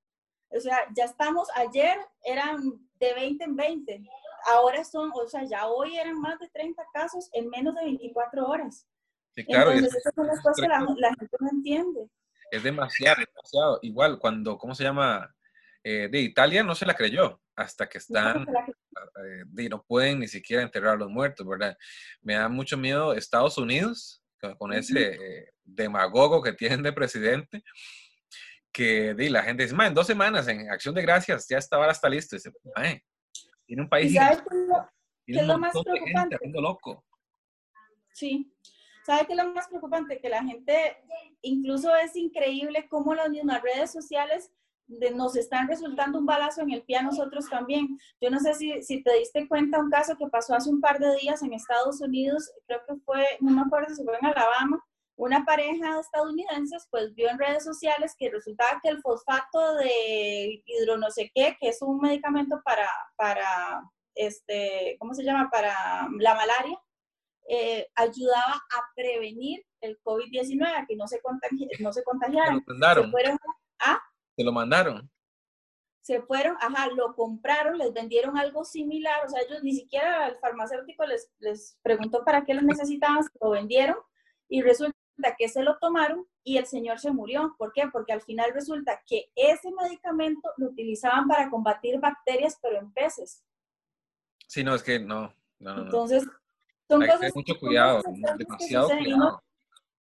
O 0.51 0.61
sea, 0.61 0.79
ya 0.95 1.05
estamos, 1.05 1.49
ayer 1.55 1.97
eran 2.25 2.61
de 2.99 3.15
20 3.15 3.45
en 3.45 3.57
20. 3.57 4.03
Ahora 4.53 4.85
son, 4.85 5.13
o 5.15 5.29
sea, 5.29 5.45
ya 5.45 5.69
hoy 5.69 5.97
eran 5.97 6.21
más 6.21 6.39
de 6.41 6.49
30 6.49 6.83
casos 6.93 7.31
en 7.33 7.49
menos 7.49 7.75
de 7.77 7.85
24 7.85 8.47
horas. 8.47 8.87
Sí, 9.35 9.45
claro. 9.45 9.71
Entonces, 9.71 10.01
esas 10.01 10.15
son 10.15 10.27
las 10.27 10.41
cosas 10.43 10.57
que 10.57 10.69
la, 10.69 10.81
la, 10.97 11.15
gente 11.15 11.37
no 11.39 11.49
entiende. 11.51 12.11
Es 12.51 12.63
demasiado, 12.65 13.23
demasiado. 13.25 13.79
Igual, 13.83 14.19
cuando, 14.19 14.59
¿cómo 14.59 14.75
se 14.75 14.83
llama? 14.83 15.33
Eh, 15.83 16.09
de 16.11 16.21
Italia 16.21 16.63
no 16.63 16.75
se 16.75 16.85
la 16.85 16.95
creyó 16.95 17.41
hasta 17.57 17.89
que 17.89 17.99
están, 17.99 18.45
no, 18.45 18.61
eh, 19.25 19.45
de, 19.47 19.69
no 19.69 19.83
pueden 19.83 20.21
ni 20.21 20.29
siquiera 20.29 20.63
enterrar 20.63 20.95
a 20.95 20.99
los 20.99 21.11
muertos, 21.11 21.47
¿verdad? 21.47 21.77
Me 22.21 22.35
da 22.35 22.49
mucho 22.49 22.77
miedo 22.77 23.15
Estados 23.15 23.57
Unidos, 23.57 24.23
con 24.59 24.73
ese 24.73 25.13
eh, 25.13 25.53
demagogo 25.65 26.43
que 26.43 26.53
tienen 26.81 26.83
de 26.83 26.93
presidente, 26.93 27.63
que 28.73 29.15
di, 29.15 29.29
la 29.29 29.43
gente 29.43 29.65
dice, 29.65 29.75
en 29.79 29.95
dos 29.95 30.07
semanas, 30.07 30.49
en 30.49 30.71
acción 30.71 30.95
de 30.95 31.03
gracias, 31.03 31.47
ya 31.49 31.59
esta 31.59 31.77
vara 31.77 31.93
está 31.93 32.09
listo. 32.09 32.37
Dice, 32.37 32.53
tiene 33.67 33.83
un 33.83 33.89
país... 33.89 34.13
¿Y 34.13 34.17
sabes 34.17 34.39
qué 34.39 34.57
es 34.57 34.69
lo, 34.69 34.91
qué 35.27 35.41
es 35.41 35.47
lo 35.47 35.59
más 35.59 35.73
preocupante? 35.73 36.39
Gente 36.41 36.61
loco. 36.61 37.05
Sí. 38.13 38.53
¿Sabe 39.05 39.27
qué 39.27 39.33
es 39.33 39.39
lo 39.39 39.53
más 39.53 39.67
preocupante? 39.69 40.21
Que 40.21 40.29
la 40.29 40.45
gente, 40.45 40.99
incluso 41.43 41.95
es 41.97 42.15
increíble 42.17 42.87
cómo 42.89 43.15
las 43.15 43.29
mismas 43.29 43.63
redes 43.63 43.91
sociales 43.91 44.53
de, 44.91 45.13
nos 45.13 45.37
están 45.37 45.69
resultando 45.69 46.19
un 46.19 46.27
balazo 46.27 46.63
en 46.63 46.73
el 46.73 46.83
pie 46.83 46.97
a 46.97 47.03
nosotros 47.03 47.49
también. 47.49 47.99
Yo 48.21 48.31
no 48.31 48.41
sé 48.41 48.55
si, 48.55 48.83
si, 48.83 49.03
te 49.03 49.19
diste 49.19 49.49
cuenta 49.49 49.79
un 49.79 49.91
caso 49.91 50.17
que 50.17 50.27
pasó 50.27 50.55
hace 50.55 50.69
un 50.69 50.81
par 50.81 50.99
de 50.99 51.17
días 51.17 51.43
en 51.43 51.53
Estados 51.53 52.01
Unidos, 52.01 52.51
creo 52.67 52.81
que 52.87 52.97
fue, 53.05 53.25
no 53.41 53.53
me 53.53 53.63
acuerdo 53.63 53.95
si 53.95 54.05
fue 54.05 54.19
en 54.21 54.27
Alabama, 54.27 54.85
una 55.17 55.45
pareja 55.45 55.95
de 55.95 56.01
estadounidenses 56.01 56.89
pues 56.91 57.15
vio 57.15 57.29
en 57.29 57.39
redes 57.39 57.63
sociales 57.63 58.15
que 58.19 58.31
resultaba 58.31 58.81
que 58.83 58.89
el 58.89 59.03
fosfato 59.03 59.75
de 59.75 60.63
hidro 60.65 60.97
no 60.97 61.11
sé 61.11 61.31
qué, 61.35 61.57
que 61.61 61.69
es 61.69 61.83
un 61.83 62.01
medicamento 62.01 62.61
para, 62.65 62.89
para 63.17 63.83
este, 64.15 64.97
¿cómo 64.99 65.15
se 65.15 65.23
llama? 65.23 65.51
Para 65.51 66.09
la 66.19 66.35
malaria, 66.35 66.79
eh, 67.49 67.87
ayudaba 67.97 68.55
a 68.55 68.91
prevenir 68.95 69.63
el 69.81 70.01
COVID-19, 70.03 70.67
a 70.67 70.87
que 70.87 70.97
no 70.97 71.07
se, 71.07 71.21
contagi 71.21 71.69
no 71.81 71.93
se 71.93 72.03
contagiaran. 72.03 72.65
Se 72.67 73.11
fueron 73.11 73.39
se 74.41 74.45
lo 74.45 74.53
mandaron. 74.53 75.11
Se 76.01 76.23
fueron, 76.23 76.57
ajá, 76.61 76.89
lo 76.97 77.15
compraron, 77.15 77.77
les 77.77 77.93
vendieron 77.93 78.39
algo 78.39 78.65
similar, 78.65 79.27
o 79.27 79.29
sea, 79.29 79.43
ellos 79.43 79.63
ni 79.63 79.75
siquiera 79.75 80.29
el 80.29 80.39
farmacéutico 80.39 81.05
les, 81.05 81.31
les 81.41 81.79
preguntó 81.83 82.25
para 82.25 82.47
qué 82.47 82.55
lo 82.55 82.63
necesitaban, 82.63 83.23
se 83.23 83.31
lo 83.39 83.51
vendieron 83.51 83.97
y 84.49 84.63
resulta 84.63 84.97
que 85.39 85.49
se 85.49 85.63
lo 85.63 85.77
tomaron 85.79 86.27
y 86.43 86.57
el 86.57 86.65
señor 86.65 86.99
se 86.99 87.11
murió. 87.11 87.55
¿Por 87.59 87.75
qué? 87.75 87.83
Porque 87.93 88.15
al 88.15 88.23
final 88.23 88.51
resulta 88.55 89.03
que 89.07 89.31
ese 89.37 89.71
medicamento 89.73 90.49
lo 90.57 90.69
utilizaban 90.69 91.29
para 91.29 91.51
combatir 91.51 92.01
bacterias, 92.01 92.59
pero 92.63 92.79
en 92.79 92.91
peces. 92.93 93.45
Sí, 94.47 94.65
no, 94.65 94.75
es 94.75 94.83
que 94.83 94.99
no. 94.99 95.35
no, 95.59 95.77
no 95.77 95.83
Entonces, 95.83 96.25
son 96.89 97.03
Hay 97.03 97.09
cosas. 97.09 97.21
Que 97.21 97.27
tener 97.27 97.35
mucho 97.35 97.61
cuidado, 97.61 98.03
demasiado 98.39 98.89
cuidado. 98.89 99.43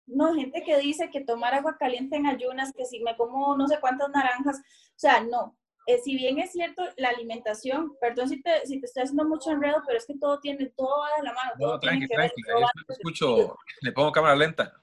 No, 0.08 0.34
gente 0.34 0.62
que 0.62 0.78
dice 0.78 1.10
que 1.10 1.24
tomar 1.24 1.54
agua 1.54 1.76
caliente 1.78 2.16
en 2.16 2.26
ayunas, 2.26 2.72
que 2.72 2.84
si 2.84 3.00
me 3.00 3.16
como 3.16 3.56
no 3.56 3.68
sé 3.68 3.78
cuántas 3.80 4.10
naranjas, 4.10 4.58
o 4.58 4.98
sea, 4.98 5.20
no. 5.20 5.56
Eh, 5.86 5.98
si 6.04 6.16
bien 6.16 6.38
es 6.38 6.52
cierto, 6.52 6.82
la 6.98 7.08
alimentación, 7.08 7.96
perdón 7.98 8.28
si 8.28 8.42
te, 8.42 8.66
si 8.66 8.78
te 8.78 8.86
estoy 8.86 9.04
haciendo 9.04 9.24
mucho 9.24 9.50
enredo, 9.50 9.82
pero 9.86 9.96
es 9.96 10.04
que 10.04 10.18
todo 10.18 10.38
tiene, 10.38 10.66
todo 10.76 11.00
va 11.00 11.16
de 11.16 11.22
la 11.22 11.32
mano. 11.32 11.52
No, 11.58 11.78
tranqui, 11.78 12.06
tranqui, 12.06 12.42
escucho, 12.88 13.56
le 13.80 13.92
pongo 13.92 14.12
cámara 14.12 14.36
lenta. 14.36 14.74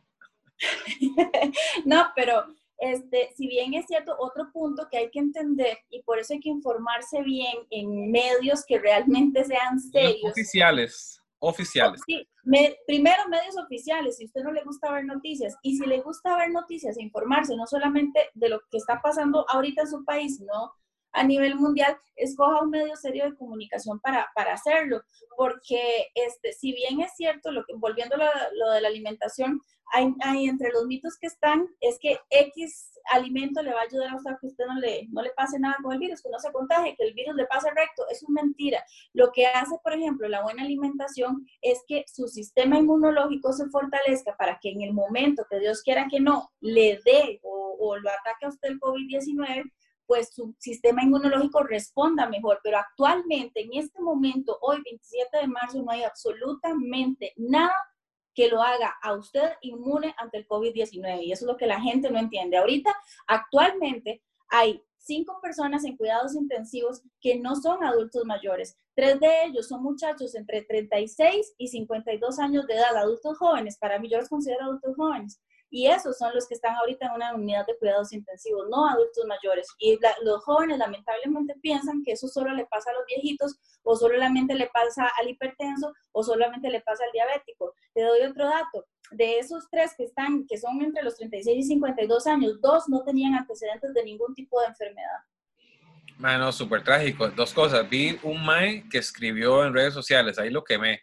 no, 1.86 2.08
pero 2.15 2.46
este, 2.77 3.29
si 3.36 3.48
bien 3.48 3.74
es 3.74 3.86
cierto, 3.86 4.15
otro 4.17 4.51
punto 4.51 4.88
que 4.89 4.98
hay 4.98 5.12
que 5.12 5.20
entender 5.20 5.77
y 5.89 6.01
por 6.01 6.20
eso 6.20 6.34
hay 6.34 6.39
que 6.39 6.50
informarse 6.50 7.22
bien 7.22 7.55
en 7.70 8.12
medios 8.12 8.65
que 8.65 8.79
realmente 8.79 9.46
sean 9.46 9.79
serios. 9.79 10.32
Oficiales, 10.32 11.22
oficiales. 11.47 12.01
Sí, 12.05 12.27
primero 12.87 13.27
medios 13.29 13.57
oficiales, 13.57 14.17
si 14.17 14.23
a 14.23 14.27
usted 14.27 14.41
no 14.43 14.51
le 14.51 14.63
gusta 14.63 14.91
ver 14.91 15.05
noticias 15.05 15.55
y 15.61 15.77
si 15.77 15.85
le 15.85 16.01
gusta 16.01 16.37
ver 16.37 16.51
noticias 16.51 16.97
e 16.97 17.03
informarse 17.03 17.55
no 17.55 17.67
solamente 17.67 18.19
de 18.33 18.49
lo 18.49 18.59
que 18.71 18.77
está 18.77 19.01
pasando 19.01 19.45
ahorita 19.49 19.83
en 19.83 19.89
su 19.89 20.03
país, 20.03 20.39
no 20.41 20.73
a 21.15 21.24
nivel 21.24 21.55
mundial, 21.55 21.98
escoja 22.15 22.62
un 22.62 22.69
medio 22.69 22.95
serio 22.95 23.25
de 23.25 23.36
comunicación 23.36 24.00
para, 24.00 24.29
para 24.36 24.53
hacerlo, 24.53 25.01
porque 25.36 26.07
este, 26.13 26.53
si 26.53 26.74
bien 26.74 27.00
es 27.01 27.13
cierto, 27.15 27.51
lo 27.51 27.65
que, 27.65 27.74
volviendo 27.75 28.15
a 28.15 28.50
lo, 28.53 28.72
de 28.72 28.81
la 28.81 28.88
alimentación, 28.88 29.62
hay, 29.93 30.13
hay, 30.22 30.45
entre 30.45 30.72
los 30.72 30.86
mitos 30.86 31.17
que 31.19 31.27
están 31.27 31.67
es 31.79 31.98
que 32.00 32.17
X 32.29 32.91
alimento 33.12 33.62
le 33.62 33.72
va 33.72 33.81
a 33.81 33.84
ayudar 33.84 34.10
a 34.10 34.15
usted 34.15 34.31
que 34.41 34.48
usted 34.48 34.65
no 34.65 34.79
le, 34.79 35.07
no 35.12 35.22
le 35.22 35.29
pase 35.31 35.60
nada 35.60 35.77
con 35.81 35.93
el 35.93 36.00
virus, 36.00 36.22
que 36.22 36.29
no 36.29 36.39
se 36.39 36.51
contagie, 36.51 36.95
que 36.95 37.03
el 37.03 37.13
virus 37.13 37.36
le 37.36 37.45
pase 37.45 37.69
recto, 37.69 38.03
es 38.10 38.24
una 38.24 38.41
mentira. 38.41 38.84
Lo 39.13 39.31
que 39.31 39.45
hace, 39.45 39.77
por 39.84 39.93
ejemplo, 39.93 40.27
la 40.27 40.41
buena 40.41 40.63
alimentación 40.63 41.45
es 41.62 41.84
que 41.88 42.03
su 42.07 42.27
sistema 42.27 42.77
inmunológico 42.79 43.53
se 43.53 43.69
fortalezca 43.69 44.36
para 44.36 44.60
que 44.60 44.72
en 44.72 44.81
el 44.81 44.93
momento 44.93 45.45
que 45.50 45.60
Dios 45.60 45.84
quiera 45.84 46.07
que 46.10 46.19
no 46.19 46.50
le 46.62 47.00
dé 47.05 47.39
o, 47.43 47.77
o 47.79 47.98
lo 47.98 48.10
ataque 48.10 48.45
a 48.45 48.50
usted 48.50 48.69
el 48.69 48.79
COVID-19, 48.79 49.72
pues 50.07 50.33
su 50.33 50.55
sistema 50.59 51.03
inmunológico 51.03 51.63
responda 51.63 52.27
mejor. 52.29 52.59
Pero 52.63 52.77
actualmente, 52.77 53.62
en 53.62 53.74
este 53.74 54.01
momento, 54.01 54.57
hoy 54.62 54.81
27 54.83 55.38
de 55.38 55.47
marzo, 55.47 55.81
no 55.81 55.91
hay 55.91 56.03
absolutamente 56.03 57.33
nada 57.38 57.75
que 58.33 58.50
lo 58.50 58.62
haga 58.62 58.93
a 59.01 59.13
usted 59.13 59.53
inmune 59.62 60.13
ante 60.17 60.38
el 60.39 60.47
COVID-19. 60.47 61.24
Y 61.24 61.31
eso 61.31 61.45
es 61.45 61.51
lo 61.51 61.57
que 61.57 61.67
la 61.67 61.79
gente 61.79 62.12
no 62.12 62.19
entiende. 62.19 62.57
Ahorita, 62.57 62.95
actualmente, 63.27 64.21
hay 64.50 64.83
cinco 64.97 65.39
personas 65.41 65.85
en 65.85 65.95
cuidados 65.95 66.35
intensivos 66.35 67.01
que 67.21 67.38
no 67.39 67.55
son 67.55 67.83
adultos 67.83 68.25
mayores. 68.25 68.75
Tres 68.95 69.19
de 69.19 69.45
ellos 69.45 69.67
son 69.67 69.83
muchachos 69.83 70.35
entre 70.35 70.63
36 70.63 71.55
y 71.57 71.67
52 71.67 72.39
años 72.39 72.65
de 72.67 72.75
edad, 72.75 72.95
adultos 72.95 73.38
jóvenes. 73.38 73.77
Para 73.77 74.00
mí 74.00 74.09
yo 74.09 74.17
los 74.17 74.29
considero 74.29 74.65
adultos 74.65 74.95
jóvenes. 74.95 75.39
Y 75.69 75.88
esos 75.88 76.17
son 76.17 76.34
los 76.34 76.48
que 76.48 76.53
están 76.53 76.75
ahorita 76.75 77.07
en 77.07 77.13
una 77.13 77.34
unidad 77.36 77.65
de 77.65 77.77
cuidados 77.77 78.13
intensivos, 78.13 78.67
no 78.69 78.88
adultos 78.88 79.25
mayores. 79.25 79.67
Y 79.79 79.98
los 80.24 80.43
jóvenes 80.43 80.77
lamentablemente 80.77 81.55
piensan 81.62 82.03
que 82.03 82.13
eso 82.13 82.27
solo 82.27 82.53
le 82.53 82.65
pasa 82.65 82.91
a 82.91 82.93
los 82.93 83.05
viejitos 83.07 83.57
o 83.84 83.95
solamente 83.95 84.55
le 84.55 84.67
pasa 84.67 85.12
al 85.19 85.29
hipertenso 85.29 85.93
o 86.12 86.24
solamente 86.24 86.69
le 86.69 86.81
pasa 86.81 87.03
al 87.03 87.12
diabético. 87.12 87.74
Te 87.93 88.03
doy 88.03 88.22
otro 88.22 88.45
dato. 88.45 88.86
De 89.12 89.38
esos 89.38 89.67
tres 89.69 89.93
que 89.98 90.03
están, 90.03 90.45
que 90.48 90.57
son 90.57 90.81
entre 90.81 91.03
los 91.03 91.15
36 91.15 91.65
y 91.65 91.67
52 91.67 92.27
años, 92.27 92.60
dos 92.62 92.89
no 92.89 93.03
tenían 93.03 93.36
antecedentes 93.36 93.93
de 93.93 94.03
ningún 94.03 94.34
tipo 94.34 94.60
de 94.62 94.67
enfermedad. 94.67 95.19
Bueno, 96.17 96.51
súper 96.51 96.84
trágico. 96.84 97.29
Dos 97.29 97.53
cosas. 97.53 97.88
Vi 97.89 98.17
un 98.24 98.43
Mae 98.43 98.88
que 98.89 99.00
escribió 99.00 99.65
en 99.65 99.74
redes 99.74 99.93
sociales, 99.93 100.39
ahí 100.39 100.50
lo 100.50 100.63
que 100.63 100.77
me, 100.77 101.01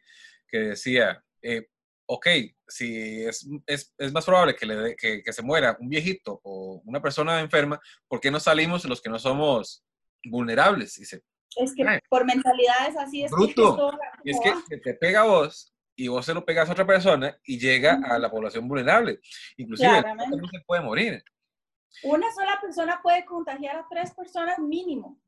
que 0.49 0.59
decía, 0.59 1.23
eh, 1.43 1.69
ok, 2.15 2.27
si 2.69 3.25
es, 3.25 3.49
es, 3.67 3.95
es 3.97 4.13
más 4.13 4.25
probable 4.25 4.55
que, 4.55 4.67
le 4.67 4.97
que, 4.97 5.23
que, 5.23 5.33
se 5.33 5.43
muera 5.43 5.77
un 5.81 5.89
viejito 5.89 6.41
o 6.45 6.83
una 6.85 7.01
persona 7.01 7.41
enferma, 7.41 7.81
¿por 8.07 8.21
qué 8.21 8.31
no 8.31 8.39
salimos 8.39 8.85
los 8.85 9.01
que 9.01 9.09
no 9.09 9.19
somos 9.19 9.83
vulnerables? 10.25 10.95
Dice, 10.97 11.23
es 11.57 11.75
que 11.75 11.85
por 12.09 12.25
mentalidades 12.25 12.97
así 12.97 13.25
es. 13.25 13.31
Bruto. 13.31 13.93
Que 14.23 14.31
es 14.31 14.41
que 14.69 14.79
te 14.79 14.95
pega 14.95 15.21
a 15.21 15.25
vos 15.25 15.75
y 15.97 16.09
vos 16.09 16.25
se 16.25 16.35
lo 16.35 16.45
pegas 16.45 16.69
a 16.69 16.73
otra 16.73 16.87
persona 16.87 17.37
y 17.45 17.59
llega 17.59 18.01
a 18.05 18.19
la 18.19 18.31
población 18.31 18.69
vulnerable. 18.69 19.21
Inclusive, 19.57 20.03
no 20.15 20.49
se 20.49 20.61
puede 20.67 20.83
morir. 20.83 21.25
Una 22.05 22.33
sola 22.33 22.59
persona 22.61 23.01
puede 23.03 23.25
contagiar 23.25 23.77
a 23.77 23.87
tres 23.91 24.13
personas 24.15 24.59
mínimo. 24.59 25.19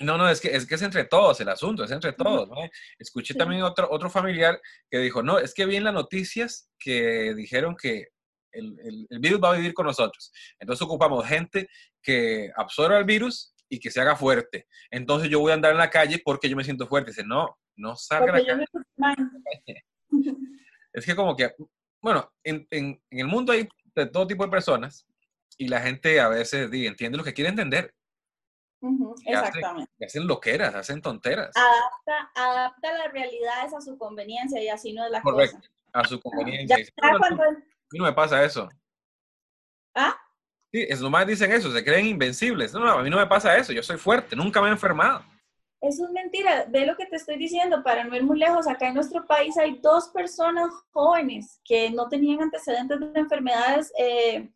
No, 0.00 0.18
no, 0.18 0.28
es 0.28 0.40
que, 0.40 0.48
es 0.48 0.66
que 0.66 0.74
es 0.74 0.82
entre 0.82 1.04
todos 1.04 1.40
el 1.40 1.48
asunto, 1.48 1.84
es 1.84 1.90
entre 1.90 2.12
todos. 2.12 2.48
¿no? 2.48 2.56
Escuché 2.98 3.34
también 3.34 3.62
otro, 3.62 3.88
otro 3.90 4.10
familiar 4.10 4.60
que 4.90 4.98
dijo, 4.98 5.22
no, 5.22 5.38
es 5.38 5.54
que 5.54 5.66
vi 5.66 5.76
en 5.76 5.84
las 5.84 5.94
noticias 5.94 6.68
que 6.78 7.34
dijeron 7.34 7.76
que 7.76 8.08
el, 8.52 8.78
el, 8.80 9.06
el, 9.10 9.18
virus 9.18 9.40
va 9.42 9.50
a 9.50 9.56
vivir 9.56 9.74
con 9.74 9.86
nosotros. 9.86 10.32
Entonces 10.58 10.82
ocupamos 10.82 11.26
gente 11.26 11.68
que 12.02 12.50
absorba 12.56 12.98
el 12.98 13.04
virus 13.04 13.54
y 13.68 13.80
que 13.80 13.90
se 13.90 14.00
haga 14.00 14.16
fuerte. 14.16 14.66
Entonces 14.90 15.28
yo 15.28 15.40
voy 15.40 15.52
a 15.52 15.54
andar 15.54 15.72
en 15.72 15.78
la 15.78 15.90
calle 15.90 16.20
porque 16.24 16.48
yo 16.48 16.56
me 16.56 16.64
siento 16.64 16.86
fuerte. 16.86 17.10
Dice, 17.10 17.24
no, 17.24 17.58
no 17.76 17.96
salga 17.96 18.34
a 18.34 18.38
la 18.38 18.44
calle. 18.44 18.66
es 20.92 21.04
que 21.04 21.16
como 21.16 21.36
que, 21.36 21.52
bueno, 22.00 22.32
en, 22.44 22.66
en, 22.70 23.00
en, 23.10 23.18
el 23.18 23.26
mundo 23.26 23.52
hay 23.52 23.68
de 23.94 24.06
todo 24.06 24.26
tipo 24.26 24.44
de 24.44 24.50
personas 24.50 25.06
y 25.58 25.68
la 25.68 25.80
gente 25.80 26.20
a 26.20 26.28
veces 26.28 26.70
entiende 26.72 27.18
lo 27.18 27.24
que 27.24 27.34
quiere 27.34 27.50
entender. 27.50 27.94
Exactamente. 29.24 29.90
Hacen, 29.94 30.06
hacen, 30.06 30.26
loqueras, 30.26 30.74
hacen 30.74 31.02
tonteras. 31.02 31.50
Adapta, 31.56 32.30
adapta 32.34 32.92
las 32.92 33.12
realidades 33.12 33.74
a 33.74 33.80
su 33.80 33.96
conveniencia 33.98 34.62
y 34.62 34.68
así 34.68 34.92
no 34.92 35.04
es 35.04 35.10
la 35.10 35.22
Correcto, 35.22 35.56
cosa. 35.56 35.70
a 35.92 36.04
su 36.04 36.20
conveniencia. 36.20 36.78
Ya, 36.78 36.84
ya 36.84 37.18
cuando... 37.18 37.42
A 37.42 37.50
mí 37.50 37.98
no 37.98 38.04
me 38.04 38.12
pasa 38.12 38.44
eso. 38.44 38.68
¿Ah? 39.94 40.14
Sí, 40.72 40.84
es 40.88 41.00
nomás 41.00 41.26
dicen 41.26 41.52
eso, 41.52 41.72
se 41.72 41.84
creen 41.84 42.06
invencibles. 42.06 42.72
No, 42.72 42.80
no, 42.80 42.92
a 42.92 43.02
mí 43.02 43.10
no 43.10 43.16
me 43.16 43.26
pasa 43.26 43.56
eso, 43.56 43.72
yo 43.72 43.82
soy 43.82 43.96
fuerte, 43.96 44.36
nunca 44.36 44.60
me 44.60 44.68
he 44.68 44.72
enfermado. 44.72 45.24
Eso 45.80 46.04
es 46.04 46.10
mentira, 46.10 46.66
ve 46.68 46.86
lo 46.86 46.96
que 46.96 47.06
te 47.06 47.16
estoy 47.16 47.36
diciendo, 47.36 47.82
para 47.82 48.02
no 48.02 48.16
ir 48.16 48.24
muy 48.24 48.38
lejos, 48.38 48.66
acá 48.66 48.88
en 48.88 48.94
nuestro 48.94 49.26
país 49.26 49.56
hay 49.56 49.78
dos 49.78 50.08
personas 50.08 50.70
jóvenes 50.90 51.60
que 51.64 51.90
no 51.90 52.08
tenían 52.08 52.42
antecedentes 52.42 52.98
de 52.98 53.20
enfermedades 53.20 53.92
eh, 53.98 54.50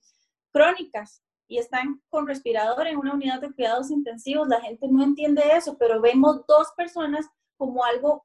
crónicas 0.53 1.23
y 1.51 1.59
están 1.59 2.01
con 2.09 2.29
respirador 2.29 2.87
en 2.87 2.97
una 2.97 3.13
unidad 3.13 3.41
de 3.41 3.53
cuidados 3.53 3.91
intensivos. 3.91 4.47
La 4.47 4.61
gente 4.61 4.87
no 4.89 5.03
entiende 5.03 5.43
eso, 5.53 5.77
pero 5.77 6.01
vemos 6.01 6.47
dos 6.47 6.69
personas 6.77 7.27
como 7.57 7.85
algo 7.85 8.25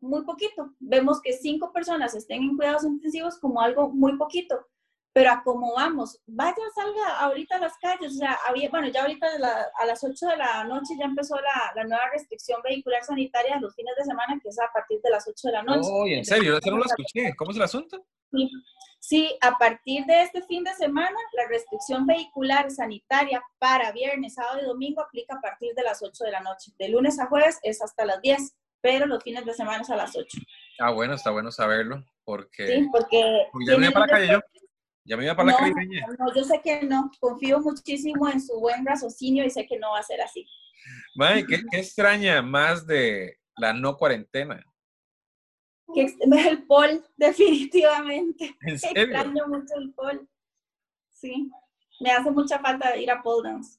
muy 0.00 0.24
poquito. 0.24 0.72
Vemos 0.80 1.20
que 1.20 1.34
cinco 1.34 1.70
personas 1.70 2.14
estén 2.14 2.42
en 2.42 2.56
cuidados 2.56 2.84
intensivos 2.84 3.38
como 3.38 3.60
algo 3.60 3.90
muy 3.90 4.16
poquito. 4.16 4.66
Pero 5.12 5.30
a 5.30 5.42
cómo 5.44 5.74
vamos, 5.74 6.18
vaya, 6.26 6.56
salga 6.74 7.18
ahorita 7.20 7.56
a 7.56 7.60
las 7.60 7.76
calles. 7.76 8.14
O 8.14 8.16
sea, 8.16 8.38
había, 8.48 8.70
bueno, 8.70 8.88
ya 8.88 9.02
ahorita 9.02 9.38
la, 9.38 9.66
a 9.78 9.84
las 9.84 10.02
8 10.02 10.26
de 10.28 10.36
la 10.38 10.64
noche 10.64 10.94
ya 10.98 11.04
empezó 11.04 11.36
la, 11.36 11.72
la, 11.76 11.84
nueva 11.84 12.08
restricción 12.10 12.62
vehicular 12.62 13.04
sanitaria 13.04 13.60
los 13.60 13.74
fines 13.74 13.94
de 13.98 14.04
semana, 14.04 14.40
que 14.42 14.48
es 14.48 14.58
a 14.58 14.72
partir 14.72 14.98
de 15.02 15.10
las 15.10 15.28
8 15.28 15.48
de 15.48 15.52
la 15.52 15.62
noche. 15.62 15.90
Oh, 15.92 16.06
¿en 16.06 16.24
serio? 16.24 16.58
Yo 16.64 16.70
no 16.70 16.78
lo 16.78 16.86
escuché. 16.86 17.34
¿Cómo 17.36 17.50
es 17.50 17.58
el 17.58 17.64
asunto? 17.64 18.02
Sí. 18.30 18.50
Sí, 19.04 19.36
a 19.40 19.58
partir 19.58 20.04
de 20.06 20.22
este 20.22 20.42
fin 20.42 20.62
de 20.62 20.72
semana, 20.74 21.16
la 21.32 21.48
restricción 21.48 22.06
vehicular 22.06 22.70
sanitaria 22.70 23.42
para 23.58 23.90
viernes, 23.90 24.34
sábado 24.34 24.60
y 24.62 24.64
domingo 24.64 25.02
aplica 25.02 25.34
a 25.34 25.40
partir 25.40 25.74
de 25.74 25.82
las 25.82 26.00
8 26.04 26.22
de 26.22 26.30
la 26.30 26.38
noche. 26.38 26.70
De 26.78 26.88
lunes 26.88 27.18
a 27.18 27.26
jueves 27.26 27.58
es 27.64 27.82
hasta 27.82 28.04
las 28.04 28.22
10, 28.22 28.54
pero 28.80 29.06
los 29.06 29.24
fines 29.24 29.44
de 29.44 29.54
semana 29.54 29.82
es 29.82 29.90
a 29.90 29.96
las 29.96 30.16
8. 30.16 30.38
Ah, 30.78 30.92
bueno, 30.92 31.14
está 31.14 31.32
bueno 31.32 31.50
saberlo, 31.50 32.04
porque... 32.22 32.64
Sí, 32.64 32.88
porque... 32.92 33.48
porque 33.50 33.66
ya 33.66 33.76
me 33.76 33.86
iba 33.86 33.92
para 33.92 34.06
la 34.06 34.12
calle 34.12 34.32
yo. 34.34 34.40
Ya 35.04 35.16
me 35.16 35.24
iba 35.24 35.34
para 35.34 35.50
no, 35.50 35.58
la 35.58 35.74
calle. 35.74 36.00
No, 36.20 36.34
yo 36.36 36.44
sé 36.44 36.60
que 36.62 36.82
no. 36.84 37.10
Confío 37.18 37.58
muchísimo 37.58 38.28
en 38.28 38.40
su 38.40 38.60
buen 38.60 38.86
raciocinio 38.86 39.44
y 39.44 39.50
sé 39.50 39.66
que 39.66 39.80
no 39.80 39.90
va 39.90 39.98
a 39.98 40.04
ser 40.04 40.20
así. 40.20 40.46
May, 41.16 41.44
¿qué, 41.44 41.60
¿qué 41.72 41.80
extraña 41.80 42.40
más 42.40 42.86
de 42.86 43.40
la 43.56 43.72
no 43.72 43.96
cuarentena? 43.96 44.64
Que 45.94 46.06
el 46.48 46.62
pol, 46.64 47.04
definitivamente. 47.16 48.56
¿En 48.62 48.78
serio? 48.78 49.02
Extraño 49.02 49.46
mucho 49.48 49.74
el 49.76 49.92
pol. 49.92 50.28
Sí, 51.08 51.50
me 52.00 52.10
hace 52.10 52.30
mucha 52.30 52.58
falta 52.58 52.96
ir 52.96 53.10
a 53.10 53.22
pole 53.22 53.50
dance. 53.50 53.78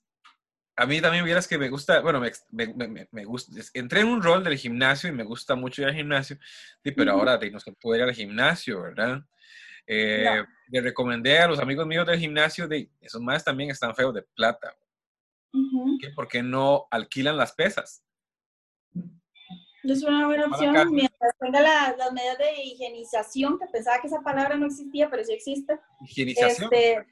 A 0.76 0.88
mí 0.88 1.00
también 1.02 1.24
vieras 1.24 1.48
que 1.48 1.58
me 1.58 1.70
gusta, 1.70 2.02
bueno, 2.02 2.20
me, 2.20 2.32
me, 2.50 2.88
me, 2.88 3.08
me, 3.12 3.26
gusta, 3.26 3.52
entré 3.76 4.02
en 4.02 4.08
un 4.08 4.24
rol 4.24 4.44
del 4.44 4.58
gimnasio 4.58 5.08
y 5.08 5.12
me 5.14 5.24
gusta 5.24 5.54
mucho 5.54 5.84
ir 5.84 5.90
al 5.90 5.94
gimnasio, 5.94 6.38
sí, 6.84 6.92
pero 6.92 7.12
uh 7.12 7.18
-huh. 7.18 7.20
ahora 7.20 7.50
no 7.52 7.60
se 7.60 7.74
puede 7.74 8.00
ir 8.00 8.08
al 8.08 8.16
gimnasio, 8.16 8.82
¿verdad? 8.82 9.24
Eh, 9.86 10.26
no. 10.26 10.48
Le 10.70 10.82
recomendé 10.82 11.38
a 11.38 11.48
los 11.48 11.60
amigos 11.60 11.86
míos 11.86 12.08
del 12.08 12.18
gimnasio, 12.20 12.68
de, 12.68 12.90
esos 13.02 13.22
más 13.22 13.44
también 13.44 13.70
están 13.70 13.94
feos 13.94 14.16
de 14.16 14.24
plata. 14.24 14.76
Uh 15.52 15.60
-huh. 15.60 16.16
¿Por 16.16 16.28
qué 16.28 16.42
no 16.42 16.88
alquilan 16.90 17.38
las 17.38 17.52
pesas? 17.52 18.04
Es 19.84 20.04
una 20.04 20.28
buena 20.28 20.46
opción 20.48 20.92
mientras 20.92 21.34
tenga 21.40 21.62
la, 21.62 21.96
las 21.98 22.14
medidas 22.14 22.38
de 22.38 22.64
higienización, 22.64 23.60
que 23.60 23.66
pensaba 23.68 24.00
que 24.00 24.08
esa 24.08 24.22
palabra 24.22 24.56
no 24.56 24.68
existía, 24.68 25.10
pero 25.10 25.24
sí 25.26 25.34
existe. 25.34 25.80
¿Higienización? 26.02 26.74
Este, 26.74 27.08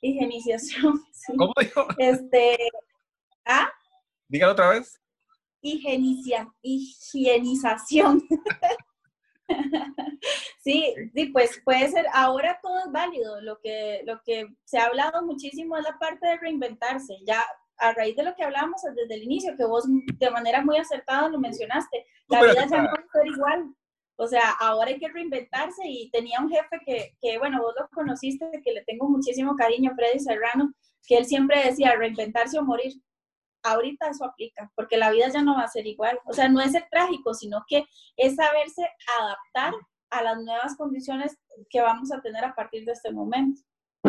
higienización. 0.00 1.02
Sí. 1.12 1.32
¿Cómo 1.36 1.52
dijo? 1.60 1.86
Este, 1.98 2.58
¿Ah? 3.44 3.70
Dígalo 4.26 4.52
otra 4.52 4.70
vez. 4.70 5.00
Higieniza, 5.60 6.52
higienización. 6.62 8.22
Sí, 10.62 10.94
sí, 11.12 11.26
pues 11.26 11.60
puede 11.64 11.88
ser, 11.88 12.06
ahora 12.14 12.58
todo 12.62 12.78
es 12.78 12.92
válido, 12.92 13.40
lo 13.40 13.58
que, 13.60 14.02
lo 14.06 14.22
que 14.24 14.46
se 14.64 14.78
ha 14.78 14.86
hablado 14.86 15.20
muchísimo 15.22 15.76
es 15.76 15.82
la 15.82 15.98
parte 15.98 16.24
de 16.28 16.36
reinventarse, 16.38 17.18
ya 17.26 17.44
a 17.78 17.92
raíz 17.92 18.16
de 18.16 18.22
lo 18.22 18.34
que 18.34 18.44
hablamos 18.44 18.82
desde 18.94 19.14
el 19.14 19.24
inicio, 19.24 19.56
que 19.56 19.64
vos 19.64 19.84
de 19.86 20.30
manera 20.30 20.62
muy 20.62 20.76
acertada 20.76 21.28
lo 21.28 21.38
mencionaste, 21.38 22.06
la 22.28 22.42
vida 22.42 22.66
ya 22.66 22.82
no 22.82 22.88
va 22.88 22.92
a 22.92 23.12
ser 23.12 23.26
igual, 23.26 23.74
o 24.16 24.26
sea, 24.28 24.50
ahora 24.60 24.90
hay 24.90 24.98
que 24.98 25.08
reinventarse 25.08 25.82
y 25.84 26.10
tenía 26.10 26.38
un 26.40 26.50
jefe 26.50 26.78
que, 26.84 27.16
que, 27.20 27.38
bueno, 27.38 27.60
vos 27.60 27.74
lo 27.78 27.88
conociste, 27.88 28.48
que 28.62 28.72
le 28.72 28.84
tengo 28.84 29.08
muchísimo 29.08 29.56
cariño, 29.56 29.92
Freddy 29.96 30.20
Serrano, 30.20 30.72
que 31.06 31.16
él 31.16 31.24
siempre 31.24 31.64
decía 31.64 31.96
reinventarse 31.96 32.58
o 32.58 32.62
morir. 32.62 32.92
Ahorita 33.64 34.08
eso 34.08 34.24
aplica, 34.24 34.70
porque 34.74 34.96
la 34.96 35.10
vida 35.10 35.28
ya 35.28 35.42
no 35.42 35.56
va 35.56 35.62
a 35.62 35.68
ser 35.68 35.86
igual. 35.86 36.18
O 36.26 36.32
sea, 36.32 36.48
no 36.48 36.60
es 36.60 36.72
ser 36.72 36.86
trágico, 36.90 37.32
sino 37.34 37.64
que 37.66 37.84
es 38.16 38.36
saberse 38.36 38.88
adaptar 39.18 39.74
a 40.10 40.22
las 40.22 40.42
nuevas 40.42 40.76
condiciones 40.76 41.36
que 41.70 41.80
vamos 41.80 42.12
a 42.12 42.20
tener 42.20 42.44
a 42.44 42.54
partir 42.54 42.84
de 42.84 42.92
este 42.92 43.12
momento. 43.12 43.60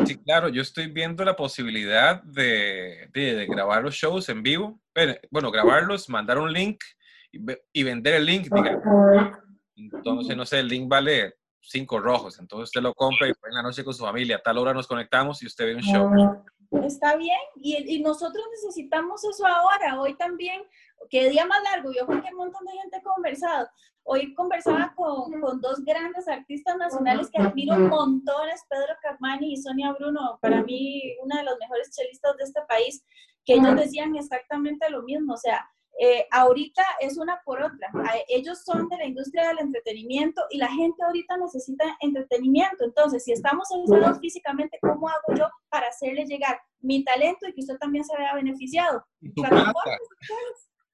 Sí, 0.06 0.17
claro, 0.17 0.49
yo 0.49 0.62
estoy 0.62 0.88
viendo 0.88 1.23
la 1.23 1.36
posibilidad 1.36 2.23
de, 2.23 3.10
de, 3.13 3.45
grabar 3.45 3.84
los 3.84 3.95
shows 3.95 4.27
en 4.29 4.41
vivo. 4.41 4.82
Bueno, 5.29 5.51
grabarlos, 5.51 6.10
mandar 6.10 6.39
un 6.39 6.51
link 6.51 6.84
y, 7.32 7.39
y 7.71 7.84
vender 7.84 8.15
el 8.15 8.25
link, 8.25 8.47
digamos. 8.53 9.38
Entonces, 9.75 10.36
no 10.36 10.45
sé, 10.45 10.60
el 10.60 10.67
link 10.67 10.89
vale 10.89 11.36
cinco 11.63 11.99
rojos. 11.99 12.39
Entonces 12.39 12.69
usted 12.69 12.82
lo 12.82 12.93
compra 12.93 13.27
y 13.27 13.32
en 13.32 13.53
la 13.53 13.63
noche 13.63 13.84
con 13.84 13.93
su 13.93 14.03
familia. 14.03 14.38
A 14.38 14.41
tal 14.41 14.58
hora 14.58 14.73
nos 14.73 14.88
conectamos 14.88 15.41
y 15.41 15.47
usted 15.47 15.65
ve 15.65 15.75
un 15.75 15.82
show. 15.82 16.43
Está 16.83 17.15
bien. 17.15 17.38
Y, 17.55 17.95
y 17.95 18.01
nosotros 18.01 18.43
necesitamos 18.51 19.23
eso 19.23 19.45
ahora. 19.45 19.99
Hoy 19.99 20.15
también, 20.15 20.63
qué 21.09 21.29
día 21.29 21.45
más 21.45 21.62
largo. 21.63 21.91
Yo 21.91 22.05
creo 22.05 22.21
que 22.21 22.29
un 22.29 22.38
montón 22.38 22.65
de 22.65 22.71
gente 22.73 22.97
ha 22.97 23.03
conversado. 23.03 23.67
Hoy 24.05 24.33
conversaba 24.33 24.93
con, 24.95 25.39
con, 25.39 25.62
dos 25.62 25.83
grandes 25.86 26.27
artistas 26.27 26.75
nacionales 26.75 27.29
que 27.31 27.41
admiro 27.41 27.77
montones, 27.77 28.62
Pedro 28.69 28.93
Carmani 29.01 29.53
y 29.53 29.57
Sonia 29.57 29.93
Bruno, 29.93 30.38
para 30.41 30.62
mí 30.62 31.15
una 31.23 31.38
de 31.38 31.43
las 31.43 31.57
mejores 31.57 31.89
chelistas 31.95 32.36
de 32.36 32.43
este 32.43 32.62
país, 32.67 33.05
que 33.45 33.53
ellos 33.53 33.75
decían 33.77 34.13
exactamente 34.15 34.89
lo 34.89 35.03
mismo, 35.03 35.36
o 35.36 35.38
sea, 35.38 35.69
eh, 35.99 36.27
ahorita 36.32 36.84
es 36.99 37.17
una 37.17 37.41
por 37.45 37.62
otra. 37.62 37.88
Ellos 38.27 38.63
son 38.63 38.88
de 38.89 38.97
la 38.97 39.06
industria 39.06 39.47
del 39.49 39.60
entretenimiento 39.60 40.41
y 40.49 40.58
la 40.58 40.67
gente 40.67 41.03
ahorita 41.03 41.38
necesita 41.38 41.86
entretenimiento. 41.99 42.84
Entonces, 42.84 43.23
si 43.23 43.32
estamos 43.32 43.67
aislados 43.71 44.19
físicamente, 44.19 44.79
¿cómo 44.82 45.08
hago 45.08 45.38
yo 45.38 45.49
para 45.69 45.88
hacerle 45.88 46.25
llegar 46.25 46.60
mi 46.79 47.03
talento 47.03 47.47
y 47.47 47.53
que 47.53 47.62
usted 47.62 47.77
también 47.77 48.03
se 48.03 48.17
vea 48.17 48.34
beneficiado? 48.34 49.06
¿Y 49.21 49.34
tu 49.34 49.43
plata? 49.43 49.73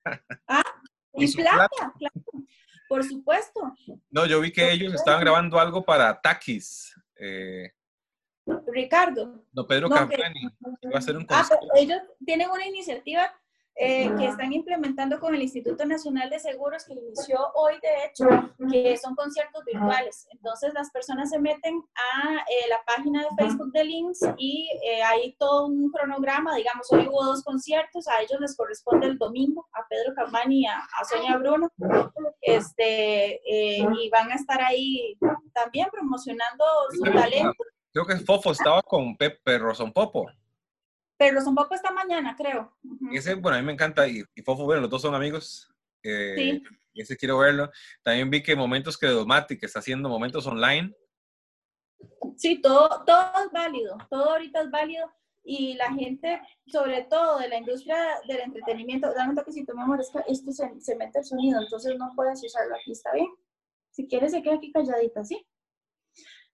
¿Ah? 0.47 0.63
¿Y, 1.13 1.33
plata? 1.33 1.93
Claro. 1.97 2.13
Por 2.87 3.03
supuesto. 3.03 3.61
No, 4.09 4.25
yo 4.25 4.41
vi 4.41 4.51
que 4.51 4.71
ellos 4.71 4.93
estaban 4.93 5.21
grabando 5.21 5.59
algo 5.59 5.83
para 5.83 6.19
Takis. 6.19 6.93
Eh, 7.15 7.71
Ricardo. 8.67 9.45
No, 9.53 9.67
Pedro 9.67 9.89
no, 9.89 9.95
Campani. 9.95 10.47
Va 10.85 10.95
a 10.95 10.97
hacer 10.97 11.15
un 11.15 11.25
ah, 11.29 11.47
ellos 11.75 12.01
tienen 12.25 12.49
una 12.49 12.65
iniciativa 12.65 13.31
eh, 13.75 14.13
que 14.17 14.25
están 14.25 14.51
implementando 14.51 15.19
con 15.19 15.33
el 15.33 15.41
Instituto 15.41 15.85
Nacional 15.85 16.29
de 16.29 16.39
Seguros 16.39 16.83
que 16.85 16.93
inició 16.93 17.37
hoy, 17.55 17.75
de 17.81 18.05
hecho, 18.05 18.25
que 18.69 18.97
son 18.97 19.15
conciertos 19.15 19.63
virtuales. 19.65 20.27
Entonces 20.31 20.73
las 20.73 20.91
personas 20.91 21.29
se 21.29 21.39
meten 21.39 21.81
a 21.95 22.37
eh, 22.39 22.69
la 22.69 22.81
página 22.85 23.21
de 23.23 23.29
Facebook 23.37 23.71
de 23.71 23.85
Links 23.85 24.19
y 24.37 24.69
eh, 24.83 25.01
hay 25.01 25.33
todo 25.39 25.67
un 25.67 25.89
cronograma, 25.91 26.55
digamos, 26.55 26.91
hoy 26.91 27.07
hubo 27.07 27.23
dos 27.23 27.43
conciertos, 27.43 28.07
a 28.07 28.21
ellos 28.21 28.39
les 28.41 28.55
corresponde 28.55 29.07
el 29.07 29.17
domingo, 29.17 29.67
a 29.73 29.87
Pedro 29.87 30.13
Camani 30.13 30.61
y 30.61 30.65
a, 30.65 30.77
a 30.79 31.05
Sonia 31.05 31.37
Bruno, 31.37 31.71
este, 32.41 33.39
y 33.45 34.09
van 34.09 34.31
a 34.31 34.35
estar 34.35 34.61
ahí 34.61 35.17
también 35.53 35.87
promocionando 35.91 36.65
su 36.91 37.03
talento. 37.03 37.63
Creo 37.91 38.05
que 38.05 38.17
Fofo 38.17 38.51
estaba 38.51 38.81
con 38.81 39.15
Pepe 39.17 39.57
Rosón 39.57 39.91
Popo. 39.91 40.27
Pero 41.19 41.41
son 41.41 41.53
poco 41.53 41.75
esta 41.75 41.91
mañana, 41.91 42.33
creo. 42.37 42.73
Ese, 43.11 43.33
bueno, 43.33 43.57
a 43.57 43.59
mí 43.59 43.65
me 43.65 43.73
encanta 43.73 44.07
y, 44.07 44.23
y 44.33 44.41
Fofo, 44.41 44.63
bueno, 44.63 44.83
los 44.83 44.89
dos 44.89 45.01
son 45.01 45.13
amigos. 45.13 45.69
Eh, 46.01 46.33
sí. 46.37 46.63
Ese 46.93 47.17
quiero 47.17 47.37
verlo. 47.37 47.69
También 48.01 48.29
vi 48.29 48.41
que 48.41 48.55
Momentos 48.55 48.97
que 48.97 49.07
que 49.59 49.65
está 49.65 49.79
haciendo 49.79 50.07
momentos 50.07 50.47
online. 50.47 50.95
Sí, 52.37 52.61
todo, 52.61 53.03
todo 53.05 53.31
es 53.45 53.51
válido, 53.51 53.97
todo 54.09 54.31
ahorita 54.31 54.61
es 54.61 54.71
válido 54.71 55.11
y 55.43 55.73
la 55.73 55.91
gente, 55.91 56.41
sobre 56.67 57.03
todo 57.03 57.39
de 57.39 57.49
la 57.49 57.57
industria 57.57 57.97
del 58.25 58.39
entretenimiento, 58.39 59.13
dame 59.13 59.35
que 59.43 59.51
si 59.51 59.65
tomamos 59.65 59.99
esto, 59.99 60.23
esto 60.25 60.51
se, 60.53 60.79
se, 60.79 60.95
mete 60.95 61.19
el 61.19 61.25
sonido, 61.25 61.61
entonces 61.61 61.97
no 61.97 62.13
puedes 62.15 62.41
usarlo 62.41 62.75
aquí, 62.75 62.93
¿está 62.93 63.11
bien? 63.11 63.27
Si 63.89 64.07
quieres 64.07 64.31
se 64.31 64.41
queda 64.41 64.55
aquí 64.55 64.71
calladita, 64.71 65.25
¿sí? 65.25 65.45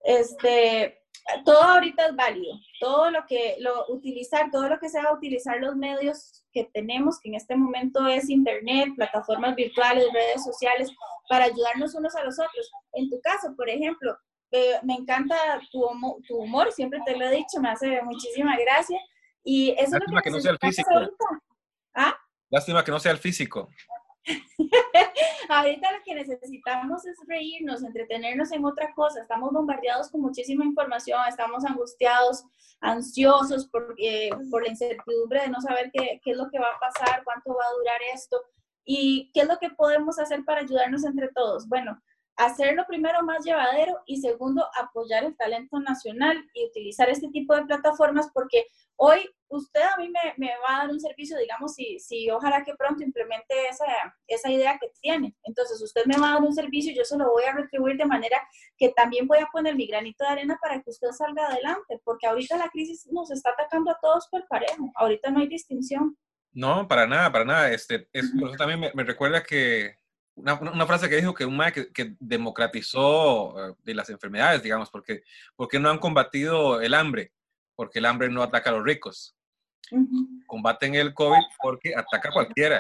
Este, 0.02 1.05
todo 1.44 1.62
ahorita 1.62 2.08
es 2.08 2.16
válido, 2.16 2.60
todo 2.80 3.10
lo 3.10 3.26
que, 3.26 3.58
lo, 3.60 3.86
utilizar, 3.90 4.52
todo 4.52 4.70
lo 4.70 4.80
que 4.80 4.90
sea 4.90 5.12
utilizar 5.12 5.60
los 5.60 5.76
medios 5.76 6.44
que 6.52 6.66
tenemos, 6.74 7.20
que 7.20 7.30
en 7.30 7.36
este 7.36 7.56
momento 7.56 8.08
es 8.08 8.30
internet, 8.30 8.90
plataformas 8.96 9.56
virtuales, 9.56 10.06
redes 10.14 10.44
sociales, 10.44 10.92
para 11.28 11.46
ayudarnos 11.46 11.96
unos 11.96 12.16
a 12.16 12.24
los 12.24 12.40
otros. 12.40 12.72
En 12.94 13.10
tu 13.10 13.20
caso, 13.22 13.56
por 13.56 13.70
ejemplo, 13.70 14.16
eh, 14.52 14.80
me 14.84 14.94
encanta 14.94 15.36
tu, 15.72 15.84
tu, 16.28 16.38
humor, 16.38 16.72
siempre 16.72 17.00
te 17.06 17.18
lo 17.18 17.26
he 17.26 17.36
dicho, 17.36 17.60
me 17.60 17.70
hace 17.70 18.02
muchísima 18.04 18.56
gracia. 18.58 19.00
Y 19.44 19.72
eso 19.72 19.98
Lástima 19.98 20.06
es 20.06 20.12
lo 20.12 20.18
que, 20.18 20.24
que 20.24 20.32
no 20.32 20.42
sea 20.42 20.52
el 20.52 20.60
físico. 20.60 20.90
¿Ah? 21.96 22.16
Lástima 22.50 22.84
que 22.84 22.92
no 22.92 23.00
sea 23.00 23.12
el 23.12 23.18
físico. 23.18 23.70
Ahorita 25.50 25.92
lo 25.92 26.04
que 26.04 26.16
necesitamos 26.16 27.06
es 27.06 27.18
reírnos, 27.28 27.84
entretenernos 27.84 28.52
en 28.52 28.66
otra 28.66 28.94
cosa. 28.94 29.22
Estamos 29.22 29.52
bombardeados 29.52 30.10
con 30.10 30.22
muchísima 30.22 30.66
información, 30.66 31.20
estamos 31.28 31.64
angustiados, 31.66 32.44
ansiosos 32.82 33.68
por, 33.68 33.96
eh, 33.98 34.30
por 34.50 34.64
la 34.64 34.70
incertidumbre 34.70 35.42
de 35.42 35.50
no 35.50 35.62
saber 35.62 35.92
qué, 35.94 36.20
qué 36.24 36.32
es 36.32 36.38
lo 36.38 36.50
que 36.50 36.60
va 36.60 36.68
a 36.68 36.80
pasar, 36.80 37.24
cuánto 37.24 37.54
va 37.54 37.64
a 37.64 37.78
durar 37.78 38.00
esto 38.14 38.42
y 38.84 39.32
qué 39.34 39.42
es 39.42 39.48
lo 39.48 39.58
que 39.58 39.70
podemos 39.70 40.20
hacer 40.20 40.44
para 40.46 40.62
ayudarnos 40.62 41.04
entre 41.06 41.30
todos. 41.30 41.68
Bueno, 41.68 42.00
hacerlo 42.38 42.86
primero 42.88 43.24
más 43.24 43.44
llevadero 43.46 44.00
y 44.06 44.20
segundo, 44.22 44.66
apoyar 44.80 45.24
el 45.24 45.38
talento 45.38 45.80
nacional 45.80 46.38
y 46.54 46.66
utilizar 46.66 47.10
este 47.10 47.30
tipo 47.30 47.56
de 47.56 47.66
plataformas 47.66 48.30
porque 48.34 48.66
hoy 48.98 49.30
usted 49.48 49.82
a 49.82 49.98
mí 49.98 50.10
me, 50.10 50.34
me 50.38 50.52
va 50.60 50.76
a 50.76 50.78
dar 50.80 50.90
un 50.90 51.00
servicio, 51.00 51.38
digamos, 51.38 51.76
si, 51.76 52.00
si 52.00 52.30
ojalá 52.30 52.64
que 52.64 52.76
pronto 52.76 53.04
implemente 53.04 53.54
esa, 53.70 53.86
esa 54.28 54.52
idea 54.52 54.78
que 54.80 54.90
tiene. 55.00 55.36
Entonces 55.44 55.82
usted 55.82 56.06
me 56.06 56.18
va 56.18 56.30
a 56.30 56.34
dar 56.34 56.42
un 56.42 56.54
servicio 56.54 56.92
y 56.92 56.96
yo 56.96 57.06
se 57.06 57.18
lo 57.18 57.32
voy 57.32 57.44
a 57.44 57.54
retribuir 57.54 57.98
de 57.98 58.06
manera 58.06 58.38
que 58.78 58.90
también 58.90 59.28
voy 59.28 59.40
a 59.40 59.50
poner 59.52 59.76
mi 59.76 59.88
granito 59.88 60.24
de 60.24 60.32
arena 60.32 60.58
para 60.62 60.82
que 60.82 60.90
usted 60.90 61.10
salga 61.12 61.48
adelante, 61.48 62.02
porque 62.04 62.28
ahorita 62.28 62.58
la 62.58 62.70
crisis 62.70 63.08
nos 63.12 63.32
está 63.32 63.52
atacando 63.52 63.92
a 63.92 64.00
todos 64.02 64.28
por 64.30 64.48
parejo, 64.48 64.92
ahorita 64.96 65.30
no 65.32 65.40
hay 65.40 65.48
distinción. 65.48 66.18
No, 66.52 66.88
para 66.88 67.06
nada, 67.06 67.32
para 67.32 67.46
nada. 67.46 67.72
Este, 67.72 68.08
es, 68.14 68.26
eso 68.34 68.56
también 68.58 68.80
me, 68.80 68.92
me 68.94 69.04
recuerda 69.04 69.44
que 69.44 69.96
una, 70.36 70.54
una, 70.56 70.86
frase 70.86 71.10
que 71.10 71.16
dijo 71.16 71.34
que 71.34 71.46
un 71.46 71.60
que, 71.74 71.92
que, 71.92 72.16
democratizó 72.20 73.54
uh, 73.54 73.76
de 73.84 73.96
las 73.96 74.10
enfermedades, 74.10 74.62
digamos, 74.62 74.90
porque, 74.90 75.24
porque 75.56 75.80
no 75.80 75.90
han 75.90 75.98
combatido 75.98 76.82
el 76.82 76.94
hambre, 76.94 77.32
porque 77.76 78.00
el 78.00 78.06
hambre 78.06 78.30
no 78.30 78.44
ataca 78.44 78.70
a 78.70 78.74
los 78.74 78.84
ricos. 78.84 79.36
Uh 79.92 80.00
-huh. 80.00 80.46
Combaten 80.48 80.96
el 80.96 81.14
COVID 81.14 81.44
porque 81.62 81.96
ataca 81.96 82.30
a 82.30 82.34
cualquiera. 82.34 82.80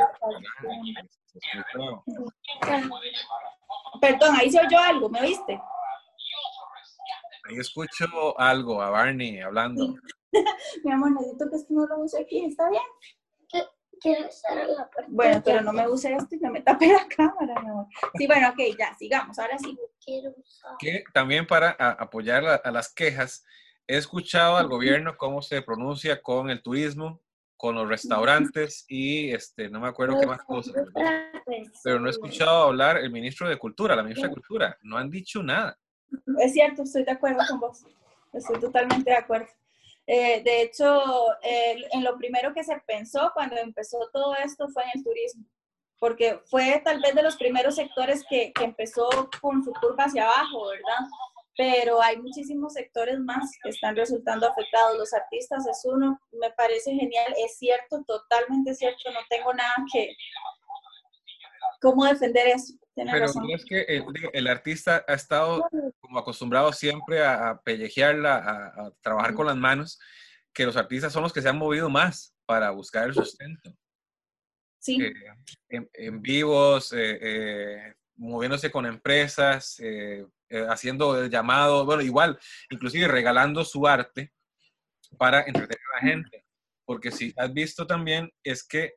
Perdón, 4.02 4.36
ahí 4.38 4.52
se 4.52 4.60
oyó 4.60 4.80
algo, 4.80 5.10
¿me 5.10 5.22
oíste? 5.22 5.60
Ahí 7.44 7.58
escucho 7.58 8.40
algo 8.40 8.82
a 8.82 8.90
Barney 8.90 9.40
hablando. 9.40 9.96
Mi 10.84 10.92
amor, 10.92 11.12
necesito 11.12 11.50
que 11.50 11.56
esto 11.56 11.74
no 11.74 11.86
lo 11.86 12.00
use 12.00 12.20
aquí, 12.20 12.46
¿está 12.46 12.70
bien? 12.70 12.84
Quiero 14.02 14.26
estar 14.28 14.58
en 14.58 14.76
la 14.76 14.90
puerta. 14.90 15.12
Bueno, 15.12 15.42
pero 15.44 15.62
no 15.62 15.74
me 15.74 15.88
use 15.88 16.14
esto 16.14 16.36
y 16.36 16.40
no 16.40 16.52
me 16.52 16.62
tape 16.62 16.88
la 16.88 17.08
cámara, 17.16 17.62
mi 17.62 17.70
amor. 17.70 17.88
Sí, 18.16 18.28
bueno, 18.28 18.50
ok, 18.50 18.78
ya, 18.78 18.96
sigamos, 18.98 19.38
ahora 19.40 19.58
sí. 19.58 19.78
Quiero 20.04 20.34
usar. 20.38 20.72
Que 20.80 21.04
también 21.14 21.48
para 21.48 21.76
a, 21.80 21.92
apoyar 21.92 22.46
a, 22.46 22.56
a, 22.56 22.72
las 22.72 22.94
quejas, 22.94 23.46
he 23.88 23.98
escuchado 23.98 24.58
al 24.58 24.68
gobierno 24.68 25.18
cómo 25.18 25.42
se 25.42 25.62
pronuncia 25.62 26.22
con 26.22 26.50
el 26.50 26.62
turismo, 26.62 27.22
con 27.58 27.76
los 27.76 27.88
restaurantes 27.88 28.86
y 28.88 29.32
este, 29.32 29.70
no 29.70 29.80
me 29.80 29.88
acuerdo 29.88 30.20
qué 30.20 30.28
más 30.28 30.44
cosas. 30.44 30.76
Pero 31.84 32.00
no 32.00 32.08
he 32.08 32.12
escuchado 32.12 32.64
hablar 32.64 32.98
el 32.98 33.12
ministro 33.12 33.48
de 33.48 33.58
Cultura, 33.58 33.96
la 33.96 34.04
ministra 34.04 34.28
de 34.28 34.34
Cultura. 34.34 34.78
No 34.84 34.98
han 34.98 35.10
dicho 35.10 35.42
nada. 35.42 35.78
Es 36.40 36.54
cierto, 36.54 36.84
estoy 36.84 37.04
de 37.04 37.12
acuerdo 37.12 37.40
con 37.48 37.60
vos. 37.60 37.86
Estoy 38.34 38.60
totalmente 38.60 39.10
de 39.10 39.18
acuerdo. 39.18 39.48
Eh, 40.08 40.44
de 40.44 40.62
hecho, 40.62 41.02
en 41.42 42.04
lo 42.04 42.18
primero 42.18 42.54
que 42.54 42.64
se 42.64 42.78
pensó 42.86 43.32
cuando 43.34 43.58
empezó 43.58 43.98
todo 44.14 44.36
esto 44.36 44.68
fue 44.70 44.84
en 44.84 44.90
el 44.96 45.04
turismo, 45.04 45.46
porque 46.00 46.40
fue 46.46 46.82
tal 46.84 47.00
vez 47.00 47.16
de 47.16 47.24
los 47.24 47.38
primeros 47.38 47.76
sectores 47.76 48.24
que, 48.30 48.54
que 48.54 48.66
empezó 48.66 49.10
con 49.42 49.64
su 49.64 49.72
curva 49.74 50.04
hacia 50.04 50.26
abajo, 50.26 50.68
¿verdad? 50.68 51.10
Pero 51.58 52.02
hay 52.02 52.18
muchísimos 52.18 52.74
sectores 52.74 53.18
más 53.20 53.52
que 53.64 53.70
están 53.70 53.96
resultando 53.96 54.48
afectados. 54.48 54.98
Los 54.98 55.14
artistas 55.14 55.66
es 55.66 55.82
uno, 55.86 56.20
me 56.34 56.52
parece 56.52 56.92
genial, 56.94 57.34
es 57.38 57.58
cierto, 57.58 58.04
totalmente 58.04 58.76
cierto, 58.76 59.10
no 59.12 59.22
tengo 59.30 59.54
nada 59.54 59.74
que, 59.92 60.16
cómo 61.82 62.06
defender 62.06 62.48
eso. 62.48 62.74
Pero 62.96 63.12
razón. 63.12 63.50
es 63.50 63.66
que 63.66 63.82
el, 63.82 64.06
el, 64.32 64.48
artista 64.48 65.04
ha 65.06 65.14
estado 65.14 65.68
como 66.00 66.18
acostumbrado 66.18 66.72
siempre 66.72 67.24
a, 67.24 67.50
a 67.50 67.62
pellejearla, 67.62 68.38
a, 68.38 68.86
a, 68.86 68.92
trabajar 69.02 69.34
con 69.34 69.48
las 69.48 69.58
manos, 69.58 70.00
que 70.54 70.66
los 70.66 70.78
artistas 70.78 71.12
son 71.12 71.24
los 71.24 71.34
que 71.34 71.42
se 71.42 71.50
han 71.50 71.58
movido 71.58 71.90
más 71.90 72.34
para 72.46 72.72
buscar 72.72 73.08
el 73.08 73.14
sustento. 73.14 73.76
Sí. 74.80 75.02
Eh, 75.02 75.14
en, 75.70 75.90
en, 75.94 76.22
vivos, 76.22 76.94
eh, 76.94 77.20
eh, 77.22 77.94
moviéndose 78.16 78.72
con 78.72 78.86
empresas, 78.86 79.78
eh, 79.80 80.26
haciendo 80.70 81.26
llamados, 81.28 81.86
bueno, 81.86 82.02
igual, 82.02 82.40
inclusive 82.70 83.08
regalando 83.10 83.66
su 83.66 83.86
arte 83.86 84.32
para 85.18 85.42
entretener 85.42 85.80
a 85.92 85.96
la 85.96 86.12
gente. 86.12 86.46
Porque 86.86 87.12
si 87.12 87.34
has 87.36 87.52
visto 87.52 87.86
también 87.86 88.32
es 88.44 88.64
que 88.64 88.94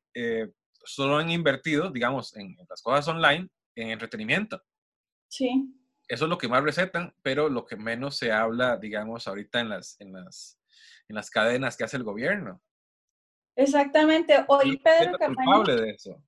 solo 0.85 1.17
han 1.17 1.31
invertido, 1.31 1.91
digamos, 1.91 2.37
en 2.37 2.55
las 2.69 2.83
cosas 2.83 3.09
online, 3.09 3.49
en 3.83 3.91
entretenimiento. 3.91 4.63
Sí. 5.29 5.75
Eso 6.09 6.25
es 6.25 6.29
lo 6.29 6.39
que 6.39 6.49
más 6.49 6.63
recetan, 6.63 7.15
pero 7.23 7.49
lo 7.49 7.67
que 7.67 7.77
menos 7.77 8.17
se 8.17 8.33
habla, 8.33 8.77
digamos, 8.77 9.29
ahorita 9.29 9.61
en 9.61 9.69
las, 9.69 10.01
en 10.01 10.13
las, 10.13 10.59
en 11.09 11.17
las 11.17 11.31
cadenas 11.31 11.77
que 11.77 11.85
hace 11.85 11.97
el 11.97 12.05
gobierno. 12.05 12.63
Exactamente. 13.57 14.45
Hoy 14.49 14.79
Pedro 14.79 15.19
Camani, 15.19 15.65
de 15.65 15.91
eso. 15.91 16.23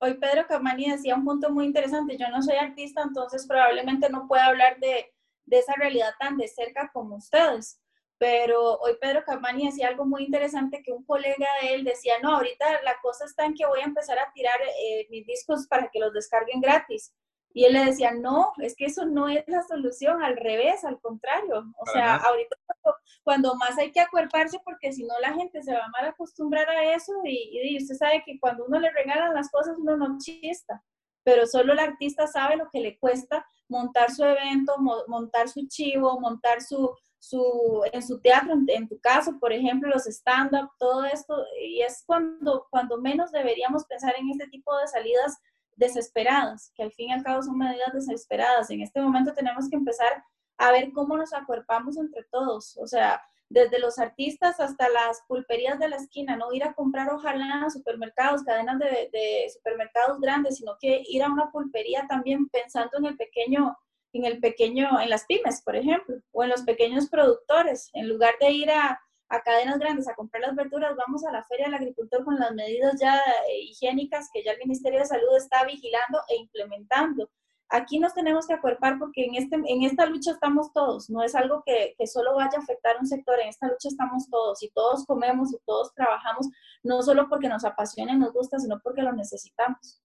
Hoy 0.00 0.14
Pedro 0.14 0.46
Camani 0.46 0.90
decía 0.90 1.14
un 1.14 1.24
punto 1.24 1.50
muy 1.50 1.66
interesante. 1.66 2.16
Yo 2.16 2.28
no 2.30 2.42
soy 2.42 2.56
artista, 2.56 3.02
entonces 3.02 3.46
probablemente 3.46 4.08
no 4.10 4.26
pueda 4.26 4.46
hablar 4.46 4.78
de, 4.80 5.14
de 5.44 5.58
esa 5.58 5.74
realidad 5.74 6.10
tan 6.18 6.36
de 6.36 6.48
cerca 6.48 6.90
como 6.92 7.16
ustedes. 7.16 7.80
Pero 8.18 8.78
hoy 8.78 8.96
Pedro 9.00 9.22
Camani 9.24 9.66
decía 9.66 9.88
algo 9.88 10.04
muy 10.04 10.24
interesante 10.24 10.82
que 10.82 10.92
un 10.92 11.04
colega 11.04 11.46
de 11.62 11.74
él 11.74 11.84
decía, 11.84 12.14
no, 12.22 12.36
ahorita 12.36 12.82
la 12.82 12.96
cosa 13.00 13.24
está 13.24 13.44
en 13.46 13.54
que 13.54 13.66
voy 13.66 13.80
a 13.80 13.84
empezar 13.84 14.18
a 14.18 14.32
tirar 14.32 14.58
eh, 14.60 15.06
mis 15.10 15.24
discos 15.26 15.66
para 15.68 15.88
que 15.88 16.00
los 16.00 16.12
descarguen 16.12 16.60
gratis. 16.60 17.14
Y 17.54 17.64
él 17.64 17.72
le 17.72 17.84
decía, 17.86 18.12
no, 18.12 18.52
es 18.58 18.76
que 18.76 18.84
eso 18.86 19.06
no 19.06 19.28
es 19.28 19.42
la 19.46 19.62
solución, 19.62 20.22
al 20.22 20.36
revés, 20.36 20.84
al 20.84 21.00
contrario. 21.00 21.64
O 21.78 21.84
Para 21.84 21.92
sea, 21.92 22.04
nada. 22.16 22.28
ahorita 22.28 22.56
cuando, 22.66 22.98
cuando 23.22 23.54
más 23.56 23.78
hay 23.78 23.90
que 23.92 24.00
acuerparse 24.00 24.60
porque 24.64 24.92
si 24.92 25.04
no 25.04 25.18
la 25.20 25.32
gente 25.32 25.62
se 25.62 25.72
va 25.72 25.84
a 25.84 25.88
mal 25.88 26.04
acostumbrar 26.06 26.68
a 26.68 26.94
eso 26.94 27.12
y, 27.24 27.50
y 27.62 27.76
usted 27.82 27.94
sabe 27.96 28.22
que 28.24 28.38
cuando 28.38 28.64
uno 28.66 28.78
le 28.80 28.90
regalan 28.90 29.32
las 29.34 29.50
cosas 29.50 29.76
uno 29.78 29.96
no 29.96 30.18
chista, 30.18 30.84
pero 31.24 31.46
solo 31.46 31.72
el 31.72 31.78
artista 31.78 32.26
sabe 32.26 32.56
lo 32.56 32.68
que 32.70 32.80
le 32.80 32.98
cuesta 32.98 33.46
montar 33.68 34.10
su 34.12 34.24
evento, 34.24 34.76
mo- 34.78 35.04
montar 35.08 35.48
su 35.48 35.66
chivo, 35.68 36.20
montar 36.20 36.62
su, 36.62 36.94
su, 37.18 37.82
en 37.92 38.02
su 38.02 38.20
teatro, 38.20 38.54
en, 38.66 38.88
tu 38.88 38.98
caso, 39.00 39.38
por 39.38 39.52
ejemplo, 39.52 39.88
los 39.88 40.06
stand-up, 40.06 40.70
todo 40.78 41.04
esto, 41.04 41.44
y 41.60 41.82
es 41.82 42.04
cuando, 42.06 42.66
cuando 42.70 42.98
menos 42.98 43.32
deberíamos 43.32 43.84
pensar 43.84 44.14
en 44.16 44.30
este 44.30 44.46
tipo 44.48 44.76
de 44.78 44.86
salidas 44.86 45.38
desesperadas, 45.76 46.72
que 46.74 46.82
al 46.82 46.92
fin 46.92 47.10
y 47.10 47.12
al 47.12 47.22
cabo 47.22 47.42
son 47.42 47.58
medidas 47.58 47.92
desesperadas. 47.92 48.70
En 48.70 48.82
este 48.82 49.00
momento 49.00 49.32
tenemos 49.32 49.68
que 49.68 49.76
empezar 49.76 50.24
a 50.58 50.72
ver 50.72 50.92
cómo 50.92 51.16
nos 51.16 51.32
acuerpamos 51.32 51.96
entre 51.96 52.24
todos, 52.24 52.76
o 52.78 52.86
sea, 52.86 53.22
desde 53.50 53.78
los 53.78 53.98
artistas 53.98 54.60
hasta 54.60 54.88
las 54.90 55.22
pulperías 55.26 55.78
de 55.78 55.88
la 55.88 55.96
esquina, 55.96 56.36
no 56.36 56.52
ir 56.52 56.64
a 56.64 56.74
comprar 56.74 57.10
ojalá 57.10 57.64
a 57.64 57.70
supermercados, 57.70 58.42
cadenas 58.42 58.78
de, 58.78 59.08
de 59.10 59.46
supermercados 59.52 60.20
grandes, 60.20 60.58
sino 60.58 60.76
que 60.78 61.02
ir 61.06 61.22
a 61.22 61.32
una 61.32 61.50
pulpería 61.50 62.06
también 62.08 62.48
pensando 62.48 62.98
en 62.98 63.06
el 63.06 63.16
pequeño, 63.16 63.74
en 64.12 64.24
el 64.24 64.40
pequeño, 64.40 65.00
en 65.00 65.10
las 65.10 65.26
pymes, 65.26 65.62
por 65.62 65.76
ejemplo, 65.76 66.16
o 66.32 66.42
en 66.42 66.50
los 66.50 66.62
pequeños 66.62 67.08
productores, 67.08 67.90
en 67.92 68.08
lugar 68.08 68.34
de 68.40 68.50
ir 68.50 68.70
a, 68.70 69.00
a 69.28 69.42
cadenas 69.42 69.78
grandes 69.78 70.08
a 70.08 70.14
comprar 70.14 70.42
las 70.42 70.56
verduras, 70.56 70.96
vamos 70.96 71.24
a 71.24 71.32
la 71.32 71.44
feria 71.44 71.66
del 71.66 71.74
agricultor 71.74 72.24
con 72.24 72.38
las 72.38 72.52
medidas 72.54 72.98
ya 73.00 73.16
eh, 73.16 73.60
higiénicas 73.60 74.30
que 74.32 74.42
ya 74.42 74.52
el 74.52 74.58
Ministerio 74.58 75.00
de 75.00 75.06
Salud 75.06 75.36
está 75.36 75.64
vigilando 75.64 76.20
e 76.28 76.36
implementando. 76.36 77.28
Aquí 77.70 77.98
nos 77.98 78.14
tenemos 78.14 78.46
que 78.46 78.54
acuerpar 78.54 78.98
porque 78.98 79.26
en, 79.26 79.34
este, 79.34 79.56
en 79.56 79.82
esta 79.82 80.06
lucha 80.06 80.30
estamos 80.30 80.72
todos, 80.72 81.10
no 81.10 81.22
es 81.22 81.34
algo 81.34 81.62
que, 81.66 81.94
que 81.98 82.06
solo 82.06 82.34
vaya 82.34 82.56
a 82.56 82.62
afectar 82.62 82.96
a 82.96 83.00
un 83.00 83.06
sector, 83.06 83.38
en 83.40 83.48
esta 83.48 83.68
lucha 83.68 83.88
estamos 83.88 84.30
todos 84.30 84.62
y 84.62 84.70
todos 84.70 85.04
comemos 85.04 85.52
y 85.52 85.58
todos 85.66 85.92
trabajamos, 85.92 86.48
no 86.82 87.02
solo 87.02 87.28
porque 87.28 87.48
nos 87.48 87.66
apasiona 87.66 88.12
y 88.14 88.18
nos 88.18 88.32
gusta, 88.32 88.58
sino 88.58 88.80
porque 88.80 89.02
lo 89.02 89.12
necesitamos. 89.12 90.00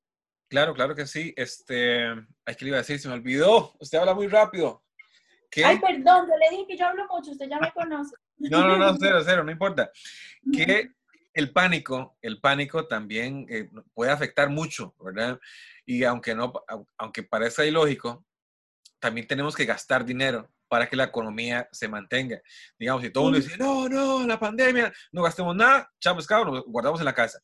Claro, 0.54 0.76
claro 0.76 0.94
que 0.94 1.08
sí. 1.08 1.34
Este, 1.36 2.04
ay, 2.46 2.56
¿qué 2.56 2.64
le 2.64 2.68
iba 2.68 2.78
a 2.78 2.82
decir? 2.82 3.00
Se 3.00 3.08
me 3.08 3.16
olvidó. 3.16 3.74
Usted 3.80 3.98
habla 3.98 4.14
muy 4.14 4.28
rápido. 4.28 4.84
¿Qué? 5.50 5.66
Ay, 5.66 5.80
perdón, 5.80 6.28
yo 6.30 6.38
le 6.38 6.50
dije 6.52 6.66
que 6.68 6.78
yo 6.78 6.86
hablo 6.86 7.08
mucho, 7.08 7.32
usted 7.32 7.50
ya 7.50 7.58
me 7.60 7.72
conoce. 7.72 8.16
No, 8.38 8.62
no, 8.68 8.78
no, 8.78 8.96
cero, 9.00 9.20
cero, 9.26 9.44
no 9.44 9.52
importa. 9.52 9.90
Que 10.54 10.92
el 11.34 11.52
pánico, 11.52 12.18
el 12.22 12.40
pánico 12.40 12.86
también 12.86 13.48
eh, 13.50 13.68
puede 13.96 14.12
afectar 14.12 14.48
mucho, 14.52 14.94
¿verdad? 15.00 15.40
Y 15.88 16.04
aunque 16.04 16.36
no, 16.36 16.54
au- 16.54 16.86
aunque 17.00 17.24
parezca 17.24 17.66
ilógico, 17.66 18.24
también 19.00 19.26
tenemos 19.26 19.56
que 19.56 19.66
gastar 19.66 20.06
dinero 20.06 20.52
para 20.68 20.88
que 20.88 20.96
la 20.96 21.06
economía 21.06 21.68
se 21.72 21.88
mantenga. 21.88 22.40
Digamos, 22.78 23.02
si 23.02 23.10
todo 23.10 23.30
el 23.30 23.32
mundo 23.34 23.44
dice, 23.48 23.58
no, 23.58 23.90
no, 23.90 24.28
la 24.28 24.40
pandemia, 24.40 24.94
no 25.12 25.24
gastemos 25.24 25.56
nada, 25.56 25.92
chao 26.00 26.16
pescado, 26.16 26.46
nos 26.46 26.64
guardamos 26.66 27.00
en 27.00 27.06
la 27.06 27.16
casa. 27.16 27.40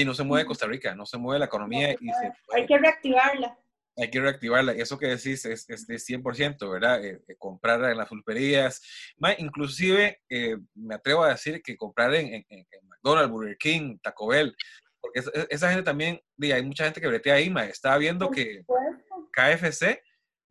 Y 0.00 0.04
no 0.04 0.14
se 0.14 0.24
mueve. 0.24 0.46
Costa 0.46 0.66
Rica, 0.66 0.94
no 0.94 1.06
se 1.06 1.16
mueve 1.18 1.38
la 1.40 1.46
economía 1.46 1.92
y 1.92 2.08
se 2.08 2.32
Hay 2.54 2.66
que 2.66 2.78
reactivarla. 2.78 3.58
hay 3.96 4.10
que 4.10 4.20
reactivarla. 4.20 4.72
Eso 4.72 4.98
que 4.98 5.06
decís 5.06 5.44
es, 5.46 5.68
es 5.70 5.86
de 5.86 5.94
100%, 5.98 6.70
¿verdad? 6.70 7.02
Eh, 7.04 7.22
eh, 7.28 7.36
comprar 7.38 7.82
en 7.90 7.96
las 7.96 8.08
pulperías. 8.08 8.82
Ma, 9.16 9.32
inclusive, 9.38 10.20
eh, 10.28 10.56
me 10.74 10.96
atrevo 10.96 11.22
a 11.24 11.30
decir 11.30 11.62
que 11.62 11.76
comprar 11.76 12.14
en, 12.14 12.26
en- 12.34 12.46
en- 12.50 12.66
en 12.70 12.88
McDonald's, 12.88 13.30
Burger 13.30 13.56
King, 13.56 13.98
Taco 14.02 14.26
Bell. 14.28 14.54
Porque 15.00 15.20
es- 15.20 15.30
es- 15.32 15.46
esa 15.50 15.68
gente 15.70 15.82
también, 15.84 16.20
hay 16.42 16.62
mucha 16.62 16.84
gente 16.84 17.00
que 17.00 17.08
bretea 17.08 17.34
ahí, 17.34 17.48
ma. 17.48 17.64
Estaba 17.64 17.96
viendo 17.96 18.30
que. 18.30 18.64
KFC 19.32 20.02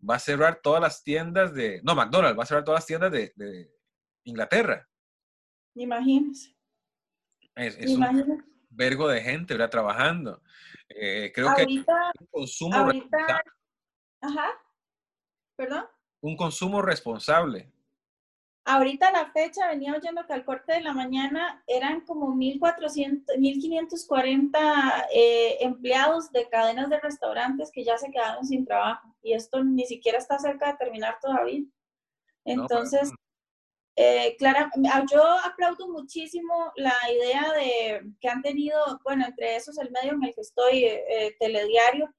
va 0.08 0.16
a 0.16 0.20
cerrar 0.20 0.60
todas 0.62 0.82
las 0.82 1.04
tiendas 1.04 1.54
de... 1.54 1.82
No, 1.84 1.96
McDonald's 1.96 2.38
va 2.38 2.44
a 2.44 2.46
cerrar 2.46 2.64
todas 2.64 2.80
las 2.82 2.86
tiendas 2.86 3.12
de, 3.12 3.32
de 3.36 3.72
Inglaterra. 4.24 4.88
Imagínese. 5.76 6.56
Es, 7.56 7.76
es 7.78 7.86
un 7.92 7.98
imagínese. 7.98 8.44
Vergo 8.76 9.08
de 9.08 9.22
gente, 9.22 9.54
¿verdad? 9.54 9.70
Trabajando. 9.70 10.42
Eh, 10.90 11.32
creo 11.34 11.54
que 11.56 11.64
un 11.64 11.86
consumo, 12.30 12.76
ahorita, 12.76 13.18
responsable, 13.18 13.52
ajá, 14.22 14.48
perdón. 15.56 15.86
un 16.22 16.38
consumo 16.38 16.82
responsable. 16.82 17.72
Ahorita 18.68 19.10
a 19.10 19.12
la 19.12 19.32
fecha 19.32 19.68
venía 19.68 19.94
oyendo 19.94 20.26
que 20.26 20.34
al 20.34 20.44
corte 20.44 20.74
de 20.74 20.82
la 20.82 20.94
mañana 20.94 21.64
eran 21.68 22.02
como 22.02 22.34
1.400, 22.36 23.38
1.540 23.38 25.06
eh, 25.14 25.58
empleados 25.60 26.32
de 26.32 26.50
cadenas 26.50 26.90
de 26.90 27.00
restaurantes 27.00 27.72
que 27.72 27.84
ya 27.84 27.96
se 28.00 28.10
quedaron 28.10 28.44
sin 28.44 28.66
trabajo. 28.66 29.16
Y 29.22 29.34
esto 29.34 29.64
ni 29.64 29.86
siquiera 29.86 30.18
está 30.18 30.40
cerca 30.40 30.72
de 30.72 30.78
terminar 30.78 31.20
todavía. 31.22 31.64
Entonces, 32.44 33.12
eh, 33.96 34.36
Clara, 34.38 34.70
yo 35.12 35.24
aplaudo 35.44 35.88
muchísimo 35.88 36.72
la 36.76 36.96
idea 37.14 37.52
de 37.54 38.14
que 38.20 38.30
han 38.30 38.42
tenido, 38.42 38.78
bueno, 39.04 39.26
entre 39.26 39.56
esos 39.56 39.78
el 39.78 39.92
medio 39.92 40.14
en 40.14 40.24
el 40.24 40.36
que 40.36 40.42
estoy, 40.42 40.84
eh, 40.86 41.36
Telediario, 41.40 42.14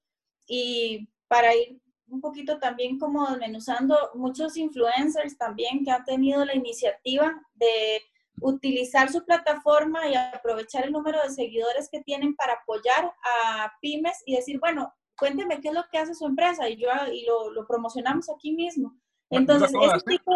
y 0.46 1.08
para 1.28 1.54
ir 1.54 1.80
un 2.08 2.20
poquito 2.20 2.58
también 2.58 2.98
como 2.98 3.26
desmenuzando 3.26 3.96
muchos 4.14 4.56
influencers 4.56 5.36
también 5.36 5.84
que 5.84 5.90
han 5.90 6.04
tenido 6.04 6.44
la 6.44 6.54
iniciativa 6.54 7.34
de 7.54 8.00
utilizar 8.40 9.10
su 9.10 9.24
plataforma 9.24 10.08
y 10.08 10.14
aprovechar 10.14 10.84
el 10.84 10.92
número 10.92 11.20
de 11.22 11.30
seguidores 11.30 11.88
que 11.90 12.02
tienen 12.02 12.36
para 12.36 12.54
apoyar 12.54 13.12
a 13.24 13.72
pymes 13.80 14.22
y 14.24 14.36
decir, 14.36 14.60
bueno, 14.60 14.94
cuénteme 15.18 15.60
qué 15.60 15.68
es 15.68 15.74
lo 15.74 15.84
que 15.90 15.98
hace 15.98 16.14
su 16.14 16.26
empresa 16.26 16.68
y 16.68 16.76
yo 16.76 16.88
y 17.12 17.24
lo, 17.24 17.50
lo 17.50 17.66
promocionamos 17.66 18.28
aquí 18.30 18.52
mismo. 18.52 18.94
Lo 19.30 19.38
Entonces, 19.38 19.70
hacer. 19.74 20.02
tipo 20.02 20.32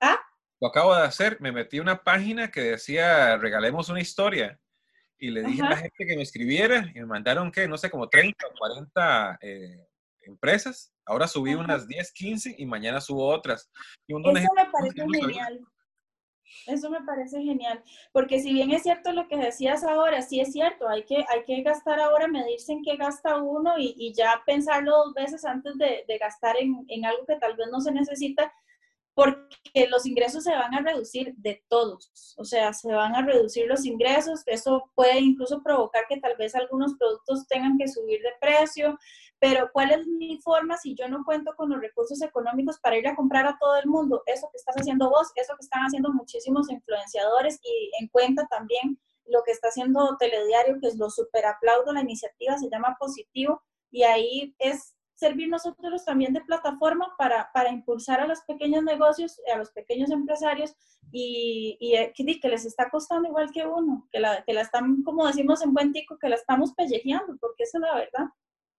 ¿Ah? 0.00 0.18
Lo 0.60 0.68
acabo 0.68 0.94
de 0.94 1.02
hacer, 1.02 1.38
me 1.40 1.52
metí 1.52 1.78
a 1.78 1.82
una 1.82 2.02
página 2.02 2.50
que 2.50 2.62
decía 2.62 3.36
regalemos 3.36 3.88
una 3.88 4.00
historia 4.00 4.58
y 5.18 5.30
le 5.30 5.42
dije 5.42 5.62
a 5.62 5.64
la 5.64 5.72
Ajá. 5.72 5.82
gente 5.82 6.06
que 6.06 6.16
me 6.16 6.22
escribiera 6.22 6.90
y 6.94 7.00
me 7.00 7.06
mandaron 7.06 7.50
que 7.50 7.68
no 7.68 7.76
sé, 7.76 7.90
como 7.90 8.08
30 8.08 8.46
o 8.46 8.58
40 8.58 9.38
eh, 9.40 9.86
empresas. 10.22 10.92
Ahora 11.04 11.28
subí 11.28 11.52
Ajá. 11.52 11.60
unas 11.60 11.86
10, 11.86 12.12
15 12.12 12.54
y 12.58 12.66
mañana 12.66 13.00
subo 13.00 13.26
otras. 13.26 13.70
Y 14.06 14.14
Eso 14.14 14.24
me 14.54 14.66
parece 14.70 15.06
genial. 15.20 15.60
Eso 16.66 16.90
me 16.90 17.02
parece 17.02 17.42
genial, 17.42 17.82
porque 18.12 18.40
si 18.40 18.52
bien 18.52 18.70
es 18.70 18.84
cierto 18.84 19.12
lo 19.12 19.26
que 19.26 19.36
decías 19.36 19.82
ahora, 19.82 20.22
sí 20.22 20.40
es 20.40 20.52
cierto, 20.52 20.88
hay 20.88 21.04
que, 21.04 21.24
hay 21.28 21.44
que 21.44 21.60
gastar 21.62 21.98
ahora, 22.00 22.28
medirse 22.28 22.72
en 22.72 22.82
qué 22.84 22.96
gasta 22.96 23.36
uno 23.36 23.76
y, 23.78 23.94
y 23.96 24.14
ya 24.14 24.42
pensarlo 24.46 24.92
dos 24.96 25.14
veces 25.14 25.44
antes 25.44 25.76
de, 25.76 26.04
de 26.06 26.18
gastar 26.18 26.56
en, 26.56 26.84
en 26.88 27.04
algo 27.04 27.26
que 27.26 27.36
tal 27.36 27.56
vez 27.56 27.66
no 27.70 27.80
se 27.80 27.90
necesita, 27.90 28.52
porque 29.16 29.88
los 29.88 30.04
ingresos 30.04 30.44
se 30.44 30.54
van 30.54 30.74
a 30.74 30.82
reducir 30.82 31.34
de 31.38 31.64
todos, 31.68 32.34
o 32.36 32.44
sea, 32.44 32.74
se 32.74 32.92
van 32.92 33.14
a 33.14 33.22
reducir 33.22 33.66
los 33.66 33.86
ingresos, 33.86 34.42
eso 34.44 34.90
puede 34.94 35.20
incluso 35.20 35.62
provocar 35.62 36.04
que 36.06 36.20
tal 36.20 36.36
vez 36.36 36.54
algunos 36.54 36.94
productos 36.98 37.48
tengan 37.48 37.78
que 37.78 37.88
subir 37.88 38.20
de 38.20 38.32
precio, 38.38 38.98
pero 39.38 39.70
¿cuál 39.72 39.92
es 39.92 40.06
mi 40.06 40.38
forma 40.42 40.76
si 40.76 40.94
yo 40.94 41.08
no 41.08 41.24
cuento 41.24 41.54
con 41.56 41.70
los 41.70 41.80
recursos 41.80 42.20
económicos 42.20 42.78
para 42.78 42.98
ir 42.98 43.08
a 43.08 43.16
comprar 43.16 43.46
a 43.46 43.56
todo 43.58 43.78
el 43.78 43.86
mundo? 43.86 44.22
Eso 44.26 44.50
que 44.52 44.58
estás 44.58 44.76
haciendo 44.76 45.08
vos, 45.08 45.32
eso 45.34 45.54
que 45.56 45.64
están 45.64 45.82
haciendo 45.84 46.12
muchísimos 46.12 46.70
influenciadores 46.70 47.58
y 47.62 47.90
en 47.98 48.08
cuenta 48.08 48.46
también 48.48 49.00
lo 49.24 49.42
que 49.44 49.52
está 49.52 49.68
haciendo 49.68 50.14
Telediario, 50.18 50.78
que 50.78 50.88
es 50.88 50.96
lo 50.96 51.08
super 51.08 51.46
aplaudo, 51.46 51.94
la 51.94 52.02
iniciativa 52.02 52.58
se 52.58 52.68
llama 52.68 52.96
Positivo 53.00 53.62
y 53.90 54.02
ahí 54.02 54.54
es 54.58 54.95
servir 55.16 55.48
nosotros 55.48 56.04
también 56.04 56.32
de 56.32 56.42
plataforma 56.42 57.14
para, 57.16 57.50
para 57.52 57.70
impulsar 57.70 58.20
a 58.20 58.26
los 58.26 58.40
pequeños 58.42 58.84
negocios, 58.84 59.40
a 59.52 59.56
los 59.56 59.70
pequeños 59.70 60.10
empresarios 60.10 60.74
y, 61.10 61.76
y 61.80 61.94
eh, 61.96 62.12
que, 62.14 62.38
que, 62.38 62.48
les 62.48 62.66
está 62.66 62.90
costando 62.90 63.28
igual 63.28 63.50
que 63.52 63.66
uno, 63.66 64.06
que 64.12 64.20
la, 64.20 64.44
que 64.44 64.52
la 64.52 64.60
están, 64.60 65.02
como 65.02 65.26
decimos 65.26 65.62
en 65.62 65.72
buen 65.72 65.92
tico, 65.92 66.18
que 66.18 66.28
la 66.28 66.36
estamos 66.36 66.74
pellejeando, 66.74 67.36
porque 67.40 67.64
esa 67.64 67.78
es 67.78 67.82
la 67.82 67.94
verdad. 67.94 68.26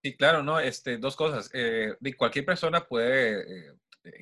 Sí, 0.04 0.16
claro, 0.16 0.44
no, 0.44 0.60
este, 0.60 0.98
dos 0.98 1.16
cosas. 1.16 1.50
Eh, 1.54 1.96
cualquier 2.16 2.46
persona 2.46 2.86
puede 2.86 3.70
eh, 3.70 3.74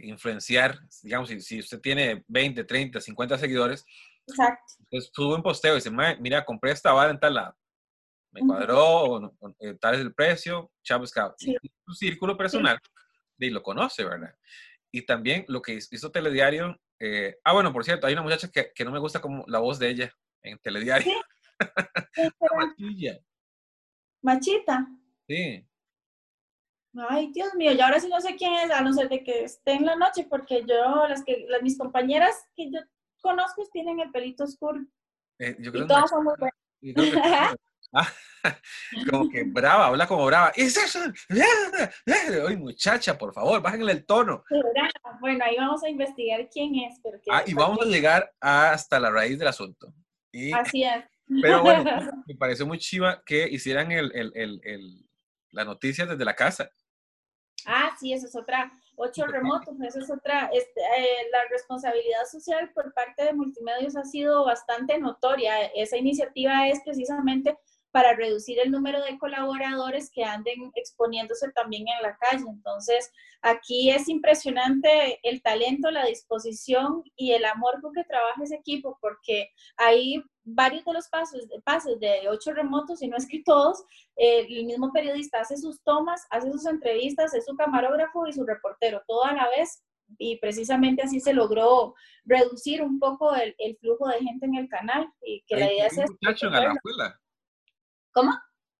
influenciar, 0.03 0.79
digamos, 1.03 1.27
si, 1.27 1.41
si, 1.41 1.59
usted 1.59 1.81
tiene 1.81 2.23
20, 2.29 2.63
30, 2.63 3.01
50 3.01 3.37
seguidores, 3.37 3.85
Exacto. 4.25 4.73
pues 4.89 5.11
sube 5.13 5.35
un 5.35 5.43
posteo 5.43 5.73
y 5.73 5.75
dice, 5.75 5.91
mira, 6.19 6.45
compré 6.45 6.71
esta 6.71 6.93
vara 6.93 7.11
en 7.11 7.19
tal 7.19 7.33
lado 7.33 7.55
me 8.35 8.41
cuadró, 8.41 9.33
eh, 9.59 9.75
tal 9.79 9.95
es 9.95 10.01
el 10.01 10.13
precio, 10.13 10.71
chavo 10.83 11.07
Scout. 11.07 11.35
Sí. 11.37 11.55
su 11.85 11.93
círculo 11.93 12.35
personal, 12.35 12.77
y 13.39 13.49
lo 13.49 13.63
conoce, 13.63 14.03
¿verdad? 14.03 14.35
Y 14.91 15.05
también 15.05 15.45
lo 15.47 15.61
que 15.61 15.73
hizo 15.73 16.11
Telediario, 16.11 16.75
eh, 16.99 17.37
ah, 17.45 17.53
bueno, 17.53 17.71
por 17.71 17.85
cierto, 17.85 18.07
hay 18.07 18.13
una 18.13 18.23
muchacha 18.23 18.49
que, 18.49 18.71
que, 18.73 18.83
no 18.83 18.91
me 18.91 18.99
gusta 18.99 19.21
como 19.21 19.45
la 19.47 19.59
voz 19.59 19.79
de 19.79 19.89
ella 19.89 20.13
en 20.43 20.57
Telediario. 20.59 21.13
¿Sí? 22.13 22.29
Machita. 24.21 24.87
Sí. 25.27 25.65
Ay, 27.09 27.31
Dios 27.33 27.53
mío, 27.55 27.71
y 27.71 27.79
ahora 27.79 27.99
sí 27.99 28.09
no 28.09 28.19
sé 28.19 28.35
quién 28.35 28.53
es, 28.53 28.71
a 28.71 28.81
no 28.81 28.93
ser 28.93 29.09
de 29.09 29.23
que 29.23 29.43
esté 29.43 29.73
en 29.73 29.85
la 29.85 29.95
noche, 29.95 30.27
porque 30.29 30.65
yo, 30.67 31.07
las 31.07 31.23
que, 31.23 31.45
las, 31.47 31.61
mis 31.61 31.77
compañeras 31.77 32.35
que 32.55 32.69
yo 32.71 32.79
conozco 33.21 33.65
tienen 33.71 33.99
el 33.99 34.11
pelito 34.11 34.43
oscuro. 34.43 34.81
Eh, 35.39 35.55
yo 35.59 35.71
creo 35.71 35.85
y 35.85 35.87
todas 35.87 36.09
son 36.09 36.23
muy 36.23 36.33
buenas. 36.37 36.55
Como 39.09 39.29
que 39.29 39.43
brava, 39.43 39.87
habla 39.87 40.07
como 40.07 40.25
brava. 40.25 40.51
¿Es 40.55 40.77
eso? 40.77 40.99
Oye, 42.45 42.57
muchacha, 42.57 43.17
por 43.17 43.33
favor, 43.33 43.61
bájenle 43.61 43.91
el 43.91 44.05
tono. 44.05 44.43
Bueno, 45.19 45.43
ahí 45.43 45.57
vamos 45.57 45.83
a 45.83 45.89
investigar 45.89 46.47
quién 46.51 46.75
es. 46.75 46.99
Porque 47.01 47.23
ah, 47.31 47.43
y 47.45 47.53
vamos 47.53 47.79
a 47.81 47.85
llegar 47.85 48.31
hasta 48.39 48.99
la 48.99 49.09
raíz 49.09 49.39
del 49.39 49.47
asunto. 49.47 49.93
Y, 50.31 50.53
Así 50.53 50.83
es. 50.83 51.03
Pero 51.41 51.63
bueno, 51.63 51.83
me 52.27 52.35
pareció 52.35 52.67
muy 52.67 52.77
chiva 52.77 53.23
que 53.25 53.47
hicieran 53.49 53.91
el, 53.91 54.11
el, 54.13 54.31
el, 54.35 54.61
el, 54.63 55.09
la 55.51 55.65
noticia 55.65 56.05
desde 56.05 56.25
la 56.25 56.35
casa. 56.35 56.69
Ah, 57.65 57.95
sí, 57.99 58.13
eso 58.13 58.27
es 58.27 58.35
otra, 58.35 58.71
ocho 58.95 59.25
remotos, 59.25 59.75
eso 59.81 59.99
es 59.99 60.11
otra, 60.11 60.51
este, 60.53 60.81
eh, 60.81 61.29
la 61.31 61.39
responsabilidad 61.49 62.25
social 62.31 62.71
por 62.73 62.93
parte 62.93 63.23
de 63.23 63.33
multimedios 63.33 63.95
ha 63.95 64.03
sido 64.03 64.45
bastante 64.45 64.99
notoria. 64.99 65.65
Esa 65.73 65.97
iniciativa 65.97 66.67
es 66.67 66.81
precisamente 66.83 67.57
para 67.95 68.13
reducir 68.13 68.59
el 68.59 68.71
número 68.71 69.01
de 69.05 69.17
colaboradores 69.17 70.11
que 70.11 70.25
anden 70.25 70.69
exponiéndose 70.75 71.49
también 71.53 71.85
en 71.87 72.01
la 72.03 72.17
calle. 72.17 72.43
Entonces, 72.45 73.09
aquí 73.41 73.89
es 73.89 74.09
impresionante 74.09 75.17
el 75.23 75.41
talento, 75.41 75.89
la 75.91 76.05
disposición 76.05 77.05
y 77.15 77.31
el 77.31 77.45
amor 77.45 77.81
con 77.81 77.93
que 77.93 78.03
trabaja 78.03 78.43
ese 78.43 78.55
equipo, 78.55 78.97
porque 78.99 79.49
hay 79.77 80.21
varios 80.43 80.83
de 80.83 80.91
los 80.91 81.07
pasos, 81.07 81.99
de 82.01 82.27
ocho 82.27 82.51
remotos, 82.51 83.01
y 83.01 83.07
no 83.07 83.15
es 83.15 83.29
que 83.29 83.43
todos, 83.45 83.85
eh, 84.17 84.45
el 84.49 84.65
mismo 84.65 84.91
periodista 84.91 85.39
hace 85.39 85.55
sus 85.55 85.81
tomas, 85.81 86.27
hace 86.31 86.51
sus 86.51 86.65
entrevistas, 86.65 87.33
es 87.33 87.45
su 87.45 87.55
camarógrafo 87.55 88.27
y 88.27 88.33
su 88.33 88.45
reportero, 88.45 89.03
todo 89.07 89.23
a 89.23 89.31
la 89.31 89.47
vez, 89.57 89.85
y 90.17 90.37
precisamente 90.39 91.01
así 91.01 91.21
se 91.21 91.33
logró 91.33 91.95
reducir 92.25 92.81
un 92.81 92.99
poco 92.99 93.33
el, 93.35 93.55
el 93.57 93.77
flujo 93.77 94.09
de 94.09 94.19
gente 94.19 94.47
en 94.47 94.55
el 94.55 94.67
canal, 94.67 95.07
y 95.21 95.45
que 95.47 95.55
la 95.55 95.71
idea 95.71 95.87
es... 95.87 95.95
¿Cómo? 98.15 98.31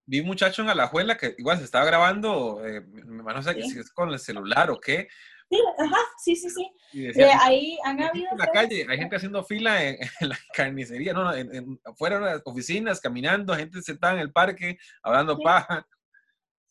Vi 0.07 0.21
un 0.21 0.27
muchacho 0.27 0.61
en 0.61 0.69
Alajuela 0.69 1.17
que 1.17 1.35
igual 1.37 1.57
se 1.57 1.65
estaba 1.65 1.83
grabando, 1.83 2.65
eh, 2.65 2.81
no 2.85 3.43
sé 3.43 3.61
si 3.63 3.79
es 3.79 3.91
con 3.91 4.09
el 4.09 4.19
celular 4.19 4.71
o 4.71 4.79
qué. 4.79 5.09
Sí, 5.49 5.61
ajá, 5.77 5.97
sí, 6.23 6.35
sí, 6.37 6.49
sí. 6.49 6.71
Eh, 6.93 7.31
ahí 7.41 7.77
han 7.83 8.01
habido... 8.01 8.27
En 8.31 8.37
la 8.37 8.47
calle, 8.47 8.85
hay 8.87 8.97
gente 8.97 9.17
haciendo 9.17 9.43
fila 9.43 9.83
en, 9.83 9.97
la 10.21 10.37
carnicería, 10.53 11.11
no, 11.11 11.33
en, 11.35 11.53
en, 11.53 11.79
afuera 11.83 12.19
de 12.19 12.25
las 12.25 12.41
oficinas, 12.45 13.01
caminando, 13.01 13.55
gente 13.55 13.81
sentada 13.81 14.13
en 14.13 14.19
el 14.19 14.31
parque, 14.31 14.77
hablando 15.03 15.37
paja. 15.37 15.85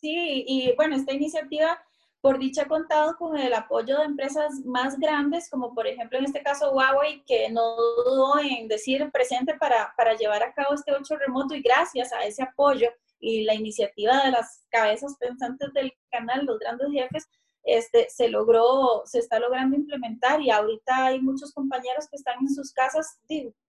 Sí, 0.00 0.44
y 0.46 0.74
bueno, 0.76 0.96
esta 0.96 1.12
iniciativa 1.12 1.78
por 2.24 2.38
dicha 2.38 2.62
ha 2.62 2.68
contado 2.68 3.18
con 3.18 3.36
el 3.36 3.52
apoyo 3.52 3.98
de 3.98 4.04
empresas 4.04 4.64
más 4.64 4.98
grandes, 4.98 5.50
como 5.50 5.74
por 5.74 5.86
ejemplo 5.86 6.16
en 6.16 6.24
este 6.24 6.42
caso 6.42 6.72
Huawei, 6.72 7.22
que 7.26 7.50
no 7.50 7.76
dudó 7.76 8.38
en 8.38 8.66
decir 8.66 9.10
presente 9.12 9.52
para, 9.58 9.92
para 9.94 10.14
llevar 10.14 10.42
a 10.42 10.54
cabo 10.54 10.72
este 10.72 10.94
8 10.94 11.16
remoto 11.18 11.54
y 11.54 11.60
gracias 11.60 12.14
a 12.14 12.24
ese 12.24 12.42
apoyo 12.42 12.88
y 13.20 13.44
la 13.44 13.52
iniciativa 13.52 14.22
de 14.22 14.30
las 14.30 14.64
cabezas 14.70 15.18
pensantes 15.20 15.70
del 15.74 15.92
canal, 16.10 16.46
los 16.46 16.58
grandes 16.58 16.88
jefes, 16.92 17.28
este, 17.62 18.08
se 18.08 18.30
logró, 18.30 19.02
se 19.04 19.18
está 19.18 19.38
logrando 19.38 19.76
implementar 19.76 20.40
y 20.40 20.50
ahorita 20.50 21.04
hay 21.04 21.20
muchos 21.20 21.52
compañeros 21.52 22.08
que 22.08 22.16
están 22.16 22.36
en 22.40 22.48
sus 22.48 22.72
casas 22.72 23.18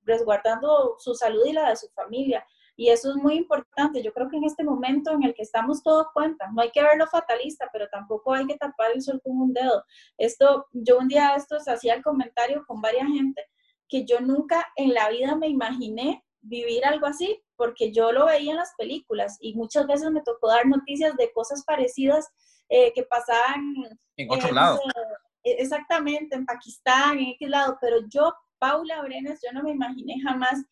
resguardando 0.05 0.95
su 0.97 1.13
salud 1.13 1.45
y 1.45 1.51
la 1.51 1.71
de 1.71 1.75
su 1.75 1.89
familia. 1.89 2.45
Y 2.75 2.89
eso 2.89 3.11
es 3.11 3.15
muy 3.15 3.35
importante. 3.35 4.03
Yo 4.03 4.11
creo 4.13 4.29
que 4.29 4.37
en 4.37 4.43
este 4.43 4.63
momento 4.63 5.11
en 5.11 5.23
el 5.23 5.33
que 5.33 5.43
estamos 5.43 5.81
todos 5.81 6.07
cuenta, 6.13 6.49
no 6.53 6.61
hay 6.61 6.71
que 6.71 6.83
verlo 6.83 7.07
fatalista, 7.07 7.69
pero 7.71 7.87
tampoco 7.89 8.33
hay 8.33 8.45
que 8.45 8.57
tapar 8.57 8.91
el 8.93 9.01
sol 9.01 9.21
con 9.23 9.37
un 9.37 9.53
dedo. 9.53 9.83
Esto, 10.17 10.67
yo 10.71 10.99
un 10.99 11.07
día 11.07 11.35
esto 11.35 11.59
se 11.59 11.71
hacía 11.71 11.93
el 11.93 12.03
comentario 12.03 12.63
con 12.65 12.81
varias 12.81 13.07
gente 13.07 13.41
que 13.87 14.05
yo 14.05 14.19
nunca 14.19 14.67
en 14.75 14.93
la 14.93 15.09
vida 15.09 15.35
me 15.35 15.47
imaginé 15.47 16.23
vivir 16.41 16.85
algo 16.85 17.07
así, 17.07 17.41
porque 17.55 17.91
yo 17.91 18.11
lo 18.11 18.25
veía 18.25 18.51
en 18.51 18.57
las 18.57 18.73
películas 18.77 19.37
y 19.39 19.55
muchas 19.55 19.87
veces 19.87 20.11
me 20.11 20.21
tocó 20.21 20.47
dar 20.47 20.65
noticias 20.67 21.15
de 21.17 21.31
cosas 21.31 21.63
parecidas 21.65 22.27
eh, 22.69 22.91
que 22.93 23.03
pasaban 23.03 23.73
en 24.17 24.31
otro 24.31 24.51
lado. 24.51 24.79
Eh, 25.43 25.55
exactamente, 25.59 26.35
en 26.35 26.45
Pakistán, 26.45 27.19
en 27.19 27.33
aquel 27.35 27.51
lado, 27.51 27.77
pero 27.81 27.97
yo, 28.09 28.33
Paula 28.59 29.01
Brenes, 29.01 29.39
yo 29.43 29.51
no 29.53 29.63
me 29.63 29.71
imaginé 29.71 30.19
jamás 30.21 30.63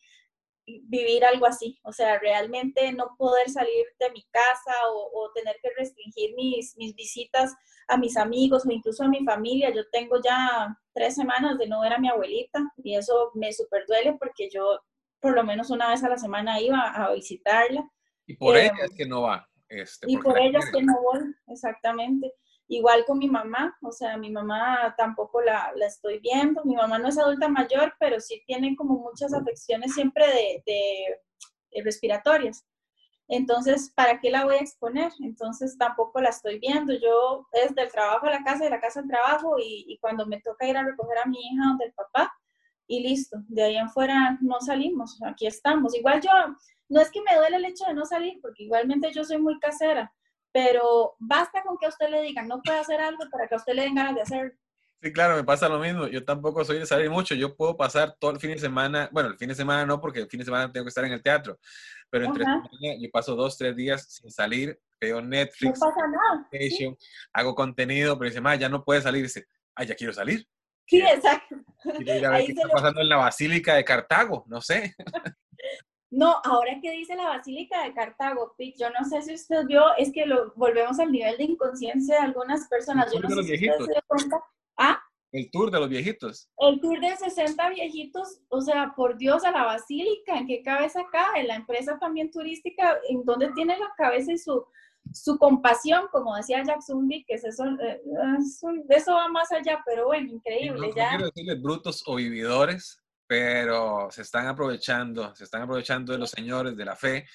vivir 0.66 1.26
algo 1.26 1.46
así, 1.46 1.80
o 1.84 1.92
sea, 1.92 2.20
realmente 2.20 2.92
no 2.94 3.16
poder 3.18 3.50
salir 3.50 3.86
de 4.00 4.12
mi 4.12 4.24
casa 4.32 4.74
o, 4.92 5.32
tener 5.34 5.58
que 5.62 5.70
restringir 5.78 6.36
mis, 6.36 6.78
mis 6.78 6.96
visitas 6.96 7.54
a 7.88 7.98
mis 7.98 8.18
amigos 8.18 8.66
o 8.66 8.72
incluso 8.72 9.04
a 9.04 9.08
mi 9.08 9.24
familia. 9.26 9.74
Yo 9.74 9.90
tengo 9.92 10.18
ya 10.24 10.78
tres 10.94 11.16
semanas 11.16 11.58
de 11.58 11.68
no 11.68 11.82
ver 11.82 11.94
a 11.94 12.00
mi 12.00 12.08
abuelita 12.08 12.60
y 12.78 12.96
eso 12.96 13.32
me 13.34 13.52
súper 13.52 13.86
duele 13.88 14.16
porque 14.20 14.50
yo 14.50 14.80
por 15.20 15.36
lo 15.36 15.44
menos 15.44 15.70
una 15.70 15.90
vez 15.90 16.04
a 16.04 16.10
la 16.10 16.18
semana 16.18 16.62
iba 16.62 16.80
a 16.80 17.14
visitarla. 17.14 17.90
Y 18.28 18.36
por 18.36 18.58
ella 18.58 18.74
es 18.84 18.92
que 18.96 19.06
no 19.06 19.24
va. 19.24 19.48
Este, 19.70 20.06
y 20.10 20.18
por 20.18 20.38
ella 20.38 20.60
es 20.60 20.72
que 20.72 20.84
no 20.84 20.94
voy, 21.02 21.34
exactamente. 21.48 22.34
Igual 22.68 23.06
con 23.06 23.20
mi 23.20 23.30
mamá, 23.30 23.78
o 23.82 23.92
sea, 23.92 24.18
mi 24.18 24.32
mamá 24.32 24.96
tampoco 24.98 25.42
la, 25.42 25.72
la, 25.76 25.86
estoy 25.88 26.20
viendo. 26.20 26.64
Mi 26.66 26.76
mamá 26.76 26.98
no 27.00 27.10
es 27.10 27.18
adulta 27.18 27.48
mayor, 27.50 27.94
pero 28.00 28.20
sí 28.20 28.42
tiene 28.48 28.76
como 28.76 28.98
muchas 29.00 29.34
afecciones 29.34 29.94
siempre 29.94 30.26
de, 30.28 30.64
de, 30.66 31.84
respiratorias. 31.84 32.66
Entonces, 33.28 33.92
¿para 33.96 34.20
qué 34.20 34.30
la 34.32 34.46
voy 34.46 34.56
a 34.56 34.60
exponer? 34.60 35.12
Entonces, 35.22 35.78
tampoco 35.78 36.22
la 36.22 36.30
estoy 36.30 36.60
viendo. 36.60 36.94
Yo 36.94 37.48
es 37.52 37.76
del 37.76 37.92
trabajo 37.92 38.28
a 38.28 38.32
la 38.32 38.44
casa, 38.44 38.64
de 38.66 38.70
la 38.70 38.80
casa 38.80 39.02
al 39.02 39.08
trabajo, 39.08 39.58
y, 39.60 39.86
y 39.88 39.98
cuando 40.00 40.26
me 40.26 40.42
toca 40.42 40.68
ir 40.68 40.78
a 40.78 40.84
recoger 40.84 41.18
a 41.20 41.28
mi 41.28 41.40
hija 41.40 41.64
donde 41.68 41.86
el 41.86 41.94
papá, 41.94 42.34
y 42.88 43.02
listo. 43.02 43.38
De 43.48 43.64
ahí 43.64 43.78
en 43.78 43.90
fuera 43.90 44.38
no 44.42 44.60
salimos, 44.60 45.22
aquí 45.24 45.48
estamos. 45.48 45.96
Igual 45.96 46.22
yo, 46.22 46.32
no 46.90 47.02
es 47.02 47.10
que 47.12 47.22
me 47.22 47.36
duele 47.36 47.58
el 47.58 47.66
hecho 47.66 47.86
de 47.86 47.94
no 47.94 48.06
salir, 48.06 48.40
porque 48.42 48.64
igualmente 48.64 49.12
yo 49.12 49.24
soy 49.24 49.38
muy 49.38 49.60
casera, 49.60 50.14
pero 50.54 51.16
basta 51.20 51.64
con 51.64 51.78
que 51.78 51.88
a 51.88 51.90
usted 51.90 52.10
le 52.10 52.22
digan, 52.22 52.48
no 52.48 52.62
puede 52.62 52.80
hacer 52.80 53.02
algo 53.02 53.24
para 53.30 53.48
que 53.48 53.56
a 53.56 53.58
usted 53.58 53.74
le 53.74 53.82
den 53.82 53.96
ganas 53.96 54.16
de 54.16 54.22
hacer. 54.22 54.58
Sí, 55.02 55.12
claro, 55.12 55.36
me 55.36 55.44
pasa 55.44 55.68
lo 55.68 55.80
mismo. 55.80 56.08
Yo 56.08 56.24
tampoco 56.24 56.64
soy 56.64 56.80
de 56.80 56.86
salir 56.86 57.10
mucho. 57.10 57.36
Yo 57.36 57.58
puedo 57.58 57.76
pasar 57.76 58.16
todo 58.18 58.32
el 58.32 58.40
fin 58.40 58.52
de 58.52 58.60
semana, 58.60 59.10
bueno, 59.12 59.30
el 59.30 59.38
fin 59.38 59.50
de 59.50 59.56
semana 59.56 59.86
no, 59.86 60.00
porque 60.00 60.20
el 60.20 60.30
fin 60.30 60.40
de 60.40 60.46
semana 60.46 60.72
tengo 60.72 60.86
que 60.86 60.90
estar 60.90 61.04
en 61.04 61.12
el 61.12 61.22
teatro, 61.22 61.60
pero 62.10 62.26
entre 62.26 62.46
semana 62.46 62.70
yo 62.98 63.12
paso 63.12 63.36
dos, 63.36 63.58
tres 63.58 63.76
días 63.76 64.06
sin 64.14 64.32
salir, 64.32 64.80
veo 65.02 65.22
Netflix, 65.22 65.80
no 65.82 65.88
pasa 65.88 66.08
nada. 66.08 66.48
¿sí? 66.52 66.96
hago 67.34 67.54
contenido, 67.54 68.18
pero 68.18 68.30
dice, 68.30 68.40
ma, 68.40 68.56
ya 68.56 68.70
no 68.70 68.86
puede 68.86 69.02
salir. 69.02 69.24
Dice, 69.24 69.48
ah, 69.76 69.84
ya 69.84 69.96
quiero 69.96 70.14
salir. 70.14 70.48
Sí, 70.86 71.02
exacto. 71.02 71.56
Quiero 71.98 72.16
ir 72.16 72.26
a 72.26 72.30
ver 72.30 72.46
qué 72.46 72.52
está 72.52 72.70
pasando 72.70 73.02
en 73.02 73.10
la 73.10 73.18
Basílica 73.18 73.76
de 73.76 73.84
Cartago, 73.84 74.46
no 74.48 74.62
sé. 74.62 74.96
No, 76.16 76.36
ahora 76.44 76.80
que 76.80 76.92
dice 76.92 77.16
la 77.16 77.28
Basílica 77.28 77.84
de 77.84 77.94
Cartago, 77.96 78.54
Pic, 78.56 78.76
yo 78.78 78.88
no 78.92 79.04
sé 79.04 79.24
si 79.24 79.34
usted 79.34 79.66
vio, 79.66 79.84
es 79.98 80.12
que 80.14 80.28
lo, 80.28 80.54
volvemos 80.56 81.00
al 81.00 81.12
nivel 81.12 81.36
de 81.38 81.46
inconsciencia 81.46 82.16
de 82.16 82.22
algunas 82.22 82.68
personas. 82.68 83.08
El 83.08 83.14
tour 83.14 83.22
yo 83.24 83.30
no 83.30 83.30
de 83.30 83.36
los 83.38 83.46
sé 83.48 83.52
viejitos. 83.54 83.88
Cuenta. 84.06 84.44
¿Ah? 84.78 85.02
El 85.32 85.50
tour 85.50 85.72
de 85.72 85.80
los 85.80 85.90
viejitos. 85.90 86.48
El 86.60 86.80
tour 86.80 87.00
de 87.00 87.18
60 87.18 87.68
viejitos, 87.70 88.42
o 88.50 88.62
sea, 88.62 88.94
por 88.96 89.18
Dios, 89.18 89.44
a 89.44 89.50
la 89.50 89.64
Basílica, 89.64 90.38
¿en 90.38 90.46
qué 90.46 90.62
cabeza 90.62 91.02
cabe? 91.12 91.46
La 91.46 91.56
empresa 91.56 91.98
también 91.98 92.30
turística, 92.30 92.96
¿en 93.10 93.26
dónde 93.26 93.52
tiene 93.56 93.76
la 93.80 93.92
cabeza 93.98 94.34
y 94.34 94.38
su, 94.38 94.64
su 95.12 95.40
compasión, 95.40 96.10
como 96.12 96.36
decía 96.36 96.64
Jack 96.64 96.84
Zumbi, 96.84 97.26
que 97.26 97.34
es 97.34 97.44
eso, 97.44 97.66
eh, 97.66 98.02
de 98.86 98.96
eso 98.96 99.14
va 99.14 99.30
más 99.30 99.52
allá, 99.52 99.82
pero 99.84 100.06
bueno, 100.06 100.32
increíble. 100.32 100.90
No, 100.90 100.96
ya. 100.96 101.06
no 101.06 101.10
quiero 101.10 101.26
decirles 101.26 101.60
brutos 101.60 102.04
o 102.06 102.18
vividores, 102.18 103.03
pero 103.28 104.10
se 104.12 104.22
están 104.22 104.48
aprovechando, 104.48 105.36
se 105.36 105.44
están 105.46 105.62
aprovechando 105.64 106.14
de 106.14 106.20
los 106.20 106.30
señores 106.32 106.76
de 106.76 106.86
la 106.86 106.96
fe 106.96 107.26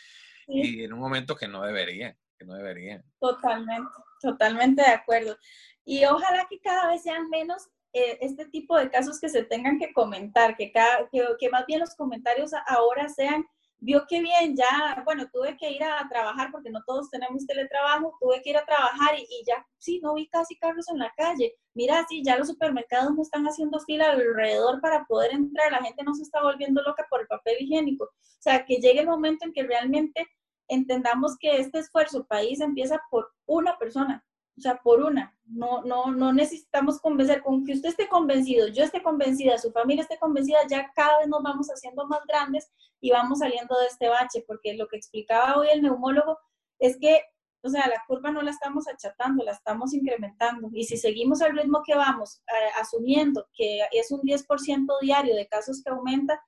Sí. 0.46 0.80
y 0.80 0.84
en 0.84 0.92
un 0.94 1.00
momento 1.00 1.36
que 1.36 1.46
no 1.46 1.62
deberían, 1.62 2.16
que 2.38 2.44
no 2.46 2.54
deberían. 2.54 3.04
Totalmente, 3.20 3.90
Totalmente 4.20 4.82
de 4.82 4.88
acuerdo. 4.90 5.36
Y 5.84 6.04
ojalá 6.06 6.46
que 6.48 6.58
cada 6.60 6.88
vez 6.88 7.02
sean 7.02 7.28
menos 7.28 7.68
eh, 7.92 8.18
este 8.20 8.46
tipo 8.46 8.76
de 8.76 8.90
casos 8.90 9.20
que 9.20 9.28
se 9.28 9.42
tengan 9.44 9.78
que 9.78 9.92
comentar, 9.92 10.56
que, 10.56 10.70
cada, 10.72 11.08
que, 11.10 11.22
que 11.38 11.50
más 11.50 11.66
bien 11.66 11.80
los 11.80 11.94
comentarios 11.94 12.52
ahora 12.66 13.08
sean 13.08 13.44
vio 13.80 14.06
que 14.08 14.20
bien, 14.20 14.56
ya, 14.56 15.02
bueno, 15.04 15.28
tuve 15.32 15.56
que 15.56 15.70
ir 15.70 15.82
a 15.82 16.06
trabajar 16.08 16.50
porque 16.50 16.70
no 16.70 16.82
todos 16.86 17.10
tenemos 17.10 17.46
teletrabajo, 17.46 18.16
tuve 18.20 18.42
que 18.42 18.50
ir 18.50 18.56
a 18.56 18.64
trabajar 18.64 19.18
y, 19.18 19.44
ya, 19.46 19.64
sí, 19.78 20.00
no 20.02 20.14
vi 20.14 20.28
casi 20.28 20.56
carros 20.56 20.88
en 20.88 20.98
la 20.98 21.12
calle. 21.16 21.54
Mira, 21.74 22.04
sí, 22.08 22.22
ya 22.24 22.36
los 22.36 22.48
supermercados 22.48 23.14
no 23.14 23.22
están 23.22 23.44
haciendo 23.44 23.78
fila 23.80 24.10
alrededor 24.10 24.80
para 24.80 25.04
poder 25.04 25.32
entrar, 25.32 25.72
la 25.72 25.82
gente 25.82 26.02
no 26.02 26.14
se 26.14 26.22
está 26.22 26.42
volviendo 26.42 26.82
loca 26.82 27.06
por 27.08 27.20
el 27.20 27.26
papel 27.28 27.56
higiénico. 27.60 28.04
O 28.04 28.40
sea, 28.40 28.64
que 28.64 28.76
llegue 28.76 29.00
el 29.00 29.06
momento 29.06 29.46
en 29.46 29.52
que 29.52 29.62
realmente 29.62 30.26
entendamos 30.68 31.36
que 31.38 31.56
este 31.58 31.78
esfuerzo 31.78 32.26
país 32.26 32.60
empieza 32.60 33.00
por 33.10 33.32
una 33.46 33.78
persona, 33.78 34.24
o 34.58 34.60
sea, 34.60 34.76
por 34.82 35.02
una. 35.02 35.34
No, 35.46 35.82
no, 35.82 36.10
no 36.10 36.32
necesitamos 36.32 37.00
convencer, 37.00 37.42
con 37.42 37.64
que 37.64 37.72
usted 37.72 37.90
esté 37.90 38.08
convencido, 38.08 38.68
yo 38.68 38.84
esté 38.84 39.02
convencida, 39.02 39.56
su 39.56 39.70
familia 39.70 40.02
esté 40.02 40.18
convencida, 40.18 40.58
ya 40.68 40.90
cada 40.94 41.18
vez 41.20 41.28
nos 41.28 41.42
vamos 41.42 41.68
haciendo 41.68 42.06
más 42.06 42.20
grandes 42.26 42.70
y 43.00 43.10
vamos 43.10 43.38
saliendo 43.38 43.78
de 43.78 43.86
este 43.86 44.08
bache, 44.08 44.44
porque 44.46 44.74
lo 44.74 44.88
que 44.88 44.96
explicaba 44.96 45.56
hoy 45.56 45.68
el 45.72 45.82
neumólogo 45.82 46.38
es 46.78 46.98
que, 46.98 47.22
o 47.62 47.68
sea, 47.68 47.86
la 47.88 48.02
curva 48.06 48.30
no 48.30 48.42
la 48.42 48.50
estamos 48.50 48.86
achatando, 48.88 49.44
la 49.44 49.52
estamos 49.52 49.94
incrementando. 49.94 50.68
Y 50.72 50.84
si 50.84 50.96
seguimos 50.96 51.40
al 51.40 51.56
ritmo 51.56 51.82
que 51.86 51.94
vamos, 51.94 52.42
eh, 52.48 52.70
asumiendo 52.80 53.46
que 53.54 53.80
es 53.92 54.10
un 54.10 54.20
10% 54.22 55.00
diario 55.00 55.34
de 55.34 55.46
casos 55.46 55.82
que 55.82 55.90
aumenta, 55.90 56.42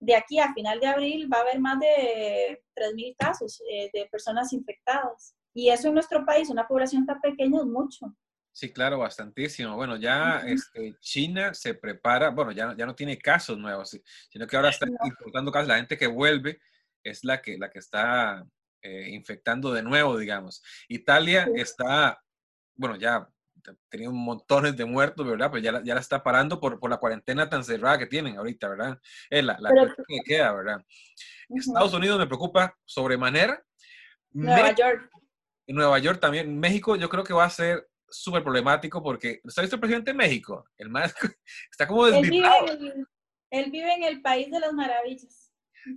de 0.00 0.16
aquí 0.16 0.38
a 0.38 0.54
final 0.54 0.80
de 0.80 0.86
abril 0.86 1.30
va 1.32 1.38
a 1.38 1.40
haber 1.42 1.60
más 1.60 1.78
de 1.78 2.62
3.000 2.74 3.14
casos 3.18 3.62
eh, 3.70 3.90
de 3.92 4.06
personas 4.06 4.52
infectadas. 4.54 5.34
Y 5.54 5.70
eso 5.70 5.88
en 5.88 5.94
nuestro 5.94 6.24
país, 6.24 6.48
una 6.48 6.66
población 6.66 7.06
tan 7.06 7.20
pequeña, 7.20 7.60
es 7.60 7.66
mucho. 7.66 8.14
Sí, 8.52 8.72
claro, 8.72 8.98
bastantísimo. 8.98 9.76
Bueno, 9.76 9.96
ya 9.96 10.40
este, 10.40 10.96
China 11.00 11.54
se 11.54 11.74
prepara, 11.74 12.30
bueno, 12.30 12.52
ya, 12.52 12.74
ya 12.76 12.84
no 12.84 12.94
tiene 12.94 13.16
casos 13.16 13.56
nuevos, 13.56 13.98
sino 14.28 14.46
que 14.46 14.56
ahora 14.56 14.70
está 14.70 14.86
importando 15.04 15.52
casos. 15.52 15.68
La 15.68 15.76
gente 15.76 15.96
que 15.96 16.06
vuelve 16.06 16.60
es 17.02 17.24
la 17.24 17.40
que, 17.40 17.56
la 17.58 17.70
que 17.70 17.78
está 17.78 18.44
eh, 18.82 19.10
infectando 19.10 19.72
de 19.72 19.82
nuevo, 19.82 20.18
digamos. 20.18 20.62
Italia 20.88 21.48
está, 21.54 22.20
bueno, 22.74 22.96
ya 22.96 23.28
tenía 23.88 24.10
montones 24.10 24.76
de 24.76 24.84
muertos, 24.84 25.26
¿verdad? 25.26 25.50
Pues 25.50 25.62
ya, 25.62 25.72
la, 25.72 25.82
ya 25.84 25.94
la 25.94 26.00
está 26.00 26.22
parando 26.22 26.58
por, 26.58 26.80
por, 26.80 26.90
la 26.90 26.96
cuarentena 26.96 27.48
tan 27.48 27.62
cerrada 27.62 27.98
que 27.98 28.06
tienen 28.06 28.36
ahorita, 28.36 28.68
¿verdad? 28.68 28.98
Es 29.28 29.44
la, 29.44 29.56
la 29.60 29.70
que 30.06 30.20
queda, 30.24 30.52
¿verdad? 30.52 30.84
Estados 31.48 31.94
Unidos 31.94 32.18
me 32.18 32.26
preocupa 32.26 32.76
sobremanera. 32.84 33.62
Nueva 34.32 34.74
York 34.74 35.10
en 35.70 35.76
Nueva 35.76 36.00
York 36.00 36.18
también. 36.18 36.58
México 36.58 36.96
yo 36.96 37.08
creo 37.08 37.22
que 37.22 37.32
va 37.32 37.44
a 37.44 37.50
ser 37.50 37.88
súper 38.08 38.42
problemático 38.42 39.00
porque, 39.04 39.40
¿está 39.44 39.62
visto 39.62 39.76
el 39.76 39.80
presidente 39.80 40.10
de 40.10 40.16
México? 40.16 40.68
El 40.76 40.88
más 40.90 41.14
está 41.70 41.86
como 41.86 42.06
desviado. 42.06 42.66
Él 43.52 43.70
vive, 43.70 43.94
en 43.94 44.02
el 44.02 44.20
país 44.20 44.50
de 44.50 44.58
las 44.58 44.72
maravillas. 44.72 45.52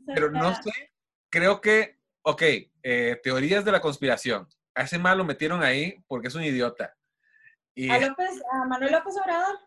Pero 0.05 0.29
no 0.29 0.53
sé, 0.55 0.91
creo 1.29 1.59
que, 1.59 1.99
ok, 2.21 2.41
eh, 2.83 3.19
teorías 3.23 3.65
de 3.65 3.71
la 3.71 3.81
conspiración. 3.81 4.47
A 4.75 4.83
ese 4.83 4.99
mal 4.99 5.17
lo 5.17 5.25
metieron 5.25 5.63
ahí 5.63 6.03
porque 6.07 6.27
es 6.27 6.35
un 6.35 6.43
idiota. 6.43 6.95
Y, 7.75 7.89
¿A, 7.89 7.99
López, 7.99 8.41
a 8.51 8.65
Manuel 8.67 8.91
López 8.91 9.15
Obrador? 9.17 9.57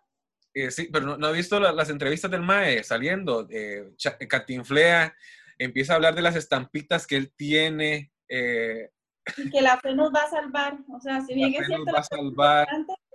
Eh, 0.54 0.70
sí, 0.70 0.88
pero 0.92 1.16
no, 1.16 1.28
he 1.28 1.32
visto 1.32 1.58
las 1.58 1.90
entrevistas 1.90 2.30
del 2.30 2.42
MAE 2.42 2.84
saliendo. 2.84 3.46
Eh, 3.50 3.92
Catinflea 4.28 5.16
empieza 5.58 5.92
a 5.92 5.96
hablar 5.96 6.14
de 6.14 6.22
las 6.22 6.36
estampitas 6.36 7.06
que 7.08 7.16
él 7.16 7.32
tiene. 7.36 8.12
Eh, 8.28 8.90
y 9.36 9.50
que 9.50 9.60
la 9.60 9.78
fe 9.78 9.94
nos 9.94 10.12
va 10.12 10.22
a 10.22 10.30
salvar. 10.30 10.78
O 10.92 11.00
sea, 11.00 11.20
si 11.20 11.34
bien 11.34 11.54
es 11.54 11.66
cierto, 11.66 11.92
va 11.92 12.00
a 12.00 12.04
salvar. 12.04 12.68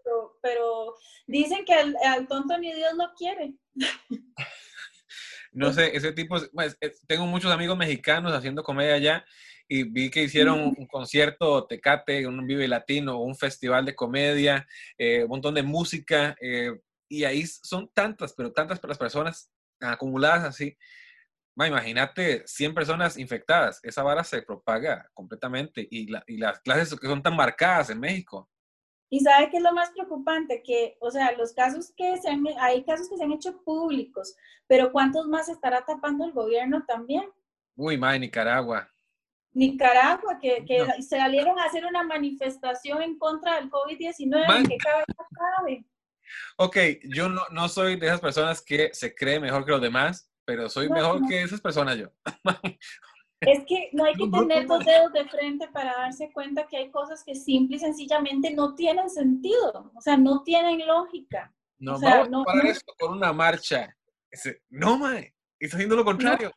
Pero, 0.04 0.38
pero, 0.42 0.96
dicen 1.28 1.64
que 1.66 1.74
al, 1.74 2.28
tonto 2.28 2.58
ni 2.58 2.74
Dios 2.74 2.94
lo 2.96 3.14
quiere. 3.16 3.54
No 5.54 5.74
sé, 5.74 5.96
ese 5.96 6.14
tipo, 6.14 6.38
pues, 6.54 6.78
tengo 7.08 7.26
muchos 7.26 7.52
amigos 7.52 7.78
mexicanos 7.78 8.32
haciendo 8.32 8.64
comedia 8.64 8.94
allá 8.94 9.26
y 9.68 9.84
vi 9.84 10.10
que 10.10 10.24
hicieron 10.24 10.74
un, 10.78 10.86
concierto 10.88 11.66
Tecate, 11.66 12.28
un 12.28 12.46
Vive 12.46 12.68
Latino, 12.68 13.22
un 13.22 13.36
festival 13.36 13.86
de 13.86 13.96
comedia, 13.96 14.68
eh, 14.98 15.24
un 15.24 15.30
montón 15.30 15.54
de 15.54 15.64
música, 15.64 16.36
eh, 16.42 16.72
y 17.08 17.24
ahí 17.24 17.46
son 17.46 17.90
tantas, 17.94 18.34
pero 18.34 18.52
tantas 18.52 18.82
las 18.84 18.98
personas 18.98 19.50
acumuladas 19.80 20.44
así, 20.44 20.78
imagínate 21.58 22.44
100 22.48 22.74
personas 22.74 23.18
infectadas, 23.18 23.80
esa 23.84 24.04
vara 24.04 24.24
se 24.24 24.42
propaga 24.42 25.10
completamente 25.14 25.88
y, 25.90 26.08
las 26.38 26.60
clases 26.62 27.00
que 27.00 27.08
son 27.08 27.22
tan 27.22 27.36
marcadas 27.36 27.90
en 27.90 28.00
México. 28.00 28.50
Y 29.10 29.20
sabe 29.20 29.50
qué 29.50 29.58
es 29.58 29.64
lo 29.64 29.74
más 29.74 29.92
preocupante, 29.92 30.64
que, 30.64 30.98
o 31.02 31.12
sea, 31.12 31.34
los 31.34 31.52
casos 31.54 31.92
que 31.98 32.16
se 32.18 32.30
han, 32.30 32.46
hay 32.60 32.84
casos 32.86 33.10
que 33.10 33.18
se 33.18 33.24
han 33.24 33.34
hecho 33.34 33.62
públicos, 33.64 34.36
pero 34.68 34.92
¿cuántos 34.94 35.28
más 35.28 35.50
estará 35.50 35.84
tapando 35.86 36.24
el 36.24 36.32
gobierno 36.32 36.86
también? 36.88 37.30
Uy, 37.76 37.98
madre, 37.98 38.20
Nicaragua. 38.20 38.90
Nicaragua, 39.54 40.40
que, 40.40 40.64
que 40.66 41.02
salieron 41.02 41.60
a 41.60 41.66
hacer 41.66 41.86
una 41.86 42.04
manifestación 42.04 43.02
en 43.02 43.18
contra 43.18 43.56
del 43.56 43.70
COVID-19, 43.70 44.68
que 44.70 44.78
cada 44.78 45.00
vez 45.00 45.08
cabe. 45.58 45.86
Ok, 46.56 46.78
yo 47.10 47.28
no, 47.28 47.42
no 47.52 47.68
soy 47.68 47.98
de 47.98 48.08
esas 48.08 48.22
personas 48.22 48.62
que 48.62 48.92
se 48.94 49.14
cree 49.14 49.42
mejor 49.42 49.66
que 49.66 49.72
los 49.72 49.82
demás, 49.82 50.31
pero 50.46 50.70
soy 50.70 50.90
mejor 50.90 51.26
que 51.28 51.44
esas 51.44 51.62
personas 51.62 51.98
yo. 51.98 52.08
Es 53.42 53.66
que 53.66 53.90
no 53.94 54.06
hay 54.06 54.14
que 54.14 54.28
tener 54.48 54.68
dos 54.68 54.86
dedos 54.86 55.12
de 55.14 55.26
frente 55.28 55.68
para 55.70 55.94
darse 55.94 56.32
cuenta 56.32 56.68
que 56.68 56.78
hay 56.78 56.92
cosas 56.92 57.24
que 57.24 57.34
simple 57.34 57.78
y 57.78 57.80
sencillamente 57.80 58.54
no 58.54 58.76
tienen 58.76 59.10
sentido, 59.10 59.92
o 59.96 60.02
sea, 60.02 60.16
no 60.16 60.44
tienen 60.44 60.86
lógica. 60.86 61.52
No, 61.80 62.00
vamos 62.00 62.30
no, 62.30 62.44
para 62.44 62.70
esto 62.70 62.94
con 63.00 63.18
una 63.18 63.34
marcha. 63.34 63.98
No, 64.70 65.00
mae, 65.00 65.34
está 65.60 65.78
haciendo 65.78 65.96
lo 65.96 66.06
contrario. 66.06 66.52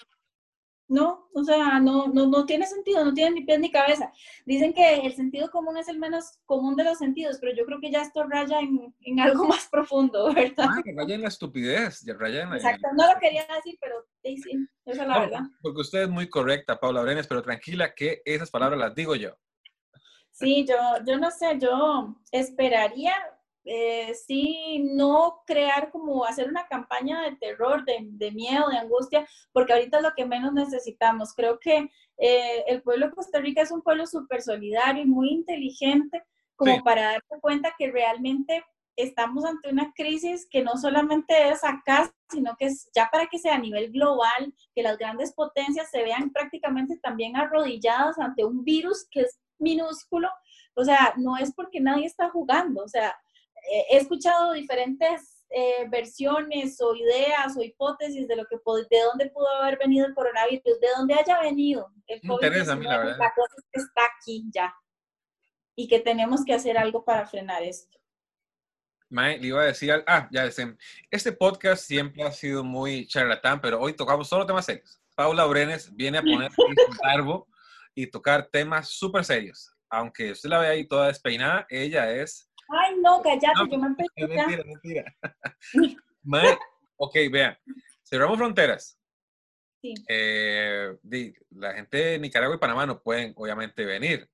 No, 0.87 1.30
o 1.32 1.43
sea, 1.45 1.80
no, 1.80 2.09
no, 2.09 2.26
no 2.26 2.45
tiene 2.45 2.66
sentido, 2.66 3.05
no 3.05 3.14
tiene 3.14 3.30
ni 3.30 3.47
pies 3.47 3.59
ni 3.59 3.70
cabeza. 3.70 4.12
Dicen 4.45 4.74
que 4.74 5.01
el 5.01 5.14
sentido 5.14 5.51
común 5.51 5.78
es 5.78 5.89
el 5.89 5.99
menos 5.99 6.39
común 6.45 6.76
de 6.76 6.85
los 6.85 6.99
sentidos, 6.99 7.39
pero 7.41 7.55
yo 7.57 7.64
creo 7.64 7.80
que 7.80 7.91
ya 7.91 8.03
esto 8.03 8.24
raya 8.24 8.61
en, 8.61 8.95
en 9.01 9.20
algo 9.20 9.45
más 9.49 9.66
profundo, 9.68 10.32
¿verdad? 10.35 10.66
Ah, 10.68 10.82
raya 10.95 11.14
en 11.14 11.22
la 11.22 11.28
estupidez, 11.28 12.05
raya 12.18 12.43
en 12.43 12.51
la... 12.51 12.57
Exacto, 12.57 12.89
no 12.97 13.12
lo 13.12 13.18
quería 13.18 13.47
decir, 13.57 13.78
pero 13.80 14.05
sí, 14.22 14.37
sí, 14.37 14.68
esa 14.85 15.03
es 15.03 15.09
la 15.09 15.20
verdad. 15.20 15.41
Porque 15.62 15.80
usted 15.80 16.03
es 16.03 16.09
muy 16.09 16.28
correcta, 16.28 16.78
Paula 16.78 17.03
Brenes, 17.03 17.26
pero 17.26 17.43
tranquila 17.43 17.95
que 17.95 18.20
esas 18.24 18.51
palabras 18.51 18.78
las 18.78 18.95
digo 18.95 19.16
yo. 19.16 19.30
Sí, 20.32 20.66
yo, 20.68 20.76
yo 21.07 21.16
no 21.16 21.30
sé, 21.30 21.59
yo 21.61 22.20
esperaría 22.32 23.14
eh, 23.65 24.15
sí 24.15 24.91
no 24.95 25.43
crear 25.47 25.91
como 25.91 26.25
hacer 26.25 26.49
una 26.49 26.67
campaña 26.67 27.23
de 27.23 27.37
terror, 27.37 27.85
de, 27.85 28.31
miedo, 28.33 28.69
de 28.69 28.79
angustia, 28.79 29.27
porque 29.53 29.73
ahorita 29.73 29.99
es 29.99 30.03
lo 30.03 30.15
que 30.15 30.27
menos 30.27 30.53
necesitamos. 30.53 31.35
Creo 31.35 31.59
que 31.59 31.91
eh, 32.19 32.65
el 32.67 32.83
pueblo 32.83 33.07
de 33.07 33.15
Costa 33.15 33.41
Rica 33.41 33.62
es 33.62 33.71
un 33.71 33.83
pueblo 33.83 34.07
súper 34.07 34.43
solidario 34.43 35.03
y 35.03 35.07
muy 35.07 35.31
inteligente 35.31 36.23
como 36.57 36.83
para 36.85 37.12
darse 37.12 37.41
cuenta 37.41 37.75
que 37.77 37.91
realmente 37.91 38.65
estamos 38.97 39.45
ante 39.45 39.71
una 39.71 39.93
crisis 39.95 40.47
que 40.49 40.62
no 40.62 40.77
solamente 40.77 41.49
es 41.49 41.65
acá, 41.65 42.12
sino 42.31 42.57
que 42.57 42.67
es 42.67 42.89
ya 42.95 43.09
para 43.11 43.27
que 43.27 43.39
sea 43.39 43.57
a 43.57 43.59
nivel 43.59 43.91
global, 43.91 44.55
que 44.75 44.83
las 44.83 44.99
grandes 44.99 45.33
potencias 45.33 45.91
se 45.91 46.03
vean 46.03 46.31
prácticamente 46.31 46.99
también 46.99 47.37
arrodilladas 47.37 48.19
ante 48.19 48.45
un 48.45 48.62
virus 48.62 49.07
que 49.11 49.23
es 49.23 49.41
minúsculo. 49.59 50.29
O 50.75 50.85
sea, 50.85 51.15
no 51.17 51.37
es 51.37 51.53
porque 51.55 51.81
nadie 51.81 52.07
está 52.07 52.31
jugando, 52.31 52.83
o 52.83 52.89
sea, 52.89 53.17
he 53.91 53.97
escuchado 53.97 54.53
diferentes 54.53 55.35
eh, 55.51 55.87
versiones 55.89 56.81
o 56.81 56.97
ideas 56.97 57.57
o 57.57 57.62
hipótesis 57.62 58.27
de 58.27 58.35
lo 58.35 58.45
que 58.47 58.57
de 58.57 59.01
dónde 59.03 59.31
pudo 59.31 59.49
haber 59.62 59.79
venido 59.79 60.07
el 60.07 60.15
coronavirus, 60.15 60.81
de 60.81 60.89
dónde 60.97 61.15
haya 61.15 61.41
venido 61.41 61.93
el 62.09 62.21
COVID. 62.23 62.45
interesa 62.45 62.75
la 62.75 62.99
verdad. 62.99 63.19
La 63.19 63.33
cosa 63.35 63.55
es 63.59 63.65
que 63.73 63.81
está 63.81 64.03
aquí 64.17 64.45
ya 64.53 64.75
y 65.77 65.87
que 65.87 66.01
tenemos 66.01 66.45
que 66.45 66.55
hacer 66.55 66.77
algo 66.77 67.05
para 67.05 67.27
frenar 67.27 67.62
esto. 67.62 67.99
Mae, 69.11 69.39
le 69.39 69.47
iba 69.47 69.62
a 69.62 69.67
decir, 69.67 69.93
ah, 70.09 70.29
ya 70.33 70.51
sé, 70.51 70.77
este 71.09 71.31
podcast 71.31 71.85
siempre 71.85 72.25
ha 72.25 72.33
sido 72.33 72.65
muy 72.65 73.07
charlatán, 73.07 73.61
pero 73.61 73.81
hoy 73.81 73.93
tocamos 73.93 74.29
solo 74.29 74.47
temas 74.47 74.67
serios. 74.67 75.01
Paula 75.15 75.45
Brenes 75.45 75.95
viene 75.95 76.19
a 76.19 76.23
poner 76.23 76.51
un 76.59 76.77
árbol 77.05 77.45
y 77.95 78.09
tocar 78.09 78.49
temas 78.51 78.89
súper 78.89 79.25
serios. 79.25 79.73
Aunque 79.89 80.33
usted 80.33 80.49
la 80.49 80.59
ve 80.59 80.67
ahí 80.67 80.89
toda 80.89 81.07
despeinada, 81.07 81.65
ella 81.71 82.11
es 82.11 82.51
Ay, 82.69 82.97
no, 83.01 83.23
cállate, 83.23 83.71
yo 83.71 83.79
me 83.79 83.87
empecé 83.89 84.11
Es 84.17 84.29
mentira, 84.29 84.65
mentira. 84.65 85.17
ok, 86.97 87.17
vean, 87.31 87.59
cerramos 88.03 88.39
fronteras. 88.39 88.99
Sí. 89.81 89.95
Eh, 90.09 90.97
la 91.51 91.75
gente 91.75 91.97
de 91.99 92.19
Nicaragua 92.19 92.57
y 92.57 92.59
Panamá 92.59 92.87
no 92.87 93.03
pueden, 93.03 93.33
obviamente, 93.37 93.85
venir. 93.85 94.29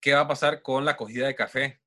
¿Qué 0.00 0.12
va 0.12 0.20
a 0.20 0.28
pasar 0.28 0.60
con 0.60 0.84
la 0.84 0.96
cogida 0.96 1.26
de 1.26 1.34
café? 1.34 1.80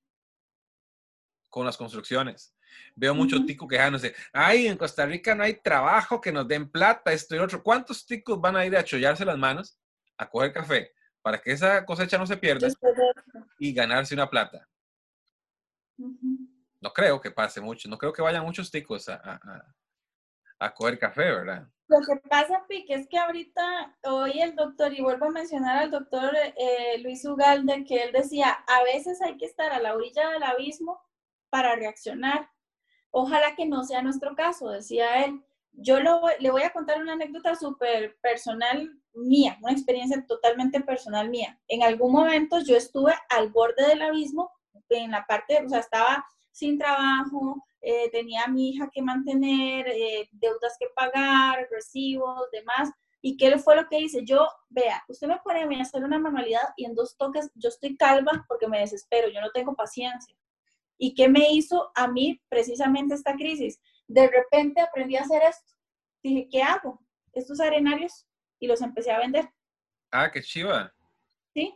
Con 1.50 1.66
las 1.66 1.78
construcciones. 1.78 2.56
Veo 2.96 3.14
muchos 3.14 3.46
ticos 3.46 3.68
quejándose. 3.68 4.16
Ay, 4.32 4.68
en 4.68 4.78
Costa 4.78 5.06
Rica 5.06 5.36
no 5.36 5.44
hay 5.44 5.56
trabajo, 5.56 6.22
que 6.22 6.32
nos 6.32 6.48
den 6.48 6.70
plata, 6.70 7.12
esto 7.12 7.36
y 7.36 7.40
otro. 7.40 7.62
¿Cuántos 7.62 8.06
ticos 8.06 8.40
van 8.40 8.56
a 8.56 8.66
ir 8.66 8.76
a 8.78 8.84
chollarse 8.84 9.26
las 9.26 9.38
manos 9.38 9.80
a 10.18 10.30
coger 10.30 10.54
café? 10.54 10.92
para 11.28 11.40
que 11.40 11.52
esa 11.52 11.86
cosecha 11.86 12.18
no 12.18 12.26
se 12.26 12.38
pierda 12.38 12.70
y 13.60 13.74
ganarse 13.74 14.16
una 14.16 14.30
plata. 14.30 14.66
No 16.80 16.92
creo 16.94 17.20
que 17.20 17.32
pase 17.32 17.60
mucho, 17.60 17.90
no 17.90 17.98
creo 17.98 18.14
que 18.14 18.22
vayan 18.22 18.46
muchos 18.46 18.70
ticos 18.70 19.10
a, 19.10 19.16
a, 19.16 19.66
a- 20.60 20.74
coger 20.74 21.00
café, 21.00 21.24
¿verdad? 21.24 21.68
Lo 21.88 21.98
que 22.02 22.18
pasa, 22.30 22.66
Pique, 22.68 22.94
es 22.94 23.08
que 23.08 23.18
ahorita 23.18 23.98
hoy 24.04 24.42
el 24.42 24.56
doctor, 24.56 24.94
y 24.94 25.02
vuelvo 25.02 25.26
a 25.28 25.32
mencionar 25.32 25.78
al 25.78 25.92
doctor 25.92 26.36
eh, 26.36 26.98
Luis 27.02 27.24
Ugalde, 27.26 27.86
que 27.86 28.04
él 28.04 28.12
decía, 28.12 28.52
a 28.68 28.84
veces 28.84 29.22
hay 29.22 29.38
que 29.38 29.46
estar 29.46 29.72
a 29.72 29.80
la 29.80 29.96
orilla 29.96 30.30
del 30.32 30.44
abismo 30.44 31.00
para 31.50 31.76
reaccionar. 31.76 32.50
Ojalá 33.12 33.56
que 33.56 33.66
no 33.66 33.84
sea 33.84 34.02
nuestro 34.02 34.36
caso, 34.36 34.70
decía 34.70 35.24
él. 35.26 35.44
Yo 35.72 36.00
lo 36.00 36.22
le 36.40 36.52
voy 36.52 36.64
a 36.64 36.74
contar 36.74 37.00
una 37.02 37.14
anécdota 37.14 37.56
súper 37.56 38.18
personal 38.20 38.92
mía, 39.14 39.58
una 39.62 39.72
experiencia 39.72 40.26
totalmente 40.28 40.82
personal 40.82 41.30
mía. 41.30 41.60
En 41.68 41.84
algún 41.84 42.12
momento 42.12 42.60
yo 42.60 42.76
estuve 42.76 43.14
al 43.30 43.50
borde 43.50 43.88
del 43.88 44.02
abismo, 44.02 44.52
en 44.90 45.12
la 45.12 45.26
parte, 45.26 45.64
o 45.66 45.70
sea, 45.70 45.80
estaba 45.80 46.26
sin 46.52 46.78
trabajo, 46.78 47.64
eh, 47.82 48.10
tenía 48.12 48.44
a 48.44 48.48
mi 48.48 48.70
hija 48.70 48.90
que 48.92 49.02
mantener, 49.02 49.88
eh, 49.88 50.28
deudas 50.32 50.76
que 50.80 50.88
pagar, 50.96 51.68
recibos, 51.72 52.50
demás. 52.52 52.90
¿Y 53.22 53.38
qué 53.38 53.58
fue 53.60 53.76
lo 53.76 53.88
que 53.88 54.00
hice? 54.00 54.24
Yo, 54.26 54.48
vea, 54.70 55.04
usted 55.08 55.28
me 55.28 55.40
pone 55.44 55.62
a 55.62 55.82
hacer 55.82 56.04
una 56.04 56.20
manualidad 56.20 56.70
y 56.76 56.86
en 56.86 56.96
dos 56.96 57.16
toques 57.18 57.50
yo 57.56 57.70
estoy 57.70 57.96
calva 57.96 58.46
porque 58.48 58.68
me 58.68 58.80
desespero, 58.80 59.30
yo 59.30 59.42
no 59.42 59.52
tengo 59.52 59.76
paciencia. 59.76 60.36
¿Y 60.98 61.14
qué 61.14 61.30
me 61.30 61.52
hizo 61.52 61.92
a 61.96 62.08
mí 62.08 62.42
precisamente 62.50 63.14
esta 63.14 63.36
crisis? 63.36 63.80
De 64.08 64.28
repente 64.28 64.82
aprendí 64.82 65.16
a 65.16 65.22
hacer 65.22 65.44
esto. 65.44 65.74
Dije, 66.24 66.48
¿qué 66.52 66.64
hago? 66.64 67.00
Estos 67.34 67.60
arenarios 67.60 68.26
y 68.60 68.68
los 68.68 68.82
empecé 68.82 69.12
a 69.12 69.20
vender. 69.20 69.48
Ah, 70.12 70.32
qué 70.32 70.42
chiva. 70.42 70.92
¿sí? 71.54 71.74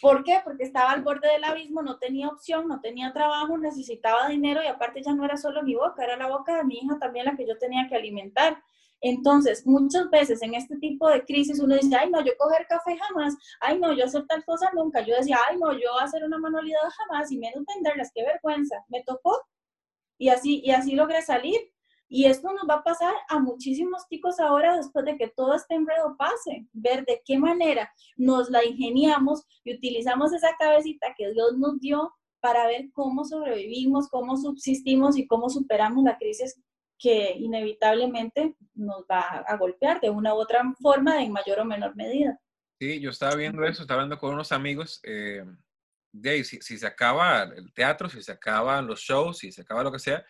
¿Por 0.00 0.22
qué? 0.24 0.40
Porque 0.44 0.64
estaba 0.64 0.92
al 0.92 1.02
borde 1.02 1.28
del 1.28 1.44
abismo, 1.44 1.82
no 1.82 1.98
tenía 1.98 2.28
opción, 2.28 2.68
no 2.68 2.80
tenía 2.80 3.12
trabajo, 3.12 3.58
necesitaba 3.58 4.28
dinero 4.28 4.62
y 4.62 4.66
aparte 4.66 5.02
ya 5.02 5.14
no 5.14 5.24
era 5.24 5.36
solo 5.36 5.62
mi 5.62 5.74
boca, 5.74 6.04
era 6.04 6.16
la 6.16 6.28
boca 6.28 6.56
de 6.56 6.64
mi 6.64 6.76
hija 6.76 6.98
también 6.98 7.26
la 7.26 7.36
que 7.36 7.46
yo 7.46 7.58
tenía 7.58 7.88
que 7.88 7.96
alimentar. 7.96 8.62
Entonces, 9.00 9.66
muchas 9.66 10.10
veces 10.10 10.42
en 10.42 10.54
este 10.54 10.76
tipo 10.76 11.08
de 11.08 11.24
crisis 11.24 11.58
uno 11.58 11.74
dice, 11.74 11.96
ay, 11.96 12.10
no, 12.10 12.22
yo 12.24 12.32
coger 12.38 12.66
café 12.68 12.96
jamás, 12.98 13.34
ay, 13.60 13.78
no, 13.78 13.92
yo 13.94 14.04
hacer 14.04 14.26
tal 14.26 14.44
cosa 14.44 14.70
nunca. 14.74 15.00
Yo 15.00 15.16
decía, 15.16 15.38
ay, 15.48 15.56
no, 15.58 15.72
yo 15.72 15.98
hacer 15.98 16.22
una 16.24 16.38
manualidad 16.38 16.80
jamás 16.98 17.32
y 17.32 17.38
menos 17.38 17.64
venderlas, 17.66 18.10
qué 18.14 18.22
vergüenza. 18.22 18.84
Me 18.88 19.02
tocó 19.02 19.40
y 20.18 20.28
así, 20.28 20.60
y 20.64 20.70
así 20.72 20.94
logré 20.94 21.22
salir. 21.22 21.58
Y 22.12 22.24
esto 22.24 22.52
nos 22.52 22.68
va 22.68 22.80
a 22.80 22.82
pasar 22.82 23.14
a 23.28 23.38
muchísimos 23.38 24.08
ticos 24.08 24.40
ahora 24.40 24.76
después 24.76 25.04
de 25.04 25.16
que 25.16 25.28
todo 25.28 25.54
este 25.54 25.76
enredo 25.76 26.16
pase, 26.18 26.66
ver 26.72 27.04
de 27.04 27.22
qué 27.24 27.38
manera 27.38 27.90
nos 28.16 28.50
la 28.50 28.64
ingeniamos 28.64 29.46
y 29.62 29.76
utilizamos 29.76 30.32
esa 30.32 30.56
cabecita 30.58 31.14
que 31.16 31.30
Dios 31.30 31.56
nos 31.56 31.78
dio 31.78 32.12
para 32.40 32.66
ver 32.66 32.90
cómo 32.92 33.24
sobrevivimos, 33.24 34.08
cómo 34.08 34.36
subsistimos 34.36 35.16
y 35.16 35.28
cómo 35.28 35.48
superamos 35.48 36.02
la 36.02 36.18
crisis 36.18 36.60
que 36.98 37.32
inevitablemente 37.38 38.56
nos 38.74 39.04
va 39.08 39.20
a 39.20 39.56
golpear 39.56 40.00
de 40.00 40.10
una 40.10 40.34
u 40.34 40.38
otra 40.38 40.64
forma, 40.82 41.22
en 41.22 41.30
mayor 41.30 41.60
o 41.60 41.64
menor 41.64 41.94
medida. 41.94 42.40
Sí, 42.80 42.98
yo 42.98 43.10
estaba 43.10 43.36
viendo 43.36 43.62
eso, 43.62 43.82
estaba 43.82 44.00
hablando 44.00 44.18
con 44.18 44.34
unos 44.34 44.50
amigos. 44.50 45.00
Eh, 45.04 45.44
de 46.12 46.42
si, 46.42 46.60
si 46.60 46.76
se 46.76 46.88
acaba 46.88 47.44
el 47.44 47.72
teatro, 47.72 48.08
si 48.08 48.20
se 48.20 48.32
acaban 48.32 48.88
los 48.88 48.98
shows, 48.98 49.38
si 49.38 49.52
se 49.52 49.62
acaba 49.62 49.84
lo 49.84 49.92
que 49.92 50.00
sea, 50.00 50.26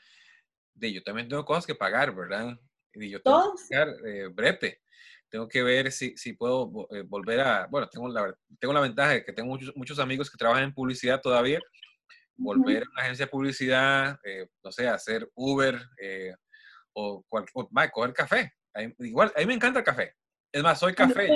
de 0.80 0.92
yo 0.92 1.02
también 1.02 1.28
tengo 1.28 1.44
cosas 1.44 1.66
que 1.66 1.74
pagar, 1.74 2.14
¿verdad? 2.14 2.58
Y 2.94 3.10
yo 3.10 3.20
tengo 3.22 3.42
Todos. 3.42 3.68
que 3.68 3.76
pagar 3.76 3.94
eh, 4.06 4.28
brete. 4.28 4.80
Tengo 5.28 5.46
que 5.46 5.62
ver 5.62 5.92
si, 5.92 6.16
si 6.16 6.32
puedo 6.32 6.88
eh, 6.90 7.02
volver 7.06 7.40
a, 7.40 7.66
bueno, 7.68 7.88
tengo 7.88 8.08
la, 8.08 8.34
tengo 8.58 8.74
la 8.74 8.80
ventaja 8.80 9.12
de 9.12 9.24
que 9.24 9.32
tengo 9.32 9.48
muchos, 9.48 9.76
muchos 9.76 9.98
amigos 10.00 10.28
que 10.28 10.36
trabajan 10.36 10.64
en 10.64 10.74
publicidad 10.74 11.20
todavía, 11.20 11.60
volver 12.36 12.82
a 12.82 12.90
una 12.90 13.02
agencia 13.02 13.26
de 13.26 13.30
publicidad, 13.30 14.18
eh, 14.24 14.48
no 14.64 14.72
sé, 14.72 14.88
hacer 14.88 15.30
Uber 15.34 15.80
o, 16.94 17.24
cual, 17.28 17.44
o 17.54 17.68
va, 17.70 17.88
coger 17.90 18.12
café. 18.12 18.52
Igual, 18.98 19.32
a 19.36 19.40
mí 19.40 19.46
me 19.46 19.54
encanta 19.54 19.78
el 19.78 19.84
café. 19.84 20.14
Es 20.52 20.62
más, 20.62 20.80
soy 20.80 20.94
café. 20.94 21.28